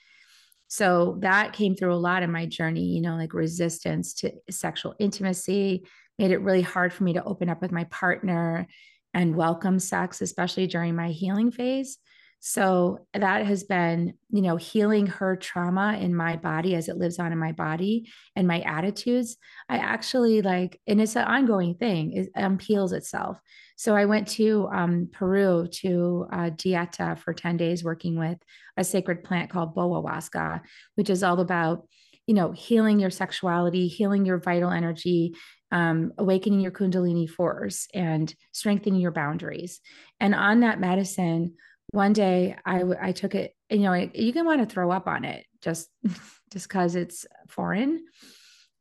So 0.68 1.18
that 1.20 1.52
came 1.52 1.74
through 1.74 1.94
a 1.94 1.96
lot 1.96 2.22
in 2.22 2.30
my 2.30 2.46
journey, 2.46 2.84
you 2.84 3.00
know, 3.00 3.16
like 3.16 3.34
resistance 3.34 4.14
to 4.14 4.32
sexual 4.50 4.94
intimacy, 5.00 5.84
made 6.16 6.30
it 6.30 6.42
really 6.42 6.62
hard 6.62 6.92
for 6.92 7.02
me 7.02 7.14
to 7.14 7.24
open 7.24 7.48
up 7.48 7.60
with 7.60 7.72
my 7.72 7.84
partner 7.84 8.68
and 9.14 9.36
welcome 9.36 9.78
sex, 9.78 10.20
especially 10.20 10.66
during 10.66 10.94
my 10.96 11.10
healing 11.10 11.50
phase. 11.50 11.98
So 12.44 13.06
that 13.14 13.46
has 13.46 13.62
been, 13.62 14.14
you 14.30 14.42
know, 14.42 14.56
healing 14.56 15.06
her 15.06 15.36
trauma 15.36 15.96
in 16.00 16.12
my 16.12 16.34
body 16.34 16.74
as 16.74 16.88
it 16.88 16.96
lives 16.96 17.20
on 17.20 17.30
in 17.30 17.38
my 17.38 17.52
body 17.52 18.10
and 18.34 18.48
my 18.48 18.62
attitudes. 18.62 19.36
I 19.68 19.76
actually 19.76 20.42
like, 20.42 20.80
and 20.88 21.00
it's 21.00 21.14
an 21.14 21.22
ongoing 21.22 21.76
thing, 21.76 22.14
it 22.14 22.34
unpeels 22.36 22.92
itself. 22.92 23.38
So 23.76 23.94
I 23.94 24.06
went 24.06 24.26
to 24.28 24.68
um, 24.72 25.08
Peru 25.12 25.68
to 25.68 26.26
uh, 26.32 26.50
Dieta 26.50 27.16
for 27.16 27.32
10 27.32 27.58
days 27.58 27.84
working 27.84 28.18
with 28.18 28.38
a 28.76 28.82
sacred 28.82 29.22
plant 29.22 29.48
called 29.48 29.76
Boahuasca, 29.76 30.62
which 30.96 31.10
is 31.10 31.22
all 31.22 31.38
about, 31.38 31.86
you 32.26 32.34
know, 32.34 32.50
healing 32.50 32.98
your 32.98 33.10
sexuality, 33.10 33.86
healing 33.86 34.24
your 34.24 34.38
vital 34.38 34.70
energy, 34.70 35.36
um, 35.72 36.12
awakening 36.18 36.60
your 36.60 36.70
Kundalini 36.70 37.28
force 37.28 37.88
and 37.94 38.32
strengthening 38.52 39.00
your 39.00 39.10
boundaries. 39.10 39.80
And 40.20 40.34
on 40.34 40.60
that 40.60 40.78
medicine, 40.78 41.54
one 41.90 42.12
day 42.12 42.56
I, 42.64 42.84
I 43.00 43.12
took 43.12 43.34
it, 43.34 43.56
you 43.70 43.78
know, 43.78 43.94
you 43.94 44.32
can 44.32 44.44
want 44.44 44.60
to 44.60 44.72
throw 44.72 44.90
up 44.92 45.08
on 45.08 45.24
it 45.24 45.46
just, 45.62 45.88
just 46.52 46.68
cause 46.68 46.94
it's 46.94 47.26
foreign 47.48 48.04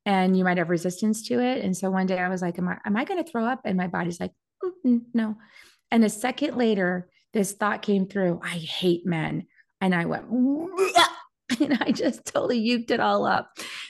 and 0.06 0.38
you 0.38 0.44
might 0.44 0.58
have 0.58 0.70
resistance 0.70 1.28
to 1.28 1.40
it. 1.40 1.64
And 1.64 1.76
so 1.76 1.90
one 1.90 2.08
day 2.08 2.20
I 2.20 2.28
was 2.28 2.42
like, 2.42 2.58
am 2.58 2.68
I, 2.68 2.78
am 2.86 2.98
I 2.98 3.06
going 3.06 3.24
to 3.24 3.30
throw 3.30 3.46
up? 3.46 3.62
And 3.64 3.78
my 3.78 3.88
body's 3.88 4.20
like, 4.20 4.34
mm, 4.86 5.02
no. 5.14 5.38
And 5.92 6.04
a 6.04 6.10
second 6.10 6.58
later, 6.58 7.10
this 7.34 7.54
thought 7.54 7.82
came 7.82 8.06
through, 8.06 8.42
I 8.44 8.50
hate 8.58 9.06
men. 9.06 9.48
And 9.80 9.96
I 9.96 10.06
went, 10.06 10.26
and 11.60 11.78
I 11.82 11.92
just 11.92 12.26
totally 12.26 12.62
uked 12.62 12.92
it 12.92 13.00
all 13.00 13.26
up. 13.26 13.50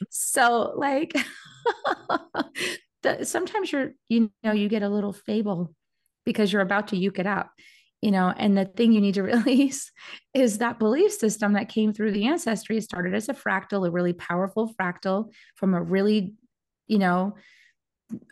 So 0.10 0.74
like 0.76 1.14
the, 3.04 3.26
sometimes 3.26 3.72
you're 3.72 3.92
you 4.10 4.32
know 4.44 4.52
you 4.52 4.70
get 4.70 4.84
a 4.84 4.90
little 4.90 5.14
fable 5.14 5.74
because 6.26 6.52
you're 6.52 6.62
about 6.62 6.90
to 6.90 6.98
uke 6.98 7.20
it 7.20 7.28
up 7.28 7.52
you 8.02 8.12
know 8.12 8.34
and 8.36 8.58
the 8.58 8.66
thing 8.66 8.92
you 8.92 9.02
need 9.02 9.14
to 9.14 9.24
release 9.36 9.92
is 10.34 10.58
that 10.58 10.80
belief 10.80 11.12
system 11.12 11.54
that 11.54 11.70
came 11.70 11.94
through 11.94 12.12
the 12.12 12.26
ancestry. 12.26 12.82
Started 12.82 13.14
as 13.14 13.30
a 13.30 13.34
fractal 13.34 13.88
a 13.88 13.92
really 13.92 14.14
powerful 14.14 14.74
fractal 14.80 15.32
from 15.56 15.74
a 15.74 15.82
really 15.82 16.34
you 16.88 17.00
know 17.00 17.36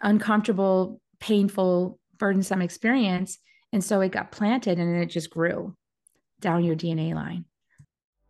uncomfortable 0.01 0.99
painful 1.19 1.99
burdensome 2.17 2.61
experience. 2.61 3.37
And 3.71 3.83
so 3.83 4.01
it 4.01 4.11
got 4.11 4.31
planted 4.31 4.79
and 4.79 5.01
it 5.01 5.07
just 5.07 5.29
grew 5.29 5.75
down 6.41 6.63
your 6.63 6.75
dna 6.75 7.13
line. 7.13 7.45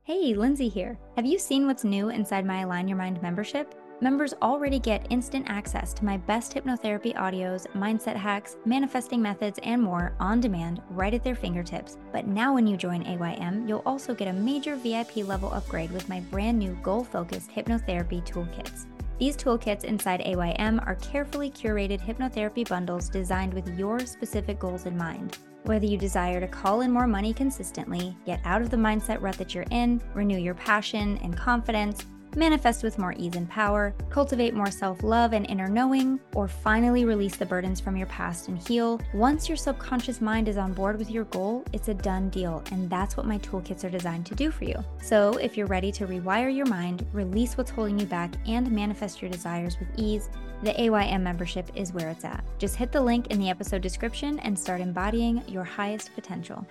Hey 0.04 0.34
Lynnsey 0.34 0.72
here. 0.72 0.98
Have 1.16 1.26
you 1.26 1.40
seen 1.40 1.66
what's 1.66 1.84
new 1.84 2.10
inside 2.10 2.46
my 2.46 2.62
align 2.62 2.88
your 2.88 2.98
mind 2.98 3.22
membership 3.22 3.74
Members 4.02 4.34
already 4.42 4.80
get 4.80 5.06
instant 5.10 5.46
access 5.50 5.92
to 5.94 6.06
my 6.06 6.16
best 6.16 6.54
hypnotherapy 6.54 7.14
audios, 7.18 7.68
mindset 7.76 8.16
hacks, 8.16 8.56
manifesting 8.64 9.22
methods, 9.22 9.60
and 9.64 9.82
more 9.82 10.14
on 10.22 10.40
demand 10.40 10.82
right 10.92 11.14
at 11.14 11.22
their 11.22 11.36
fingertips. 11.36 11.98
But 12.14 12.26
now, 12.26 12.54
when 12.54 12.66
you 12.66 12.78
join 12.78 13.06
AYM, 13.06 13.68
you'll 13.68 13.84
also 13.86 14.16
get 14.16 14.30
a 14.30 14.34
major 14.34 14.78
VIP 14.78 15.18
level 15.18 15.52
upgrade 15.52 15.92
with 15.92 16.08
my 16.08 16.22
brand 16.22 16.58
new 16.58 16.78
goal 16.82 17.04
focused 17.04 17.52
hypnotherapy 17.52 18.26
toolkits. 18.26 18.86
These 19.20 19.36
toolkits 19.36 19.84
inside 19.84 20.22
AYM 20.22 20.80
are 20.86 20.96
carefully 20.96 21.52
curated 21.52 22.00
hypnotherapy 22.00 22.70
bundles 22.70 23.10
designed 23.10 23.54
with 23.54 23.68
your 23.78 24.00
specific 24.00 24.60
goals 24.60 24.86
in 24.86 24.96
mind. 24.96 25.40
Whether 25.64 25.88
you 25.88 25.98
desire 25.98 26.40
to 26.40 26.48
call 26.48 26.82
in 26.82 26.92
more 26.92 27.06
money 27.06 27.34
consistently, 27.34 28.16
get 28.26 28.40
out 28.46 28.62
of 28.62 28.70
the 28.70 28.78
mindset 28.78 29.22
rut 29.22 29.38
that 29.38 29.54
you're 29.54 29.66
in, 29.72 30.02
renew 30.14 30.38
your 30.38 30.54
passion 30.54 31.20
and 31.22 31.36
confidence, 31.36 32.06
manifest 32.36 32.84
with 32.84 32.98
more 32.98 33.14
ease 33.18 33.36
and 33.36 33.50
power, 33.50 33.94
cultivate 34.10 34.54
more 34.54 34.72
self 34.72 35.04
love 35.04 35.34
and 35.34 35.50
inner 35.50 35.68
knowing, 35.68 36.20
or 36.34 36.48
finally 36.48 37.06
release 37.06 37.36
the 37.36 37.46
burdens 37.46 37.80
from 37.80 37.98
your 37.98 38.08
past 38.08 38.48
and 38.48 38.58
heal, 38.68 39.00
once 39.14 39.48
your 39.48 39.58
subconscious 39.58 40.22
mind 40.22 40.48
is 40.48 40.58
on 40.58 40.74
board 40.74 40.98
with 40.98 41.10
your 41.10 41.26
goal, 41.26 41.64
it's 41.74 41.88
a 41.88 41.94
done 41.94 42.30
deal. 42.30 42.64
And 42.72 42.90
that's 42.90 43.18
what 43.18 43.26
my 43.26 43.38
toolkits 43.40 43.84
are 43.84 43.90
designed 43.90 44.26
to 44.28 44.36
do 44.36 44.52
for 44.52 44.66
you. 44.66 44.76
So 45.02 45.34
if 45.34 45.58
you're 45.58 45.68
ready 45.68 45.92
to 45.94 46.08
rewire 46.08 46.54
your 46.56 46.66
mind, 46.68 47.06
release 47.14 47.58
what's 47.58 47.72
holding 47.72 48.00
you 48.00 48.06
back, 48.06 48.36
and 48.48 48.72
manifest 48.72 49.22
your 49.22 49.32
desires 49.32 49.80
with 49.80 49.90
ease, 49.98 50.30
the 50.62 50.80
AYM 50.80 51.24
membership 51.24 51.72
is 51.74 51.94
where 51.94 52.10
it's 52.10 52.26
at. 52.26 52.44
Just 52.58 52.76
hit 52.76 52.92
the 52.92 53.02
link 53.02 53.28
in 53.28 53.40
the 53.40 53.50
episode 53.50 53.82
description 53.82 54.40
and 54.40 54.60
start 54.60 54.82
embodying 54.82 55.42
your 55.48 55.64
highest 55.64 56.14
potential. 56.16 56.68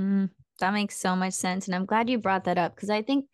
Mm, 0.00 0.30
that 0.60 0.72
makes 0.72 0.96
so 0.96 1.14
much 1.14 1.34
sense. 1.34 1.66
And 1.66 1.74
I'm 1.74 1.84
glad 1.84 2.08
you 2.08 2.18
brought 2.18 2.44
that 2.44 2.56
up 2.58 2.74
because 2.74 2.90
I 2.90 3.02
think 3.02 3.26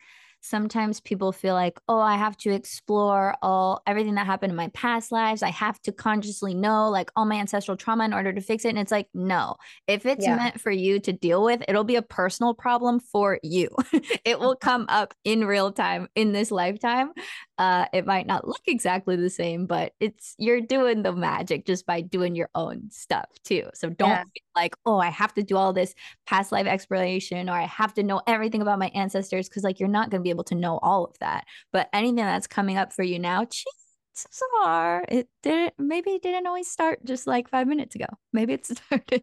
sometimes 0.47 1.01
people 1.01 1.32
feel 1.32 1.55
like 1.55 1.78
oh 1.88 1.99
i 1.99 2.16
have 2.16 2.36
to 2.36 2.51
explore 2.51 3.34
all 3.42 3.82
everything 3.86 4.14
that 4.14 4.26
happened 4.26 4.51
in 4.51 4.57
my 4.57 4.68
past 4.68 5.12
lives. 5.12 5.42
I 5.42 5.51
have 5.51 5.80
to 5.82 5.92
consciously 5.92 6.55
know 6.55 6.90
like 6.90 7.11
all 7.16 7.24
my 7.24 7.36
ancestral 7.36 7.76
trauma 7.76 8.05
in 8.05 8.12
order 8.12 8.32
to 8.32 8.40
fix 8.40 8.64
it. 8.64 8.70
And 8.70 8.78
it's 8.78 8.92
like 8.92 9.09
no. 9.14 9.57
If 9.86 10.07
it's 10.07 10.26
yeah. 10.26 10.36
meant 10.36 10.61
for 10.61 10.70
you 10.70 10.99
to 11.01 11.12
deal 11.12 11.42
with 11.44 11.62
it'll 11.68 11.84
be 11.84 11.97
a 11.97 12.03
personal 12.03 12.55
problem 12.55 13.01
for 13.01 13.38
you. 13.42 13.68
It 14.24 14.40
will 14.40 14.57
come 14.70 14.86
up 14.88 15.14
in 15.24 15.44
real 15.44 15.72
time 15.72 16.09
in 16.14 16.32
this 16.32 16.51
lifetime 16.51 17.12
uh 17.59 17.86
it 17.92 18.07
might 18.07 18.26
not 18.26 18.46
look 18.46 18.61
exactly 18.66 19.16
the 19.16 19.30
same 19.30 19.66
but 19.66 19.92
it's 20.00 20.34
you're 20.38 20.61
doing 20.61 21.02
the 21.02 21.12
magic 21.12 21.66
just 21.66 21.86
by 21.86 22.00
doing 22.00 22.34
your 22.34 22.50
own 22.54 22.90
stuff 22.90 23.26
too 23.44 23.64
so 23.74 23.88
don't 23.88 24.11
yeah. 24.11 24.24
like 24.54 24.74
oh 24.84 24.98
i 24.98 25.09
have 25.09 25.32
to 25.32 25.42
do 25.42 25.57
all 25.57 25.72
this 25.72 25.94
past 26.26 26.52
life 26.52 26.66
exploration 26.66 27.48
or 27.48 27.52
i 27.54 27.62
have 27.66 27.94
to 27.94 28.02
know 28.02 28.20
everything 28.26 28.61
about 28.62 28.78
my 28.78 28.88
ancestors 28.94 29.48
because 29.48 29.62
like 29.64 29.80
you're 29.80 29.88
not 29.88 30.11
going 30.11 30.20
to 30.20 30.24
be 30.24 30.30
able 30.30 30.44
to 30.44 30.54
know 30.54 30.78
all 30.82 31.04
of 31.04 31.18
that 31.20 31.44
but 31.72 31.88
anything 31.92 32.16
that's 32.16 32.46
coming 32.46 32.76
up 32.76 32.92
for 32.92 33.02
you 33.02 33.18
now 33.18 33.44
chances 33.44 34.42
are 34.64 35.04
it 35.09 35.28
didn't 35.42 35.74
maybe 35.78 36.11
it 36.11 36.22
didn't 36.22 36.46
always 36.46 36.70
start 36.70 37.04
just 37.04 37.26
like 37.26 37.48
five 37.48 37.66
minutes 37.66 37.94
ago. 37.94 38.07
Maybe 38.32 38.54
it 38.54 38.66
started 38.76 39.22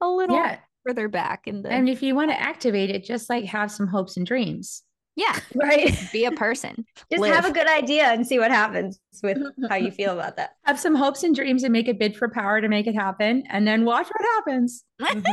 a 0.00 0.08
little 0.08 0.36
Yeah. 0.36 0.58
further 0.86 1.08
back 1.08 1.46
in 1.46 1.62
the 1.62 1.70
And 1.70 1.88
if 1.88 2.02
you 2.02 2.14
want 2.14 2.30
to 2.30 2.40
activate 2.40 2.90
it, 2.90 3.04
just 3.04 3.28
like 3.28 3.44
have 3.46 3.70
some 3.70 3.86
hopes 3.86 4.16
and 4.16 4.26
dreams. 4.26 4.82
Yeah, 5.16 5.38
Right. 5.54 5.96
be 6.12 6.24
a 6.24 6.32
person. 6.32 6.84
Just 7.10 7.20
Live. 7.20 7.34
have 7.34 7.44
a 7.44 7.52
good 7.52 7.68
idea 7.68 8.04
and 8.04 8.26
see 8.26 8.38
what 8.38 8.50
happens 8.50 9.00
with 9.22 9.38
how 9.68 9.76
you 9.76 9.90
feel 9.90 10.12
about 10.12 10.36
that. 10.36 10.56
Have 10.64 10.78
some 10.80 10.94
hopes 10.94 11.22
and 11.24 11.34
dreams 11.34 11.62
and 11.64 11.72
make 11.72 11.88
a 11.88 11.94
bid 11.94 12.16
for 12.16 12.28
power 12.28 12.60
to 12.60 12.68
make 12.68 12.86
it 12.86 12.94
happen. 12.94 13.42
And 13.48 13.66
then 13.66 13.84
watch 13.84 14.06
what 14.08 14.24
happens. 14.36 14.84
Mhm. 15.00 15.24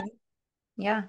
Yeah. 0.78 1.04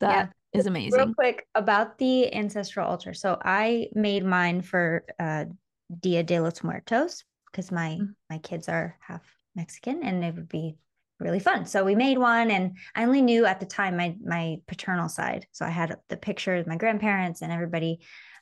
That 0.00 0.32
is 0.52 0.64
Real 0.64 0.68
amazing. 0.72 0.98
Real 0.98 1.14
quick 1.14 1.46
about 1.54 1.98
the 1.98 2.32
ancestral 2.34 2.88
altar. 2.88 3.14
So 3.14 3.38
I 3.42 3.88
made 3.94 4.24
mine 4.24 4.62
for 4.62 5.04
uh, 5.18 5.44
Dia 6.00 6.22
de 6.22 6.40
los 6.40 6.62
Muertos 6.64 7.24
because 7.50 7.70
my 7.70 7.98
Mm. 8.00 8.14
my 8.28 8.38
kids 8.38 8.68
are 8.68 8.96
half 9.00 9.22
Mexican 9.54 10.02
and 10.02 10.24
it 10.24 10.34
would 10.34 10.48
be 10.48 10.76
really 11.18 11.40
fun. 11.40 11.66
So 11.66 11.84
we 11.84 11.94
made 11.94 12.18
one 12.18 12.50
and 12.50 12.76
I 12.94 13.04
only 13.04 13.22
knew 13.22 13.46
at 13.46 13.60
the 13.60 13.66
time 13.66 13.96
my 13.96 14.16
my 14.24 14.58
paternal 14.66 15.08
side. 15.08 15.46
So 15.52 15.64
I 15.64 15.70
had 15.70 15.96
the 16.08 16.16
picture 16.16 16.56
of 16.56 16.66
my 16.66 16.76
grandparents 16.76 17.42
and 17.42 17.52
everybody 17.52 18.00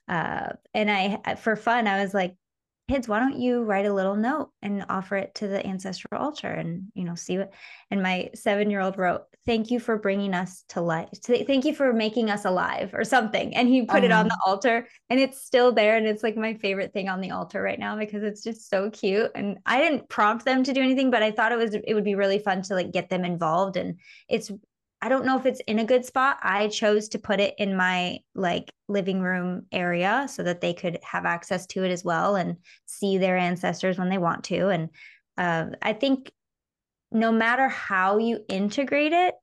uh 0.08 0.50
and 0.74 0.90
I 0.90 1.36
for 1.36 1.56
fun 1.56 1.86
I 1.86 2.02
was 2.02 2.12
like 2.12 2.34
kids 2.88 3.08
why 3.08 3.18
don't 3.18 3.38
you 3.38 3.62
write 3.62 3.86
a 3.86 3.92
little 3.92 4.16
note 4.16 4.50
and 4.62 4.84
offer 4.88 5.16
it 5.16 5.34
to 5.34 5.48
the 5.48 5.66
ancestral 5.66 6.20
altar 6.20 6.48
and 6.48 6.84
you 6.94 7.04
know 7.04 7.14
see 7.14 7.38
what 7.38 7.52
and 7.90 8.02
my 8.02 8.30
7-year-old 8.36 8.98
wrote 8.98 9.22
thank 9.46 9.70
you 9.70 9.78
for 9.78 9.98
bringing 9.98 10.32
us 10.34 10.64
to 10.70 10.80
life. 10.80 11.08
Thank 11.22 11.64
you 11.64 11.74
for 11.74 11.92
making 11.92 12.30
us 12.30 12.44
alive 12.44 12.94
or 12.94 13.04
something 13.04 13.54
and 13.54 13.68
he 13.68 13.84
put 13.84 14.04
it 14.04 14.10
on 14.10 14.26
uh-huh. 14.26 14.36
the 14.36 14.50
altar 14.50 14.88
and 15.10 15.20
it's 15.20 15.44
still 15.44 15.72
there 15.72 15.96
and 15.96 16.06
it's 16.06 16.22
like 16.22 16.36
my 16.36 16.54
favorite 16.54 16.92
thing 16.92 17.08
on 17.08 17.20
the 17.20 17.30
altar 17.30 17.60
right 17.60 17.78
now 17.78 17.96
because 17.96 18.22
it's 18.22 18.42
just 18.42 18.70
so 18.70 18.90
cute 18.90 19.30
and 19.34 19.58
I 19.66 19.80
didn't 19.80 20.08
prompt 20.08 20.44
them 20.44 20.64
to 20.64 20.72
do 20.72 20.80
anything 20.80 21.10
but 21.10 21.22
I 21.22 21.30
thought 21.30 21.52
it 21.52 21.58
was 21.58 21.74
it 21.74 21.94
would 21.94 22.04
be 22.04 22.14
really 22.14 22.38
fun 22.38 22.62
to 22.62 22.74
like 22.74 22.92
get 22.92 23.10
them 23.10 23.24
involved 23.24 23.76
and 23.76 23.98
it's 24.28 24.50
I 25.04 25.10
don't 25.10 25.26
know 25.26 25.38
if 25.38 25.44
it's 25.44 25.60
in 25.66 25.80
a 25.80 25.84
good 25.84 26.06
spot. 26.06 26.38
I 26.42 26.68
chose 26.68 27.10
to 27.10 27.18
put 27.18 27.38
it 27.38 27.54
in 27.58 27.76
my 27.76 28.20
like 28.34 28.72
living 28.88 29.20
room 29.20 29.66
area 29.70 30.26
so 30.30 30.42
that 30.42 30.62
they 30.62 30.72
could 30.72 30.98
have 31.02 31.26
access 31.26 31.66
to 31.66 31.84
it 31.84 31.90
as 31.90 32.02
well 32.02 32.36
and 32.36 32.56
see 32.86 33.18
their 33.18 33.36
ancestors 33.36 33.98
when 33.98 34.08
they 34.08 34.16
want 34.16 34.44
to. 34.44 34.70
And 34.70 34.88
uh, 35.36 35.76
I 35.82 35.92
think 35.92 36.32
no 37.12 37.30
matter 37.30 37.68
how 37.68 38.16
you 38.16 38.46
integrate 38.48 39.12
it, 39.12 39.34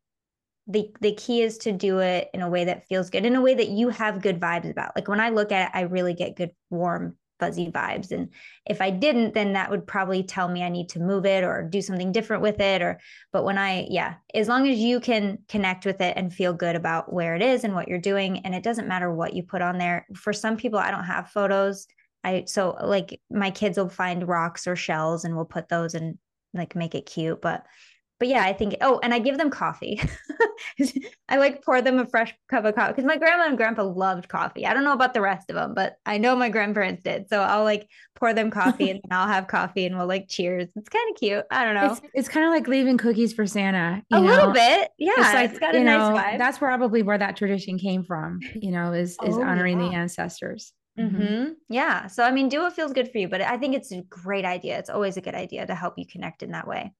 the 0.66 0.89
the 0.99 1.14
key 1.14 1.43
is 1.43 1.59
to 1.59 1.72
do 1.72 1.99
it 1.99 2.30
in 2.34 2.41
a 2.41 2.49
way 2.49 2.66
that 2.66 2.88
feels 2.88 3.12
good, 3.12 3.24
in 3.24 3.36
a 3.36 3.41
way 3.41 3.53
that 3.53 3.70
you 3.70 3.89
have 3.89 4.24
good 4.24 4.39
vibes 4.39 4.72
about. 4.72 4.95
Like 4.95 5.07
when 5.07 5.20
I 5.20 5.30
look 5.30 5.51
at 5.51 5.68
it, 5.68 5.78
I 5.78 5.82
really 5.82 6.16
get 6.16 6.36
good, 6.36 6.51
warm, 6.72 7.18
fuzzy 7.41 7.71
vibes. 7.71 8.11
And 8.11 8.29
if 8.67 8.81
I 8.81 8.91
didn't, 8.91 9.33
then 9.33 9.53
that 9.53 9.71
would 9.71 9.87
probably 9.87 10.21
tell 10.21 10.47
me 10.47 10.63
I 10.63 10.69
need 10.69 10.89
to 10.89 10.99
move 10.99 11.25
it 11.25 11.43
or 11.43 11.63
do 11.63 11.81
something 11.81 12.11
different 12.11 12.43
with 12.43 12.59
it. 12.59 12.83
Or 12.83 12.99
but 13.33 13.43
when 13.43 13.57
I, 13.57 13.87
yeah, 13.89 14.15
as 14.35 14.47
long 14.47 14.67
as 14.67 14.77
you 14.77 14.99
can 14.99 15.39
connect 15.49 15.85
with 15.85 15.99
it 16.01 16.15
and 16.15 16.31
feel 16.31 16.53
good 16.53 16.75
about 16.75 17.11
where 17.11 17.35
it 17.35 17.41
is 17.41 17.63
and 17.63 17.73
what 17.73 17.87
you're 17.87 17.97
doing, 17.97 18.45
and 18.45 18.53
it 18.53 18.63
doesn't 18.63 18.87
matter 18.87 19.11
what 19.11 19.33
you 19.33 19.41
put 19.41 19.63
on 19.63 19.79
there. 19.79 20.05
For 20.15 20.31
some 20.31 20.55
people, 20.55 20.77
I 20.77 20.91
don't 20.91 21.03
have 21.03 21.31
photos. 21.31 21.87
I 22.23 22.43
so 22.45 22.77
like 22.83 23.19
my 23.31 23.49
kids 23.49 23.79
will 23.79 23.89
find 23.89 24.27
rocks 24.27 24.67
or 24.67 24.75
shells 24.75 25.25
and 25.25 25.35
we'll 25.35 25.45
put 25.45 25.67
those 25.67 25.95
and 25.95 26.19
like 26.53 26.75
make 26.75 26.93
it 26.93 27.07
cute. 27.07 27.41
But 27.41 27.65
but 28.22 28.28
yeah, 28.28 28.43
I 28.43 28.53
think 28.53 28.76
oh, 28.82 28.99
and 29.01 29.15
I 29.15 29.17
give 29.17 29.39
them 29.39 29.49
coffee. 29.49 29.99
I 31.28 31.38
like 31.38 31.65
pour 31.65 31.82
them 31.82 31.97
a 31.97 32.05
fresh 32.05 32.32
cup 32.49 32.65
of 32.65 32.76
coffee 32.76 32.91
because 32.91 33.05
my 33.05 33.17
grandma 33.17 33.47
and 33.47 33.57
grandpa 33.57 33.82
loved 33.82 34.28
coffee. 34.28 34.67
I 34.67 34.76
don't 34.76 34.84
know 34.84 34.93
about 34.93 35.15
the 35.15 35.22
rest 35.22 35.49
of 35.49 35.55
them, 35.55 35.74
but 35.74 35.95
I 36.05 36.19
know 36.19 36.36
my 36.36 36.49
grandparents 36.49 37.01
did. 37.01 37.30
So 37.30 37.41
I'll 37.41 37.63
like 37.63 37.89
pour 38.15 38.32
them 38.32 38.51
coffee 38.51 38.91
and 38.91 38.99
then 39.09 39.17
I'll 39.17 39.28
have 39.28 39.47
coffee 39.47 39.88
and 39.88 39.97
we'll 39.97 40.05
like 40.05 40.30
cheers. 40.30 40.67
It's 40.76 40.89
kind 40.89 41.09
of 41.09 41.19
cute. 41.19 41.45
I 41.49 41.65
don't 41.65 41.74
know. 41.74 41.93
It's, 41.93 42.01
it's 42.13 42.30
kind 42.30 42.45
of 42.45 42.51
like 42.51 42.67
leaving 42.67 42.99
cookies 42.99 43.34
for 43.34 43.47
Santa. 43.47 44.03
You 44.09 44.19
a 44.19 44.22
know? 44.22 44.28
little 44.28 44.53
bit. 44.53 44.91
Yeah. 44.99 45.13
It's 45.17 45.34
like 45.34 45.49
it's 45.49 45.59
got 45.59 45.76
a 45.76 45.84
nice 45.84 46.01
vibe. 46.01 46.38
that's 46.38 46.59
probably 46.59 47.01
where 47.01 47.17
that 47.17 47.38
tradition 47.38 47.80
came 47.80 48.03
from. 48.03 48.39
You 48.53 48.69
know, 48.69 48.93
is 48.93 49.17
is 49.24 49.38
Oh, 49.38 49.41
honoring 49.43 49.80
the 49.80 49.86
yeah. 49.86 50.01
ancestors. 50.01 50.74
hmm 50.95 51.53
Yeah. 51.69 52.05
So, 52.05 52.24
I 52.24 52.30
mean, 52.30 52.49
do 52.49 52.61
what 52.61 52.74
feels 52.74 52.93
good 52.93 53.11
for 53.11 53.17
you, 53.17 53.28
but 53.28 53.41
I 53.41 53.57
think 53.57 53.76
it's 53.76 53.91
a 53.91 54.03
great 54.03 54.45
idea. 54.45 54.78
It's 54.78 54.91
always 54.91 55.17
a 55.17 55.22
good 55.22 55.34
idea 55.34 55.65
to 55.65 55.74
help 55.74 55.95
you 55.97 56.05
connect 56.05 56.43
in 56.43 56.51
that 56.51 56.67
way. 56.67 56.93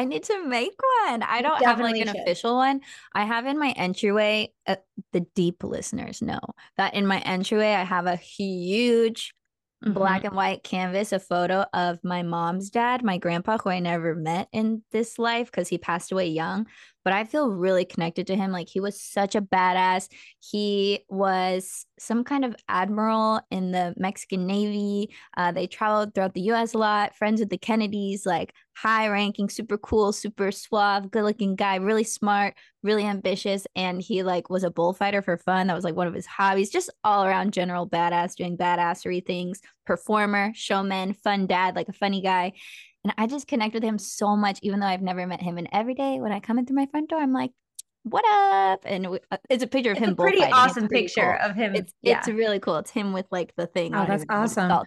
I 0.00 0.04
need 0.04 0.22
to 0.24 0.46
make 0.46 0.72
one. 1.04 1.22
I 1.22 1.42
don't 1.42 1.62
have 1.62 1.78
like 1.78 1.96
an 1.96 2.06
should. 2.06 2.16
official 2.16 2.56
one. 2.56 2.80
I 3.14 3.24
have 3.24 3.44
in 3.44 3.58
my 3.58 3.70
entryway, 3.72 4.52
uh, 4.66 4.76
the 5.12 5.20
deep 5.34 5.62
listeners 5.62 6.22
know 6.22 6.40
that 6.78 6.94
in 6.94 7.06
my 7.06 7.18
entryway, 7.20 7.74
I 7.74 7.84
have 7.84 8.06
a 8.06 8.16
huge 8.16 9.34
Mm-hmm. 9.82 9.94
black 9.94 10.24
and 10.24 10.36
white 10.36 10.62
canvas, 10.62 11.10
a 11.10 11.18
photo 11.18 11.64
of 11.72 12.04
my 12.04 12.22
mom's 12.22 12.68
dad, 12.68 13.02
my 13.02 13.16
grandpa, 13.16 13.56
who 13.56 13.70
I 13.70 13.78
never 13.78 14.14
met 14.14 14.48
in 14.52 14.82
this 14.92 15.18
life 15.18 15.50
because 15.50 15.68
he 15.68 15.78
passed 15.78 16.12
away 16.12 16.28
young. 16.28 16.66
But 17.04 17.12
I 17.12 17.24
feel 17.24 17.50
really 17.50 17.84
connected 17.84 18.26
to 18.28 18.36
him. 18.36 18.52
Like 18.52 18.68
he 18.68 18.80
was 18.80 19.00
such 19.00 19.34
a 19.34 19.40
badass. 19.40 20.08
He 20.38 21.00
was 21.08 21.86
some 21.98 22.24
kind 22.24 22.44
of 22.44 22.54
admiral 22.68 23.40
in 23.50 23.72
the 23.72 23.94
Mexican 23.96 24.46
Navy. 24.46 25.14
Uh, 25.36 25.52
they 25.52 25.66
traveled 25.66 26.14
throughout 26.14 26.34
the 26.34 26.50
US 26.52 26.74
a 26.74 26.78
lot, 26.78 27.14
friends 27.16 27.40
with 27.40 27.50
the 27.50 27.58
Kennedys, 27.58 28.26
like 28.26 28.52
high 28.74 29.08
ranking, 29.08 29.48
super 29.50 29.76
cool, 29.76 30.12
super 30.12 30.50
suave, 30.50 31.10
good 31.10 31.24
looking 31.24 31.54
guy, 31.54 31.76
really 31.76 32.04
smart, 32.04 32.54
really 32.82 33.04
ambitious. 33.04 33.66
And 33.76 34.00
he 34.00 34.22
like 34.22 34.48
was 34.48 34.64
a 34.64 34.70
bullfighter 34.70 35.20
for 35.20 35.36
fun. 35.36 35.66
That 35.66 35.74
was 35.74 35.84
like 35.84 35.96
one 35.96 36.06
of 36.06 36.14
his 36.14 36.26
hobbies, 36.26 36.70
just 36.70 36.90
all 37.04 37.24
around 37.24 37.52
general 37.52 37.88
badass, 37.88 38.36
doing 38.36 38.56
badassery 38.56 39.24
things, 39.24 39.60
performer, 39.84 40.52
showman, 40.54 41.12
fun 41.12 41.46
dad, 41.46 41.76
like 41.76 41.88
a 41.88 41.92
funny 41.92 42.22
guy. 42.22 42.52
And 43.04 43.14
I 43.16 43.26
just 43.26 43.46
connect 43.46 43.74
with 43.74 43.82
him 43.82 43.98
so 43.98 44.36
much, 44.36 44.58
even 44.62 44.80
though 44.80 44.86
I've 44.86 45.02
never 45.02 45.26
met 45.26 45.40
him. 45.40 45.56
And 45.58 45.68
every 45.72 45.94
day 45.94 46.20
when 46.20 46.32
I 46.32 46.40
come 46.40 46.58
in 46.58 46.66
through 46.66 46.76
my 46.76 46.86
front 46.86 47.08
door, 47.10 47.18
I'm 47.20 47.32
like, 47.32 47.52
what 48.02 48.24
up? 48.26 48.80
And 48.84 49.10
we- 49.10 49.20
uh, 49.30 49.36
it's 49.48 49.62
a 49.62 49.66
picture 49.66 49.92
of 49.92 49.98
him. 49.98 50.10
It's 50.10 50.18
him 50.20 50.26
a 50.26 50.28
pretty 50.28 50.42
awesome 50.44 50.88
pretty 50.88 51.04
picture 51.04 51.38
cool. 51.40 51.50
of 51.50 51.56
him. 51.56 51.74
It's 51.74 51.92
yeah. 52.02 52.18
it's 52.18 52.28
really 52.28 52.58
cool. 52.58 52.76
It's 52.76 52.90
him 52.90 53.12
with 53.12 53.26
like 53.30 53.54
the 53.56 53.66
thing. 53.66 53.94
Oh, 53.94 54.04
that's 54.06 54.24
even 54.24 54.26
know 54.28 54.40
what 54.40 54.44
it's 54.44 54.58
awesome. 54.58 54.86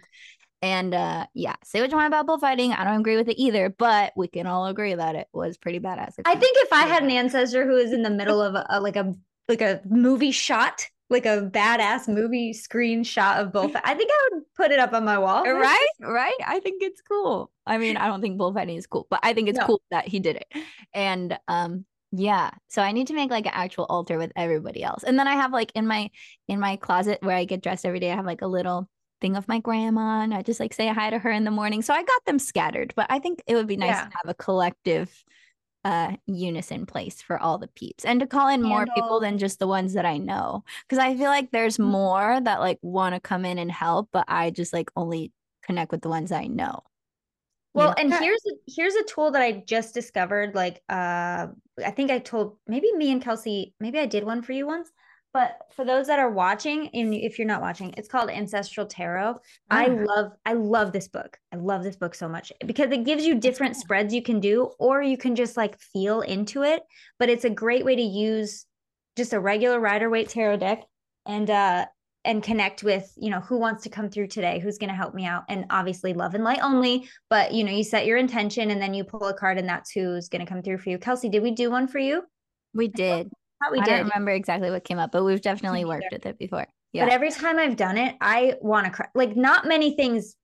And 0.62 0.94
uh 0.94 1.26
yeah, 1.34 1.54
say 1.62 1.80
what 1.80 1.90
you 1.90 1.96
want 1.96 2.08
about 2.08 2.26
bullfighting. 2.26 2.72
I 2.72 2.84
don't 2.84 3.00
agree 3.00 3.16
with 3.16 3.28
it 3.28 3.40
either, 3.40 3.68
but 3.68 4.12
we 4.16 4.28
can 4.28 4.46
all 4.46 4.66
agree 4.66 4.94
that 4.94 5.14
it 5.14 5.28
was 5.32 5.58
pretty 5.58 5.78
badass. 5.78 6.14
I 6.24 6.34
think 6.34 6.56
if 6.60 6.72
I 6.72 6.86
had 6.86 7.02
an 7.02 7.10
ancestor 7.10 7.66
who 7.66 7.74
was 7.74 7.92
in 7.92 8.02
the 8.02 8.10
middle 8.10 8.40
of 8.40 8.54
a, 8.54 8.66
a- 8.70 8.80
like 8.80 8.96
a 8.96 9.14
like 9.48 9.60
a 9.60 9.80
movie 9.84 10.30
shot, 10.30 10.86
like 11.10 11.26
a 11.26 11.50
badass 11.52 12.08
movie 12.08 12.52
screen 12.52 13.04
shot 13.04 13.40
of 13.40 13.52
both, 13.52 13.72
I 13.84 13.94
think 13.94 14.10
I 14.10 14.28
would 14.32 14.43
put 14.56 14.70
it 14.70 14.78
up 14.78 14.92
on 14.92 15.04
my 15.04 15.18
wall. 15.18 15.44
right, 15.44 15.88
right. 16.00 16.34
I 16.46 16.60
think 16.60 16.82
it's 16.82 17.00
cool. 17.02 17.50
I 17.66 17.78
mean, 17.78 17.96
I 17.96 18.06
don't 18.06 18.20
think 18.20 18.38
bullfighting 18.38 18.76
is 18.76 18.86
cool, 18.86 19.06
but 19.10 19.20
I 19.22 19.34
think 19.34 19.48
it's 19.48 19.58
No. 19.58 19.66
cool 19.66 19.82
that 19.90 20.06
he 20.08 20.20
did 20.20 20.36
it. 20.36 20.46
And 20.92 21.38
um 21.48 21.84
yeah, 22.16 22.50
so 22.68 22.80
I 22.80 22.92
need 22.92 23.08
to 23.08 23.14
make 23.14 23.30
like 23.30 23.46
an 23.46 23.52
actual 23.54 23.86
altar 23.86 24.18
with 24.18 24.30
everybody 24.36 24.84
else. 24.84 25.02
And 25.02 25.18
then 25.18 25.26
I 25.26 25.34
have 25.34 25.52
like 25.52 25.72
in 25.74 25.86
my 25.86 26.10
in 26.46 26.60
my 26.60 26.76
closet 26.76 27.18
where 27.22 27.36
I 27.36 27.44
get 27.44 27.60
dressed 27.62 27.84
every 27.84 27.98
day, 28.00 28.12
I 28.12 28.16
have 28.16 28.26
like 28.26 28.42
a 28.42 28.46
little 28.46 28.88
thing 29.20 29.36
of 29.36 29.48
my 29.48 29.58
grandma 29.58 30.20
and 30.22 30.32
I 30.34 30.42
just 30.42 30.60
like 30.60 30.72
say 30.74 30.86
hi 30.88 31.10
to 31.10 31.18
her 31.18 31.30
in 31.30 31.44
the 31.44 31.50
morning. 31.50 31.82
So 31.82 31.92
I 31.94 32.02
got 32.02 32.24
them 32.24 32.38
scattered, 32.38 32.92
but 32.94 33.06
I 33.10 33.18
think 33.18 33.42
it 33.46 33.54
would 33.56 33.66
be 33.66 33.76
nice 33.76 33.96
Yeah. 33.96 34.04
to 34.04 34.10
have 34.22 34.28
a 34.30 34.34
collective 34.34 35.24
uh 35.84 36.16
unison 36.26 36.86
place 36.86 37.20
for 37.22 37.38
all 37.40 37.58
the 37.58 37.68
peeps 37.68 38.04
and 38.04 38.20
to 38.20 38.26
call 38.26 38.48
in 38.48 38.62
more 38.62 38.86
people 38.94 39.20
than 39.20 39.38
just 39.38 39.58
the 39.58 39.66
ones 39.66 39.92
that 39.94 40.06
I 40.06 40.18
know 40.18 40.64
because 40.88 40.98
I 40.98 41.14
feel 41.16 41.28
like 41.28 41.50
there's 41.50 41.78
Mhm. 41.78 41.90
more 41.92 42.40
that 42.40 42.60
like 42.60 42.78
want 42.82 43.14
to 43.14 43.20
come 43.20 43.44
in 43.44 43.58
and 43.58 43.70
help 43.70 44.08
but 44.12 44.24
I 44.28 44.50
just 44.50 44.72
like 44.72 44.90
only 44.96 45.32
connect 45.62 45.92
with 45.92 46.02
the 46.02 46.08
ones 46.08 46.32
I 46.32 46.46
know. 46.46 46.82
you 47.74 47.80
Well, 47.80 47.88
know? 47.88 47.94
and 47.98 48.12
here's 48.14 48.40
a, 48.46 48.52
here's 48.68 48.94
a 48.94 49.04
tool 49.04 49.30
that 49.32 49.42
I 49.42 49.52
just 49.66 49.94
discovered. 49.94 50.54
Like, 50.54 50.82
uh, 50.88 51.48
I 51.84 51.90
think 51.90 52.10
I 52.10 52.18
told 52.20 52.58
maybe 52.68 52.92
me 52.92 53.10
and 53.10 53.22
Kelsey, 53.22 53.74
maybe 53.80 53.98
I 53.98 54.06
did 54.06 54.24
one 54.24 54.42
for 54.42 54.52
you 54.52 54.66
once. 54.66 54.90
But 55.34 55.58
for 55.74 55.84
those 55.84 56.06
that 56.06 56.20
are 56.20 56.30
watching, 56.30 56.88
and 56.94 57.12
if 57.12 57.38
you're 57.38 57.46
not 57.48 57.60
watching, 57.60 57.92
it's 57.96 58.08
called 58.08 58.30
Ancestral 58.30 58.86
Tarot. 58.86 59.40
I 59.68 59.86
Ah. 59.86 60.04
love, 60.06 60.32
I 60.46 60.52
love 60.52 60.92
this 60.92 61.08
book. 61.08 61.36
I 61.52 61.56
love 61.56 61.82
this 61.82 61.96
book 61.96 62.14
so 62.14 62.28
much 62.28 62.52
because 62.64 62.90
it 62.92 63.04
gives 63.04 63.26
you 63.26 63.34
different 63.34 63.76
spreads 63.76 64.14
you 64.14 64.22
can 64.22 64.38
do, 64.40 64.70
or 64.78 65.02
you 65.02 65.18
can 65.18 65.34
just 65.34 65.56
like 65.56 65.78
feel 65.78 66.20
into 66.22 66.62
it. 66.62 66.82
But 67.18 67.28
it's 67.28 67.44
a 67.44 67.50
great 67.50 67.84
way 67.84 67.96
to 67.96 68.02
use 68.02 68.64
just 69.16 69.32
a 69.32 69.40
regular 69.40 69.78
Rider 69.80 70.08
Waite 70.08 70.30
tarot 70.30 70.58
deck 70.58 70.84
and 71.26 71.50
uh 71.50 71.86
and 72.24 72.42
connect 72.42 72.82
with 72.82 73.12
you 73.16 73.30
know 73.30 73.40
who 73.40 73.58
wants 73.58 73.82
to 73.82 73.90
come 73.90 74.08
through 74.08 74.26
today 74.28 74.58
who's 74.58 74.78
going 74.78 74.88
to 74.88 74.94
help 74.96 75.14
me 75.14 75.26
out 75.26 75.44
and 75.48 75.66
obviously 75.68 76.14
love 76.14 76.34
and 76.34 76.42
light 76.42 76.58
only 76.62 77.06
but 77.28 77.52
you 77.52 77.64
know 77.64 77.70
you 77.70 77.84
set 77.84 78.06
your 78.06 78.16
intention 78.16 78.70
and 78.70 78.80
then 78.80 78.94
you 78.94 79.04
pull 79.04 79.24
a 79.24 79.34
card 79.34 79.58
and 79.58 79.68
that's 79.68 79.90
who's 79.90 80.28
going 80.30 80.44
to 80.44 80.50
come 80.50 80.62
through 80.62 80.78
for 80.78 80.88
you 80.90 80.98
kelsey 80.98 81.28
did 81.28 81.42
we 81.42 81.50
do 81.50 81.70
one 81.70 81.86
for 81.86 81.98
you 81.98 82.22
We 82.72 82.88
did. 82.88 83.30
Thought 83.64 83.72
we 83.72 83.78
I 83.80 83.84
did 83.84 83.90
don't 83.96 84.08
remember 84.08 84.30
exactly 84.30 84.70
what 84.70 84.84
came 84.84 84.98
up, 84.98 85.12
but 85.12 85.24
we've 85.24 85.40
definitely 85.40 85.84
worked 85.84 86.06
with 86.12 86.26
it 86.26 86.38
before. 86.38 86.66
Yeah. 86.92 87.06
but 87.06 87.12
every 87.12 87.32
time 87.32 87.58
i've 87.58 87.74
done 87.74 87.98
it 87.98 88.14
i 88.20 88.54
want 88.60 88.86
to 88.86 88.92
cry 88.92 89.08
like 89.16 89.34
not 89.36 89.66
many 89.66 89.96
things 89.96 90.36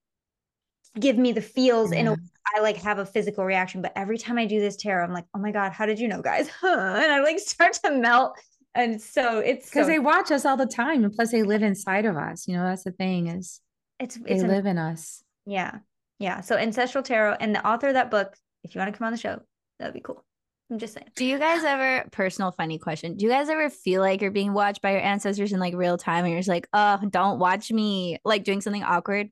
give 0.99 1.17
me 1.17 1.31
the 1.31 1.41
feels 1.41 1.93
in 1.93 2.09
a 2.09 2.11
Yeah. 2.11 2.17
way 2.17 2.23
i 2.57 2.61
like 2.61 2.77
have 2.79 2.99
a 2.99 3.07
physical 3.07 3.45
reaction 3.45 3.83
but 3.83 3.93
every 3.95 4.19
time 4.19 4.37
i 4.37 4.47
do 4.47 4.59
this 4.59 4.77
tarot 4.77 5.05
i'm 5.05 5.13
like 5.13 5.27
oh 5.33 5.39
my 5.39 5.53
god 5.53 5.71
how 5.71 5.87
did 5.87 6.01
you 6.01 6.09
know 6.09 6.21
guys 6.21 6.51
and 6.63 7.13
i 7.13 7.21
like 7.21 7.39
start 7.39 7.75
to 7.85 7.93
melt 7.93 8.37
and 8.75 9.01
so 9.01 9.39
it's 9.39 9.67
because 9.71 9.87
so, 9.87 9.93
they 9.93 10.01
watch 10.01 10.33
us 10.33 10.45
all 10.45 10.57
the 10.57 10.67
time 10.67 11.05
and 11.05 11.13
plus 11.13 11.31
they 11.31 11.45
live 11.45 11.63
inside 11.63 12.05
of 12.05 12.17
us 12.17 12.49
you 12.49 12.57
know 12.57 12.65
that's 12.65 12.83
the 12.83 12.91
thing 12.91 13.29
is 13.29 13.61
it's 14.01 14.17
they 14.17 14.33
it's 14.33 14.43
live 14.43 14.67
in 14.67 14.77
us 14.77 15.23
Yeah. 15.47 15.79
Yeah. 16.19 16.41
So 16.43 16.57
Ancestral 16.57 17.05
Tarot 17.05 17.37
and 17.41 17.55
the 17.55 17.65
author 17.67 17.89
of 17.89 17.95
that 17.95 18.11
book, 18.11 18.35
if 18.65 18.75
you 18.75 18.79
want 18.81 18.93
to 18.93 18.99
come 18.99 19.07
on 19.07 19.13
the 19.13 19.19
show, 19.19 19.41
that'd 19.79 19.95
be 19.95 20.01
cool. 20.01 20.23
I'm 20.71 20.79
just 20.79 20.95
saying. 20.95 21.09
Do 21.17 21.25
you 21.25 21.39
guys 21.39 21.65
ever 21.65 22.09
personal 22.13 22.53
funny 22.53 22.79
question? 22.79 23.17
Do 23.17 23.25
you 23.25 23.31
guys 23.31 23.49
ever 23.49 23.71
feel 23.71 24.01
like 24.01 24.23
you're 24.23 24.31
being 24.31 24.53
watched 24.53 24.83
by 24.83 24.93
your 24.93 25.01
ancestors 25.01 25.53
in 25.53 25.59
like 25.59 25.75
real 25.75 25.99
time 25.99 26.25
and 26.25 26.33
you're 26.33 26.41
just 26.41 26.49
like, 26.49 26.69
oh, 26.73 27.01
don't 27.11 27.39
watch 27.41 27.73
me 27.73 28.19
like 28.25 28.45
doing 28.45 28.61
something 28.61 28.85
awkward? 28.85 29.31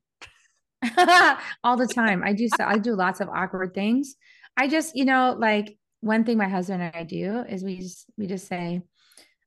all 1.63 1.77
the 1.77 1.87
time. 1.87 2.23
I 2.23 2.33
do 2.33 2.47
so 2.49 2.63
I 2.65 2.77
do 2.77 2.95
lots 2.95 3.19
of 3.21 3.29
awkward 3.29 3.73
things. 3.73 4.15
I 4.57 4.67
just, 4.67 4.95
you 4.95 5.05
know, 5.05 5.35
like 5.37 5.77
one 6.01 6.23
thing 6.23 6.37
my 6.37 6.47
husband 6.47 6.81
and 6.81 6.95
I 6.95 7.03
do 7.03 7.43
is 7.47 7.63
we 7.63 7.79
just 7.79 8.05
we 8.17 8.27
just 8.27 8.47
say, 8.47 8.81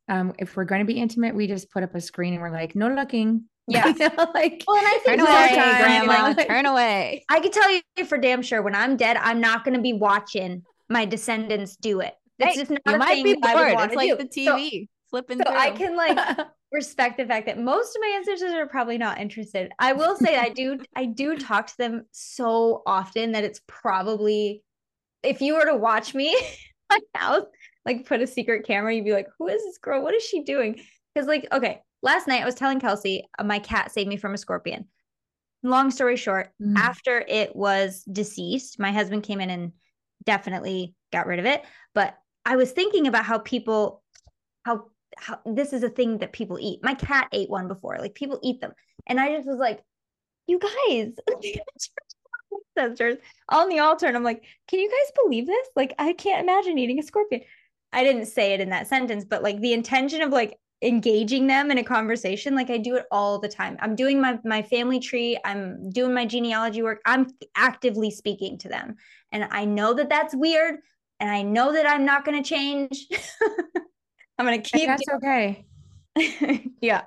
um, 0.08 0.32
if 0.38 0.56
we're 0.56 0.64
going 0.64 0.80
to 0.80 0.86
be 0.86 0.98
intimate, 0.98 1.34
we 1.34 1.46
just 1.46 1.70
put 1.70 1.82
up 1.82 1.94
a 1.94 2.00
screen 2.00 2.32
and 2.32 2.42
we're 2.42 2.50
like, 2.50 2.74
no 2.74 2.88
looking. 2.88 3.44
Yeah. 3.68 3.86
You 3.86 3.94
know, 3.94 4.30
like 4.34 4.64
Well, 4.66 4.76
and 4.76 4.86
I 4.86 4.98
think 5.04 5.04
Turn 5.04 5.20
away, 5.20 5.48
you 5.50 6.04
grandma. 6.04 6.32
know, 6.32 6.44
Turn 6.44 6.66
away. 6.66 7.24
I 7.28 7.38
can 7.38 7.52
tell 7.52 7.70
you 7.70 8.04
for 8.06 8.18
damn 8.18 8.42
sure 8.42 8.60
when 8.60 8.74
I'm 8.74 8.96
dead, 8.96 9.16
I'm 9.18 9.40
not 9.40 9.64
going 9.64 9.76
to 9.76 9.80
be 9.80 9.92
watching 9.92 10.64
my 10.92 11.04
descendants 11.04 11.76
do 11.76 12.00
it. 12.00 12.14
It's 12.38 12.56
just 12.56 12.70
not 12.70 12.80
you 12.86 12.94
a 12.94 12.98
might 12.98 13.08
thing 13.14 13.24
be 13.24 13.36
I 13.42 13.54
would 13.54 13.74
bored. 13.74 13.86
It's 13.86 13.94
like 13.96 14.08
do. 14.10 14.16
the 14.16 14.44
So- 14.44 14.86
flipping 15.10 15.38
So, 15.38 15.44
through. 15.44 15.56
I 15.58 15.70
can 15.70 15.96
like 15.96 16.18
respect 16.72 17.18
the 17.18 17.26
fact 17.26 17.46
that 17.46 17.58
most 17.58 17.94
of 17.94 18.00
my 18.00 18.14
ancestors 18.16 18.52
are 18.52 18.66
probably 18.66 18.96
not 18.98 19.20
interested. 19.20 19.70
I 19.78 19.92
will 19.92 20.16
say 20.16 20.36
I 20.36 20.48
do 20.48 20.78
I 20.96 21.04
do 21.06 21.36
talk 21.36 21.66
to 21.68 21.76
them 21.78 22.06
so 22.12 22.82
often 22.86 23.32
that 23.32 23.44
it's 23.44 23.60
probably 23.66 24.62
if 25.22 25.40
you 25.40 25.54
were 25.54 25.66
to 25.66 25.76
watch 25.76 26.14
me 26.14 26.36
my 26.90 26.98
house, 27.14 27.44
like 27.86 28.06
put 28.06 28.20
a 28.22 28.26
secret 28.26 28.66
camera, 28.66 28.94
you'd 28.94 29.04
be 29.04 29.12
like, 29.12 29.28
who 29.38 29.48
is 29.48 29.62
this 29.62 29.78
girl? 29.78 30.02
What 30.02 30.14
is 30.14 30.22
she 30.24 30.42
doing? 30.42 30.80
Because 31.14 31.28
like, 31.28 31.46
okay, 31.52 31.80
last 32.02 32.26
night 32.26 32.42
I 32.42 32.46
was 32.46 32.54
telling 32.56 32.80
Kelsey, 32.80 33.28
uh, 33.38 33.44
my 33.44 33.58
cat 33.60 33.92
saved 33.92 34.08
me 34.08 34.16
from 34.16 34.34
a 34.34 34.38
scorpion. 34.38 34.86
Long 35.62 35.90
story 35.92 36.16
short, 36.16 36.50
Mm. 36.60 36.76
after 36.76 37.20
it 37.28 37.54
was 37.54 38.02
deceased, 38.10 38.80
my 38.80 38.90
husband 38.90 39.22
came 39.22 39.40
in 39.40 39.50
and 39.50 39.72
definitely 40.24 40.94
got 41.12 41.26
rid 41.26 41.38
of 41.38 41.46
it. 41.46 41.62
But 41.94 42.16
I 42.44 42.56
was 42.56 42.72
thinking 42.72 43.06
about 43.06 43.24
how 43.24 43.38
people, 43.38 44.02
how 44.64 44.86
how 45.18 45.40
this 45.44 45.72
is 45.72 45.82
a 45.82 45.90
thing 45.90 46.18
that 46.18 46.32
people 46.32 46.58
eat. 46.60 46.80
My 46.82 46.94
cat 46.94 47.28
ate 47.32 47.50
one 47.50 47.68
before, 47.68 47.98
like 47.98 48.14
people 48.14 48.40
eat 48.42 48.60
them, 48.60 48.72
and 49.06 49.20
I 49.20 49.34
just 49.34 49.46
was 49.46 49.58
like, 49.58 49.82
you 50.46 50.58
guys, 50.58 51.14
ancestors 52.76 53.16
on 53.48 53.68
the 53.68 53.80
altar, 53.80 54.06
and 54.06 54.16
I'm 54.16 54.24
like, 54.24 54.44
can 54.68 54.80
you 54.80 54.88
guys 54.88 55.12
believe 55.24 55.46
this? 55.46 55.68
Like, 55.76 55.94
I 55.98 56.12
can't 56.12 56.42
imagine 56.42 56.78
eating 56.78 56.98
a 56.98 57.02
scorpion. 57.02 57.42
I 57.92 58.04
didn't 58.04 58.26
say 58.26 58.54
it 58.54 58.60
in 58.60 58.70
that 58.70 58.88
sentence, 58.88 59.24
but 59.24 59.42
like 59.42 59.60
the 59.60 59.74
intention 59.74 60.22
of 60.22 60.30
like 60.30 60.56
engaging 60.82 61.46
them 61.46 61.70
in 61.70 61.78
a 61.78 61.84
conversation 61.84 62.56
like 62.56 62.68
i 62.68 62.76
do 62.76 62.96
it 62.96 63.06
all 63.10 63.38
the 63.38 63.48
time. 63.48 63.76
I'm 63.80 63.94
doing 63.94 64.20
my 64.20 64.38
my 64.44 64.62
family 64.62 64.98
tree 64.98 65.38
i'm 65.44 65.90
doing 65.90 66.12
my 66.12 66.26
genealogy 66.26 66.82
work 66.82 67.00
i'm 67.06 67.28
actively 67.56 68.10
speaking 68.10 68.58
to 68.58 68.68
them. 68.68 68.96
And 69.30 69.46
i 69.50 69.64
know 69.64 69.94
that 69.94 70.08
that's 70.08 70.34
weird 70.34 70.76
and 71.20 71.30
i 71.30 71.42
know 71.42 71.72
that 71.72 71.86
i'm 71.88 72.04
not 72.04 72.24
going 72.24 72.42
to 72.42 72.48
change. 72.48 73.06
I'm 74.38 74.46
going 74.46 74.60
to 74.60 74.76
And 74.76 74.80
keep 74.80 74.88
that's 74.88 75.08
okay. 75.14 75.66
yeah 76.80 77.02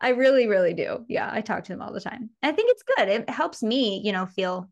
i 0.00 0.10
really 0.10 0.46
really 0.46 0.74
do. 0.74 1.04
Yeah 1.08 1.30
i 1.32 1.40
talk 1.40 1.64
to 1.64 1.72
them 1.72 1.80
all 1.80 1.92
the 1.92 2.00
time. 2.00 2.30
I 2.42 2.52
think 2.52 2.70
it's 2.70 2.84
good. 2.96 3.08
It 3.08 3.30
helps 3.30 3.62
me 3.62 4.02
you 4.04 4.12
know 4.12 4.26
feel 4.26 4.70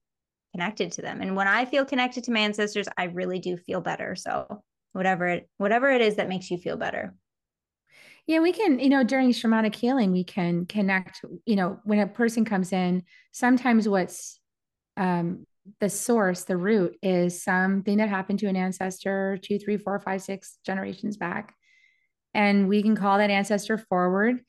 connected 0.53 0.93
to 0.93 1.03
them. 1.03 1.23
And 1.23 1.35
when 1.37 1.49
i 1.49 1.65
feel 1.65 1.87
connected 1.87 2.25
to 2.25 2.33
my 2.33 2.41
ancestors 2.41 2.87
i 2.99 3.05
really 3.05 3.39
do 3.39 3.57
feel 3.57 3.81
better. 3.81 4.15
So 4.15 4.63
whatever 4.93 5.27
it 5.27 5.49
whatever 5.57 5.91
it 5.91 6.03
is 6.03 6.17
that 6.17 6.29
makes 6.29 6.51
you 6.51 6.59
feel 6.59 6.77
better 6.77 7.15
Yeah, 8.27 8.39
we 8.39 8.53
can, 8.53 8.79
you 8.79 8.89
know, 8.89 9.03
during 9.03 9.31
shamanic 9.31 9.75
healing, 9.75 10.13
we 10.13 10.25
can 10.25 10.67
connect, 10.67 11.25
you 11.45 11.57
know, 11.57 11.81
when 11.85 11.99
a 11.99 12.07
person 12.07 12.45
comes 12.45 12.73
in, 12.73 13.03
sometimes 13.33 13.89
what's 13.89 14.39
um 14.97 15.47
the 15.81 15.89
source, 15.89 16.43
the 16.45 16.57
root 16.57 16.97
is 17.03 17.43
something 17.43 17.99
that 17.99 18.09
happened 18.09 18.41
to 18.41 18.49
an 18.49 18.57
ancestor 18.57 19.39
two, 19.43 19.59
three, 19.59 19.77
four, 19.77 19.99
five, 20.01 20.21
six 20.23 20.59
generations 20.67 21.17
back. 21.17 21.55
And 22.35 22.69
we 22.69 22.83
can 22.83 22.97
call 22.97 23.19
that 23.19 23.31
ancestor 23.31 23.79
forward. 23.79 24.41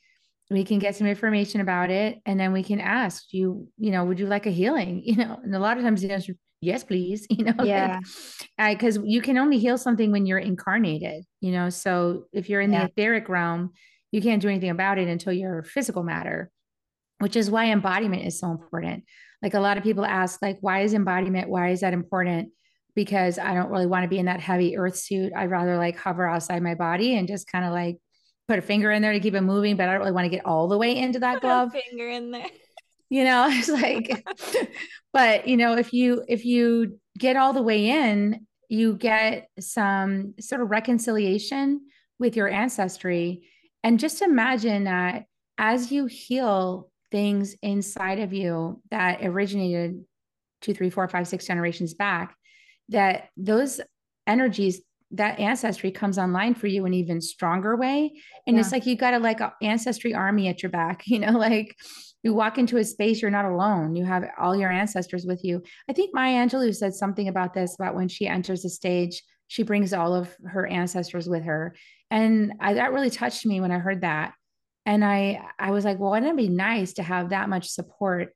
We 0.50 0.64
can 0.64 0.80
get 0.80 0.96
some 0.96 1.08
information 1.08 1.62
about 1.62 1.90
it. 1.90 2.20
And 2.26 2.40
then 2.40 2.52
we 2.52 2.64
can 2.64 2.80
ask 2.80 3.32
you, 3.32 3.68
you 3.78 3.92
know, 3.92 4.06
would 4.06 4.20
you 4.20 4.28
like 4.28 4.46
a 4.46 4.52
healing? 4.52 5.02
You 5.06 5.18
know, 5.18 5.40
and 5.44 5.54
a 5.56 5.60
lot 5.60 5.78
of 5.78 5.84
times 5.84 6.02
the 6.02 6.12
answer, 6.12 6.36
yes, 6.64 6.84
please. 6.84 7.28
You 7.30 7.46
know, 7.46 7.64
Yeah. 7.64 8.00
because 8.58 9.00
you 9.04 9.22
can 9.22 9.38
only 9.38 9.60
heal 9.60 9.78
something 9.78 10.12
when 10.12 10.26
you're 10.26 10.40
incarnated, 10.40 11.24
you 11.42 11.52
know. 11.52 11.70
So 11.70 12.26
if 12.34 12.50
you're 12.50 12.62
in 12.62 12.72
Yeah. 12.72 12.86
the 12.86 12.92
etheric 12.92 13.30
realm, 13.30 13.72
you 14.12 14.22
can't 14.22 14.42
do 14.42 14.48
anything 14.50 14.70
about 14.70 14.98
it 15.00 15.08
until 15.08 15.34
you're 15.34 15.64
physical 15.64 16.04
matter, 16.04 16.52
which 17.20 17.36
is 17.36 17.50
why 17.50 17.66
embodiment 17.72 18.26
is 18.26 18.40
so 18.40 18.52
important. 18.52 19.04
Like 19.42 19.54
a 19.56 19.60
lot 19.60 19.78
of 19.78 19.84
people 19.84 20.06
ask, 20.06 20.42
like, 20.42 20.58
why 20.62 20.82
is 20.82 20.94
embodiment? 20.94 21.50
Why 21.50 21.70
is 21.72 21.82
that 21.82 21.94
important? 21.94 22.50
Because 22.96 23.40
I 23.40 23.54
don't 23.56 23.70
really 23.72 23.88
want 23.88 24.04
to 24.04 24.08
be 24.08 24.20
in 24.20 24.28
that 24.28 24.40
heavy 24.40 24.78
earth 24.78 24.96
suit. 24.98 25.34
I'd 25.36 25.50
rather 25.50 25.78
like 25.78 25.98
hover 25.98 26.28
outside 26.28 26.62
my 26.62 26.76
body 26.76 27.16
and 27.18 27.28
just 27.28 27.52
kind 27.52 27.66
of 27.66 27.72
like 27.72 27.98
put 28.48 28.60
a 28.60 28.62
finger 28.62 28.92
in 28.92 29.02
there 29.02 29.14
to 29.14 29.20
keep 29.20 29.34
it 29.34 29.42
moving, 29.42 29.76
but 29.78 29.90
I 29.90 29.94
don't 29.94 30.02
really 30.02 30.12
want 30.12 30.26
to 30.26 30.30
get 30.30 30.46
all 30.46 30.68
the 30.68 30.78
way 30.78 30.96
into 30.98 31.20
that 31.20 31.36
Put 31.36 31.42
glove 31.42 31.72
finger 31.72 32.08
in 32.10 32.32
there. 32.32 32.46
you 33.10 33.24
know 33.24 33.48
it's 33.52 33.70
like 33.70 34.24
but 35.14 35.48
you 35.48 35.56
know 35.56 35.78
if 35.78 35.94
you 35.94 36.24
if 36.28 36.44
you 36.44 37.00
get 37.18 37.38
all 37.38 37.54
the 37.54 37.62
way 37.62 37.90
in 37.90 38.46
you 38.74 38.96
get 38.96 39.50
some 39.60 40.34
sort 40.40 40.60
of 40.60 40.72
reconciliation 40.72 41.82
with 42.18 42.36
your 42.36 42.48
ancestry. 42.48 43.44
And 43.84 44.00
just 44.00 44.24
imagine 44.24 44.86
that 44.86 45.26
as 45.60 45.92
you 45.92 46.08
heal 46.08 46.90
things 47.12 47.56
inside 47.62 48.20
of 48.20 48.34
you 48.34 48.82
that 48.90 49.24
originated 49.24 50.04
two 50.62 50.74
three 50.74 50.90
four 50.90 51.08
five 51.08 51.28
six 51.28 51.46
generations 51.46 51.94
back 51.94 52.36
that 52.90 53.30
those 53.38 53.80
energies 54.26 54.82
that 55.14 55.40
ancestry 55.40 55.92
comes 55.92 56.18
online 56.18 56.56
for 56.56 56.68
you 56.68 56.86
in 56.86 56.94
an 56.94 57.00
even 57.00 57.22
stronger 57.22 57.76
way. 57.76 58.14
And 58.48 58.60
it's 58.60 58.72
like 58.72 58.86
you 58.88 58.96
got 58.96 59.14
a 59.14 59.20
like 59.20 59.40
ancestry 59.62 60.14
army 60.14 60.48
at 60.48 60.64
your 60.64 60.72
back 60.72 61.04
you 61.08 61.20
know 61.20 61.32
like 61.32 61.76
you 62.24 62.34
walk 62.34 62.58
into 62.58 62.78
a 62.78 62.84
space 62.84 63.22
you're 63.22 63.32
not 63.32 63.46
alone. 63.46 63.96
You 63.96 64.06
have 64.06 64.24
all 64.40 64.56
your 64.56 64.72
ancestors 64.72 65.26
with 65.26 65.44
you. 65.44 65.62
I 65.90 65.94
think 65.94 66.14
maya 66.14 66.46
angelou 66.46 66.76
said 66.76 66.96
something 66.96 67.28
about 67.28 67.54
this 67.54 67.76
about 67.76 67.96
when 67.96 68.08
she 68.08 68.28
enters 68.28 68.66
a 68.66 68.70
stage 68.70 69.24
she 69.48 69.62
brings 69.62 69.94
all 69.94 70.16
of 70.16 70.36
her 70.46 70.66
ancestors 70.66 71.30
with 71.30 71.44
her. 71.44 71.76
And 72.10 72.54
I, 72.60 72.76
that 72.76 72.94
really 72.94 73.12
touched 73.12 73.46
me 73.46 73.62
when 73.62 73.72
i 73.72 73.78
heard 73.78 74.02
that. 74.02 74.34
And 74.86 75.06
i 75.06 75.46
i 75.60 75.70
was 75.72 75.86
like 75.86 76.00
well 76.00 76.12
wouldn't 76.12 76.32
it 76.32 76.38
be 76.38 76.50
nice 76.50 76.94
to 76.94 77.04
have 77.04 77.30
that 77.30 77.50
much 77.50 77.70
support 77.70 78.34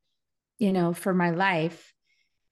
you 0.59 0.71
know 0.71 0.93
for 0.93 1.13
my 1.13 1.32
life? 1.32 1.91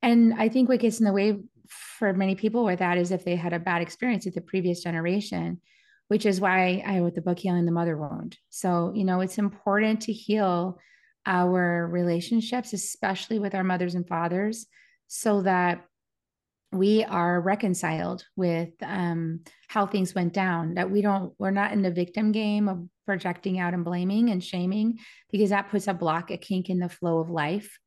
And 0.02 0.34
i 0.34 0.50
think 0.50 0.68
what 0.68 0.80
gets 0.80 1.00
in 1.00 1.06
the 1.06 1.14
way 1.14 1.38
for 1.70 2.14
many 2.14 2.36
people 2.36 2.64
with 2.64 2.80
that 2.80 2.98
is 2.98 3.12
if 3.12 3.26
they 3.26 3.36
had 3.36 3.54
a 3.54 3.60
bad 3.60 3.82
experience 3.82 4.26
with 4.26 4.36
the 4.36 4.42
previous 4.42 4.84
generation 4.84 5.60
which 6.08 6.26
is 6.26 6.40
why 6.40 6.84
i 6.86 7.00
wrote 7.00 7.16
the 7.16 7.22
book 7.22 7.40
healing 7.40 7.66
the 7.66 7.72
mother 7.72 7.98
wound 7.98 8.38
so 8.50 8.92
you 8.96 9.04
know 9.04 9.22
it's 9.22 9.38
important 9.38 10.02
to 10.02 10.14
heal 10.14 10.80
our 11.26 11.88
relationships, 11.88 12.74
especially 12.74 13.40
with 13.40 13.56
our 13.56 13.64
mothers 13.64 13.96
and 13.96 14.08
fathers, 14.08 14.68
so 15.08 15.42
that 15.42 15.86
we 16.72 17.04
are 17.04 17.40
reconciled 17.40 18.26
with 18.36 18.70
um, 18.82 19.42
how 19.68 19.86
things 19.86 20.14
went 20.14 20.34
down. 20.34 20.76
That 20.76 20.92
we 20.92 21.02
don't, 21.02 21.34
we're 21.40 21.52
not 21.52 21.72
in 21.72 21.82
the 21.82 21.92
victim 21.92 22.32
game 22.32 22.68
of 22.68 22.88
projecting 23.06 23.60
out 23.60 23.74
and 23.74 23.86
blaming 23.86 24.30
and 24.30 24.44
shaming, 24.44 25.00
because 25.32 25.50
that 25.50 25.70
puts 25.70 25.88
a 25.88 25.94
block, 25.94 26.32
a 26.32 26.38
kink 26.38 26.70
in 26.70 26.80
the 26.80 26.90
flow 26.90 27.20
of 27.20 27.30
life. 27.30 27.80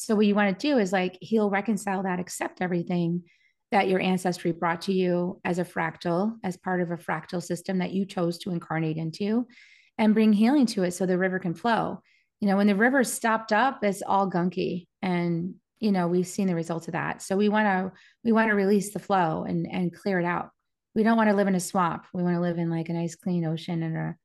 So, 0.00 0.14
what 0.14 0.26
you 0.26 0.34
want 0.34 0.58
to 0.58 0.68
do 0.68 0.78
is 0.78 0.92
like 0.92 1.18
heal, 1.20 1.50
reconcile 1.50 2.02
that, 2.04 2.20
accept 2.20 2.62
everything 2.62 3.24
that 3.70 3.88
your 3.88 4.00
ancestry 4.00 4.52
brought 4.52 4.82
to 4.82 4.92
you 4.92 5.40
as 5.44 5.58
a 5.58 5.64
fractal, 5.64 6.36
as 6.42 6.56
part 6.56 6.80
of 6.80 6.90
a 6.90 6.96
fractal 6.96 7.42
system 7.42 7.78
that 7.78 7.92
you 7.92 8.06
chose 8.06 8.38
to 8.38 8.50
incarnate 8.50 8.96
into, 8.96 9.46
and 9.98 10.14
bring 10.14 10.32
healing 10.32 10.66
to 10.66 10.84
it 10.84 10.92
so 10.92 11.04
the 11.04 11.18
river 11.18 11.38
can 11.38 11.54
flow 11.54 12.02
you 12.40 12.48
know, 12.48 12.56
when 12.56 12.66
the 12.66 12.74
river's 12.74 13.12
stopped 13.12 13.52
up, 13.52 13.82
it's 13.82 14.02
all 14.02 14.30
gunky. 14.30 14.86
And, 15.02 15.54
you 15.80 15.92
know, 15.92 16.06
we've 16.06 16.26
seen 16.26 16.46
the 16.46 16.54
results 16.54 16.88
of 16.88 16.92
that. 16.92 17.22
So 17.22 17.36
we 17.36 17.48
want 17.48 17.66
to, 17.66 17.92
we 18.24 18.32
want 18.32 18.48
to 18.48 18.54
release 18.54 18.92
the 18.92 19.00
flow 19.00 19.44
and, 19.44 19.66
and 19.70 19.94
clear 19.94 20.20
it 20.20 20.24
out. 20.24 20.50
We 20.94 21.02
don't 21.02 21.16
want 21.16 21.30
to 21.30 21.36
live 21.36 21.48
in 21.48 21.54
a 21.54 21.60
swamp. 21.60 22.06
We 22.14 22.22
want 22.22 22.36
to 22.36 22.40
live 22.40 22.58
in 22.58 22.70
like 22.70 22.88
a 22.88 22.92
nice 22.92 23.16
clean 23.16 23.44
ocean 23.44 23.82
and 23.82 23.96
a 23.96 24.16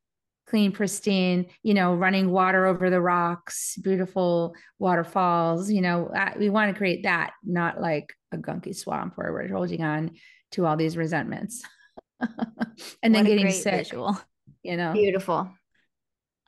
clean, 0.47 0.71
pristine, 0.71 1.47
you 1.63 1.73
know, 1.73 1.95
running 1.95 2.29
water 2.29 2.65
over 2.65 2.89
the 2.89 3.01
rocks, 3.01 3.77
beautiful 3.77 4.55
waterfalls. 4.79 5.71
You 5.71 5.81
know, 5.81 6.07
uh, 6.07 6.33
we 6.37 6.49
want 6.49 6.71
to 6.73 6.77
create 6.77 7.03
that, 7.03 7.31
not 7.43 7.79
like 7.81 8.13
a 8.31 8.37
gunky 8.37 8.75
swamp 8.75 9.13
where 9.15 9.31
we're 9.31 9.47
holding 9.47 9.83
on 9.83 10.11
to 10.51 10.65
all 10.65 10.77
these 10.77 10.97
resentments 10.97 11.63
and 12.19 13.13
then 13.15 13.23
What 13.23 13.25
a 13.25 13.35
getting 13.35 13.49
sick, 13.51 13.85
visual. 13.87 14.19
you 14.63 14.77
know. 14.77 14.93
Beautiful. 14.93 15.49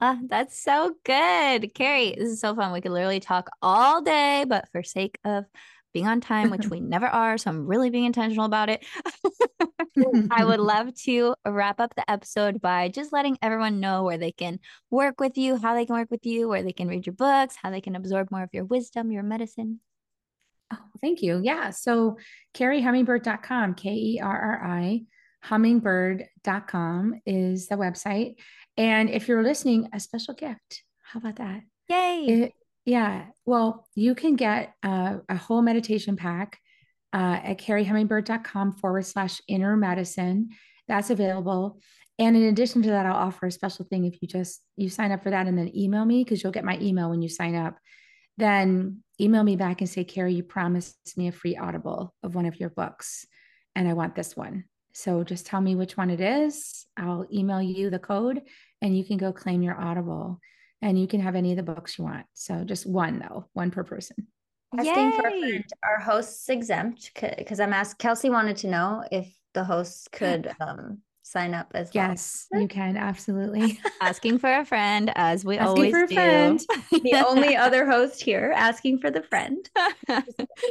Ah, 0.01 0.19
that's 0.27 0.59
so 0.59 0.93
good. 1.05 1.73
Kerri, 1.73 2.15
this 2.17 2.29
is 2.29 2.41
so 2.41 2.53
fun. 2.53 2.73
We 2.73 2.81
could 2.81 2.91
literally 2.91 3.21
talk 3.21 3.49
all 3.61 4.01
day, 4.01 4.45
but 4.47 4.67
for 4.71 4.83
sake 4.83 5.17
of 5.23 5.45
being 5.93 6.05
on 6.07 6.19
time, 6.19 6.51
which 6.51 6.67
we 6.69 6.79
never 6.81 7.07
are, 7.07 7.37
so 7.37 7.49
I'm 7.49 7.65
really 7.65 7.89
being 7.89 8.03
intentional 8.05 8.45
about 8.45 8.69
it. 8.69 8.85
I 10.31 10.45
would 10.45 10.59
love 10.59 10.93
to 11.03 11.35
wrap 11.45 11.79
up 11.79 11.93
the 11.95 12.09
episode 12.09 12.61
by 12.61 12.89
just 12.89 13.13
letting 13.13 13.37
everyone 13.41 13.79
know 13.79 14.03
where 14.03 14.17
they 14.17 14.31
can 14.31 14.59
work 14.89 15.19
with 15.19 15.37
you, 15.37 15.57
how 15.57 15.73
they 15.73 15.85
can 15.85 15.95
work 15.95 16.11
with 16.11 16.25
you, 16.25 16.47
where 16.47 16.63
they 16.63 16.73
can 16.73 16.87
read 16.87 17.05
your 17.05 17.15
books, 17.15 17.55
how 17.61 17.69
they 17.69 17.81
can 17.81 17.95
absorb 17.95 18.31
more 18.31 18.43
of 18.43 18.49
your 18.53 18.65
wisdom, 18.65 19.11
your 19.11 19.23
medicine. 19.23 19.79
Oh, 20.73 20.79
thank 21.01 21.21
you. 21.21 21.41
Yeah. 21.43 21.69
So 21.69 22.17
kerrihummingbird.com, 22.55 23.75
K 23.75 23.93
E 23.93 24.19
R 24.21 24.41
R 24.41 24.67
I, 24.67 25.01
hummingbird.com 25.43 27.21
is 27.25 27.67
the 27.67 27.75
website. 27.75 28.35
And 28.77 29.09
if 29.09 29.27
you're 29.27 29.43
listening, 29.43 29.89
a 29.93 29.99
special 29.99 30.33
gift. 30.33 30.83
How 31.03 31.19
about 31.19 31.37
that? 31.37 31.61
Yay. 31.89 32.25
It, 32.27 32.53
yeah. 32.85 33.25
Well, 33.45 33.87
you 33.95 34.15
can 34.15 34.35
get 34.35 34.73
uh, 34.83 35.17
a 35.29 35.37
whole 35.37 35.61
meditation 35.61 36.15
pack 36.17 36.59
uh, 37.15 37.39
at 37.43 37.57
kerrihummingbird.com 37.59 38.73
forward 38.73 39.05
slash 39.05 39.41
inner 39.47 39.77
medicine. 39.77 40.49
That's 40.89 41.09
available. 41.09 41.79
And 42.19 42.35
in 42.35 42.43
addition 42.43 42.81
to 42.83 42.89
that, 42.89 43.05
I'll 43.05 43.15
offer 43.15 43.45
a 43.45 43.51
special 43.51 43.85
thing 43.85 44.03
if 44.03 44.21
you 44.21 44.27
just 44.27 44.61
you 44.75 44.89
sign 44.89 45.13
up 45.13 45.23
for 45.23 45.29
that 45.29 45.47
and 45.47 45.57
then 45.57 45.75
email 45.75 46.03
me 46.03 46.23
because 46.23 46.43
you'll 46.43 46.51
get 46.51 46.65
my 46.65 46.77
email 46.81 47.09
when 47.09 47.21
you 47.21 47.29
sign 47.29 47.55
up. 47.55 47.77
Then 48.37 49.01
email 49.19 49.43
me 49.43 49.55
back 49.55 49.79
and 49.79 49.89
say, 49.89 50.03
Kerri, 50.03 50.35
you 50.35 50.43
promised 50.43 51.17
me 51.17 51.29
a 51.29 51.31
free 51.31 51.55
audible 51.55 52.13
of 52.21 52.35
one 52.35 52.45
of 52.45 52.59
your 52.59 52.69
books, 52.69 53.25
and 53.75 53.87
I 53.87 53.93
want 53.93 54.15
this 54.15 54.35
one. 54.35 54.65
So 54.93 55.23
just 55.23 55.45
tell 55.45 55.61
me 55.61 55.75
which 55.75 55.95
one 55.95 56.09
it 56.09 56.19
is. 56.19 56.85
I'll 56.97 57.25
email 57.31 57.61
you 57.61 57.89
the 57.89 57.99
code, 57.99 58.41
and 58.81 58.97
you 58.97 59.05
can 59.05 59.15
go 59.15 59.31
claim 59.31 59.61
your 59.61 59.79
audible. 59.79 60.41
And 60.81 60.99
you 60.99 61.07
can 61.07 61.21
have 61.21 61.35
any 61.35 61.51
of 61.51 61.57
the 61.57 61.63
books 61.63 61.97
you 61.97 62.03
want. 62.03 62.25
So 62.33 62.65
just 62.65 62.85
one 62.85 63.19
though, 63.19 63.47
one 63.53 63.71
per 63.71 63.85
person. 63.85 64.27
Asking 64.77 65.11
for 65.13 65.27
a 65.27 65.39
friend, 65.39 65.65
our 65.83 65.99
hosts 65.99 66.49
exempt 66.49 67.11
because 67.15 67.59
I'm 67.59 67.73
asked. 67.73 67.97
Kelsey 67.97 68.29
wanted 68.29 68.57
to 68.57 68.67
know 68.67 69.03
if 69.11 69.33
the 69.53 69.63
hosts 69.63 70.07
could 70.11 70.51
um, 70.59 70.99
sign 71.25 71.53
up 71.53 71.71
as 71.73 71.91
well. 71.93 72.09
Yes, 72.09 72.47
you 72.51 72.67
can 72.67 72.97
absolutely. 72.97 73.79
asking 74.01 74.39
for 74.39 74.53
a 74.53 74.65
friend, 74.65 75.11
as 75.15 75.45
we 75.45 75.57
asking 75.57 75.67
always 75.67 75.91
for 75.91 76.03
a 76.03 76.07
do. 76.07 76.15
Friend. 76.15 76.59
the 76.91 77.23
only 77.27 77.55
other 77.55 77.85
host 77.85 78.21
here 78.21 78.53
asking 78.55 78.99
for 78.99 79.09
the 79.09 79.23
friend. 79.23 79.69
that 80.07 80.25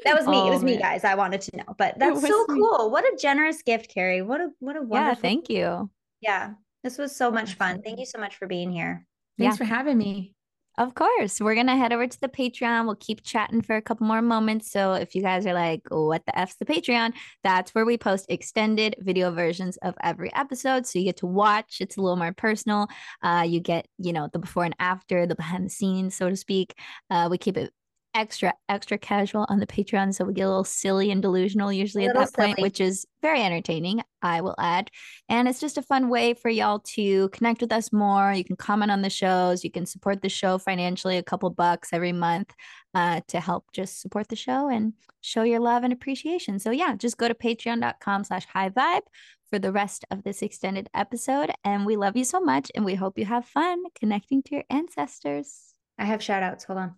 was 0.07 0.27
me. 0.27 0.37
Oh, 0.37 0.49
it 0.49 0.51
was 0.51 0.65
me, 0.65 0.77
guys. 0.77 1.05
I 1.05 1.15
wanted 1.15 1.41
to 1.43 1.57
know, 1.57 1.75
but 1.79 1.99
that's 1.99 2.21
so 2.21 2.45
sweet. 2.47 2.61
cool. 2.61 2.91
What 2.91 3.05
a 3.05 3.17
generous 3.17 3.63
gift, 3.63 3.95
Kerri. 3.95 4.25
What 4.25 4.41
a 4.41 4.51
what 4.61 4.77
a 4.77 4.83
wonderful. 4.83 4.97
Yeah, 4.99 5.15
thank 5.15 5.49
you. 5.49 5.91
Yeah, 6.21 6.53
this 6.83 6.99
was 6.99 7.15
so 7.15 7.31
much 7.31 7.55
fun. 7.55 7.83
Thank 7.83 7.99
you 7.99 8.07
so 8.07 8.19
much 8.19 8.37
for 8.37 8.47
being 8.47 8.71
here. 8.71 9.07
Thanks 9.39 9.55
yeah. 9.55 9.57
for 9.57 9.65
having 9.65 9.99
me. 9.99 10.34
Of 10.77 10.97
course. 10.97 11.41
We're 11.41 11.55
going 11.55 11.69
to 11.69 11.77
head 11.77 11.93
over 11.93 12.09
to 12.09 12.21
the 12.21 12.29
Patreon. 12.29 12.85
We'll 12.85 12.97
keep 12.97 13.23
chatting 13.23 13.63
for 13.63 13.77
a 13.77 13.83
couple 13.83 14.09
more 14.09 14.21
moments. 14.21 14.73
So 14.73 14.95
if 14.95 15.15
you 15.15 15.23
guys 15.23 15.47
are 15.47 15.55
like, 15.55 15.83
what 15.89 16.27
the 16.27 16.37
F's 16.37 16.57
the 16.57 16.65
Patreon? 16.65 17.13
That's 17.45 17.73
where 17.77 17.85
we 17.85 17.97
post 17.97 18.27
extended 18.29 18.97
video 18.99 19.31
versions 19.31 19.77
of 19.79 19.95
every 20.03 20.35
episode. 20.35 20.85
So 20.85 20.99
you 20.99 21.05
get 21.05 21.19
to 21.19 21.27
watch. 21.27 21.77
It's 21.81 21.97
a 21.97 22.01
little 22.01 22.17
more 22.17 22.33
personal. 22.33 22.89
Uh, 23.23 23.45
you 23.47 23.61
get, 23.61 23.87
you 23.99 24.13
know, 24.13 24.29
the 24.33 24.41
before 24.41 24.65
and 24.65 24.75
after, 24.81 25.27
the 25.27 25.37
behind 25.37 25.67
the 25.67 25.71
scenes, 25.71 26.17
so 26.17 26.29
to 26.29 26.37
speak. 26.37 26.75
Uh, 27.09 27.29
we 27.31 27.39
keep 27.39 27.57
it 27.57 27.73
extra 28.15 28.55
extra 28.69 28.97
casual 28.97 29.45
on 29.49 29.59
the 29.59 29.67
patreon 29.67 30.15
so 30.15 30.25
we 30.25 30.33
get 30.33 30.45
a 30.45 30.49
little 30.49 30.65
silly 30.65 31.11
and 31.11 31.21
delusional 31.21 31.73
usually 31.73 32.07
at 32.07 32.15
that 32.15 32.33
silly. 32.33 32.49
point 32.49 32.61
which 32.61 32.81
is 32.81 33.07
very 33.23 33.43
entertaining 33.43 34.01
i 34.25 34.41
will 34.41 34.55
add. 34.59 34.91
And 35.29 35.47
it's 35.47 35.61
just 35.61 35.79
a 35.79 35.83
fun 35.83 36.09
way 36.09 36.35
for 36.35 36.49
y'all 36.49 36.81
to 36.95 37.29
connect 37.29 37.61
with 37.61 37.73
us 37.73 37.93
more. 37.93 38.33
You 38.33 38.45
can 38.45 38.57
comment 38.57 38.91
on 38.91 39.03
the 39.03 39.11
shows. 39.11 39.63
You 39.63 39.71
can 39.71 39.87
support 39.87 40.23
the 40.23 40.29
show 40.29 40.59
financially 40.59 41.19
a 41.19 41.23
couple 41.23 41.51
bucks 41.51 41.91
every 41.93 42.13
month 42.13 42.53
uh, 42.95 43.21
to 43.29 43.41
help 43.41 43.67
just 43.73 44.01
support 44.01 44.29
the 44.29 44.37
show 44.37 44.69
and 44.69 44.95
show 45.21 45.43
your 45.43 45.61
love 45.61 45.85
and 45.85 45.93
appreciation. 45.93 46.59
So 46.59 46.71
yeah 46.71 46.97
just 46.97 47.19
go 47.19 47.29
to 47.29 47.35
patreon.com 47.35 48.25
slash 48.25 48.47
high 48.47 48.71
vibe 48.71 49.03
for 49.51 49.59
the 49.59 49.73
rest 49.73 50.05
of 50.11 50.25
this 50.25 50.43
extended 50.43 50.89
episode. 50.95 51.51
And 51.63 51.87
we 51.87 51.97
love 51.97 52.17
you 52.17 52.25
so 52.25 52.41
much 52.41 52.73
and 52.75 52.85
we 52.85 52.95
hope 52.95 53.19
you 53.19 53.27
have 53.27 53.45
fun 53.45 53.85
connecting 53.95 54.43
to 54.45 54.55
your 54.57 54.65
ancestors. 54.71 55.75
I 55.99 56.07
have 56.07 56.23
shout 56.23 56.43
outs. 56.43 56.65
Hold 56.65 56.79
on 56.81 56.95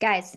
guys. 0.00 0.36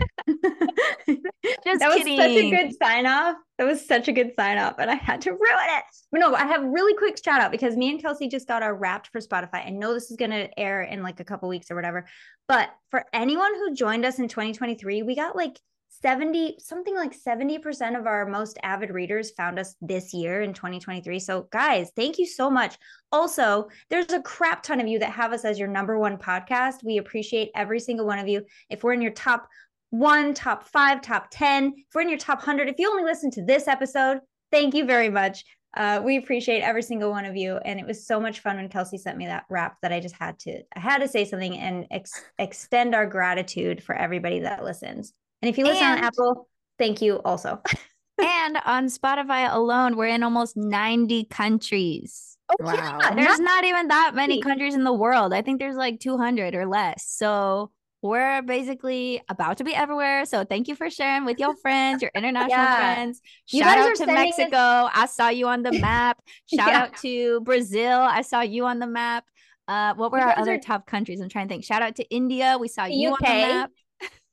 Just 0.26 1.80
that 1.80 1.92
kidding. 1.96 2.16
was 2.16 2.26
such 2.26 2.36
a 2.36 2.50
good 2.50 2.72
sign 2.82 3.06
off. 3.06 3.36
That 3.58 3.64
was 3.64 3.86
such 3.86 4.08
a 4.08 4.12
good 4.12 4.34
sign 4.34 4.58
off, 4.58 4.76
and 4.78 4.90
I 4.90 4.94
had 4.94 5.20
to 5.22 5.32
ruin 5.32 5.40
it. 5.42 5.84
But 6.10 6.20
no, 6.20 6.34
I 6.34 6.46
have 6.46 6.64
really 6.64 6.94
quick 6.94 7.22
shout 7.22 7.40
out 7.40 7.50
because 7.50 7.76
me 7.76 7.90
and 7.90 8.00
Kelsey 8.00 8.28
just 8.28 8.48
got 8.48 8.62
our 8.62 8.74
wrapped 8.74 9.08
for 9.08 9.20
Spotify. 9.20 9.66
I 9.66 9.70
know 9.70 9.92
this 9.92 10.10
is 10.10 10.16
going 10.16 10.30
to 10.30 10.58
air 10.58 10.82
in 10.82 11.02
like 11.02 11.20
a 11.20 11.24
couple 11.24 11.48
weeks 11.48 11.70
or 11.70 11.74
whatever, 11.74 12.06
but 12.48 12.70
for 12.90 13.04
anyone 13.12 13.54
who 13.54 13.74
joined 13.74 14.04
us 14.04 14.18
in 14.18 14.28
2023, 14.28 15.02
we 15.02 15.14
got 15.14 15.36
like 15.36 15.58
70 16.02 16.56
something 16.58 16.94
like 16.94 17.12
70% 17.14 17.98
of 17.98 18.06
our 18.06 18.24
most 18.24 18.58
avid 18.62 18.90
readers 18.90 19.32
found 19.32 19.58
us 19.58 19.74
this 19.82 20.14
year 20.14 20.42
in 20.42 20.54
2023 20.54 21.18
so 21.18 21.46
guys 21.50 21.90
thank 21.94 22.18
you 22.18 22.26
so 22.26 22.50
much. 22.50 22.78
Also 23.12 23.68
there's 23.90 24.12
a 24.12 24.22
crap 24.22 24.62
ton 24.62 24.80
of 24.80 24.86
you 24.86 24.98
that 24.98 25.12
have 25.12 25.32
us 25.32 25.44
as 25.44 25.58
your 25.58 25.68
number 25.68 25.98
one 25.98 26.16
podcast. 26.16 26.82
We 26.82 26.98
appreciate 26.98 27.50
every 27.54 27.80
single 27.80 28.06
one 28.06 28.18
of 28.18 28.28
you. 28.28 28.44
If 28.70 28.82
we're 28.82 28.94
in 28.94 29.02
your 29.02 29.12
top 29.12 29.48
one 29.90 30.32
top 30.32 30.64
five 30.68 31.02
top 31.02 31.26
10 31.32 31.74
if 31.76 31.94
we're 31.94 32.02
in 32.02 32.08
your 32.08 32.16
top 32.16 32.38
100 32.38 32.68
if 32.68 32.78
you 32.78 32.88
only 32.88 33.02
listen 33.02 33.28
to 33.28 33.44
this 33.44 33.66
episode 33.66 34.20
thank 34.52 34.74
you 34.74 34.84
very 34.84 35.08
much. 35.08 35.44
Uh, 35.76 36.00
we 36.04 36.16
appreciate 36.16 36.62
every 36.62 36.82
single 36.82 37.10
one 37.10 37.24
of 37.24 37.36
you. 37.36 37.56
And 37.64 37.78
it 37.78 37.86
was 37.86 38.04
so 38.04 38.18
much 38.18 38.40
fun 38.40 38.56
when 38.56 38.68
kelsey 38.68 38.98
sent 38.98 39.18
me 39.18 39.26
that 39.26 39.44
wrap 39.50 39.76
that 39.82 39.92
i 39.92 40.00
just 40.00 40.14
had 40.14 40.38
to 40.40 40.62
i 40.74 40.80
had 40.80 40.98
to 40.98 41.08
say 41.08 41.24
something 41.24 41.58
and 41.58 41.86
ex- 41.90 42.24
extend 42.38 42.94
our 42.94 43.06
gratitude 43.06 43.82
for 43.82 43.94
everybody 43.94 44.40
that 44.40 44.64
listens 44.64 45.12
and 45.42 45.48
if 45.48 45.58
you 45.58 45.64
listen 45.64 45.84
and, 45.84 46.00
on 46.00 46.04
Apple, 46.04 46.48
thank 46.78 47.00
you 47.00 47.20
also. 47.24 47.60
and 48.18 48.58
on 48.64 48.86
Spotify 48.86 49.52
alone, 49.52 49.96
we're 49.96 50.08
in 50.08 50.22
almost 50.22 50.56
90 50.56 51.24
countries. 51.24 52.36
Oh, 52.48 52.56
wow. 52.60 52.98
Yeah, 53.00 53.14
there's 53.14 53.38
not, 53.38 53.62
not 53.62 53.64
even 53.64 53.88
that 53.88 54.12
many 54.14 54.40
countries 54.40 54.74
in 54.74 54.84
the 54.84 54.92
world. 54.92 55.32
I 55.32 55.42
think 55.42 55.60
there's 55.60 55.76
like 55.76 56.00
200 56.00 56.54
or 56.54 56.66
less. 56.66 57.06
So 57.06 57.70
we're 58.02 58.42
basically 58.42 59.22
about 59.28 59.58
to 59.58 59.64
be 59.64 59.74
everywhere. 59.74 60.24
So 60.24 60.44
thank 60.44 60.68
you 60.68 60.74
for 60.74 60.90
sharing 60.90 61.24
with 61.24 61.38
your 61.38 61.54
friends, 61.56 62.02
your 62.02 62.10
international 62.14 62.58
yeah. 62.58 62.94
friends. 62.94 63.20
Shout 63.46 63.78
out 63.78 63.94
to 63.96 64.06
Mexico. 64.06 64.56
Us- 64.56 64.92
I 64.94 65.06
saw 65.06 65.28
you 65.28 65.48
on 65.48 65.62
the 65.62 65.72
map. 65.72 66.18
Shout 66.54 66.68
yeah. 66.68 66.78
out 66.82 66.96
to 66.98 67.40
Brazil. 67.42 68.00
I 68.00 68.22
saw 68.22 68.40
you 68.40 68.64
on 68.66 68.78
the 68.78 68.86
map. 68.86 69.24
Uh, 69.68 69.94
what 69.94 70.10
were 70.10 70.18
our 70.18 70.36
other 70.38 70.54
are- 70.54 70.58
top 70.58 70.86
countries? 70.86 71.20
I'm 71.20 71.28
trying 71.28 71.48
to 71.48 71.52
think. 71.52 71.64
Shout 71.64 71.82
out 71.82 71.96
to 71.96 72.08
India. 72.08 72.56
We 72.58 72.68
saw 72.68 72.86
you 72.86 73.12
UK. 73.12 73.20
on 73.20 73.26
the 73.28 73.54
map. 73.54 73.70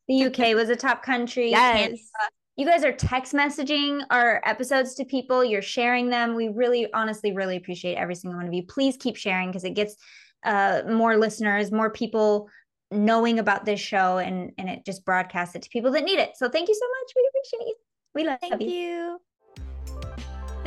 The 0.07 0.25
UK 0.25 0.55
was 0.55 0.69
a 0.69 0.75
top 0.75 1.03
country. 1.03 1.51
Yes. 1.51 1.77
Canada. 1.77 1.97
You 2.55 2.65
guys 2.65 2.83
are 2.83 2.91
text 2.91 3.33
messaging 3.33 4.01
our 4.09 4.41
episodes 4.43 4.95
to 4.95 5.05
people. 5.05 5.45
You're 5.45 5.61
sharing 5.61 6.09
them. 6.09 6.33
We 6.33 6.47
really, 6.47 6.91
honestly, 6.91 7.31
really 7.31 7.55
appreciate 7.55 7.95
every 7.95 8.15
single 8.15 8.39
one 8.39 8.47
of 8.47 8.53
you. 8.53 8.63
Please 8.63 8.97
keep 8.97 9.15
sharing 9.15 9.49
because 9.49 9.63
it 9.63 9.75
gets 9.75 9.95
uh, 10.43 10.81
more 10.89 11.17
listeners, 11.17 11.71
more 11.71 11.91
people 11.91 12.49
knowing 12.89 13.37
about 13.37 13.65
this 13.65 13.79
show, 13.79 14.17
and 14.17 14.51
and 14.57 14.69
it 14.69 14.85
just 14.85 15.05
broadcasts 15.05 15.55
it 15.55 15.61
to 15.63 15.69
people 15.69 15.91
that 15.91 16.03
need 16.03 16.19
it. 16.19 16.31
So 16.35 16.49
thank 16.49 16.67
you 16.67 16.75
so 16.75 16.87
much. 16.87 17.13
We 17.15 17.29
appreciate 17.29 17.67
you. 17.67 17.75
We 18.15 18.23
love 18.23 18.39
you. 18.41 18.49
thank 18.49 18.61
you. 18.61 18.69
you. 18.69 19.21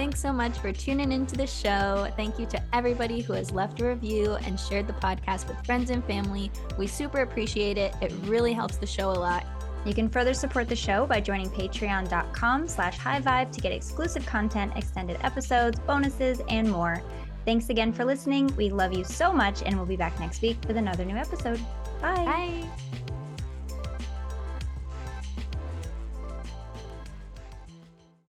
Thanks 0.00 0.18
so 0.18 0.32
much 0.32 0.56
for 0.56 0.72
tuning 0.72 1.12
into 1.12 1.36
the 1.36 1.46
show. 1.46 2.10
Thank 2.16 2.38
you 2.38 2.46
to 2.46 2.62
everybody 2.72 3.20
who 3.20 3.34
has 3.34 3.50
left 3.50 3.82
a 3.82 3.84
review 3.84 4.32
and 4.46 4.58
shared 4.58 4.86
the 4.86 4.94
podcast 4.94 5.46
with 5.46 5.62
friends 5.66 5.90
and 5.90 6.02
family. 6.06 6.50
We 6.78 6.86
super 6.86 7.20
appreciate 7.20 7.76
it. 7.76 7.94
It 8.00 8.10
really 8.22 8.54
helps 8.54 8.78
the 8.78 8.86
show 8.86 9.10
a 9.10 9.12
lot. 9.12 9.44
You 9.84 9.92
can 9.92 10.08
further 10.08 10.32
support 10.32 10.70
the 10.70 10.74
show 10.74 11.04
by 11.04 11.20
joining 11.20 11.50
patreon.com 11.50 12.66
slash 12.66 12.96
high 12.96 13.20
vibe 13.20 13.52
to 13.52 13.60
get 13.60 13.72
exclusive 13.72 14.24
content, 14.24 14.72
extended 14.74 15.18
episodes, 15.22 15.78
bonuses, 15.80 16.40
and 16.48 16.70
more. 16.70 17.02
Thanks 17.44 17.68
again 17.68 17.92
for 17.92 18.06
listening. 18.06 18.46
We 18.56 18.70
love 18.70 18.94
you 18.94 19.04
so 19.04 19.34
much, 19.34 19.62
and 19.62 19.76
we'll 19.76 19.84
be 19.84 19.96
back 19.96 20.18
next 20.18 20.40
week 20.40 20.56
with 20.66 20.78
another 20.78 21.04
new 21.04 21.16
episode. 21.16 21.60
Bye. 22.00 22.24
Bye. 22.24 23.09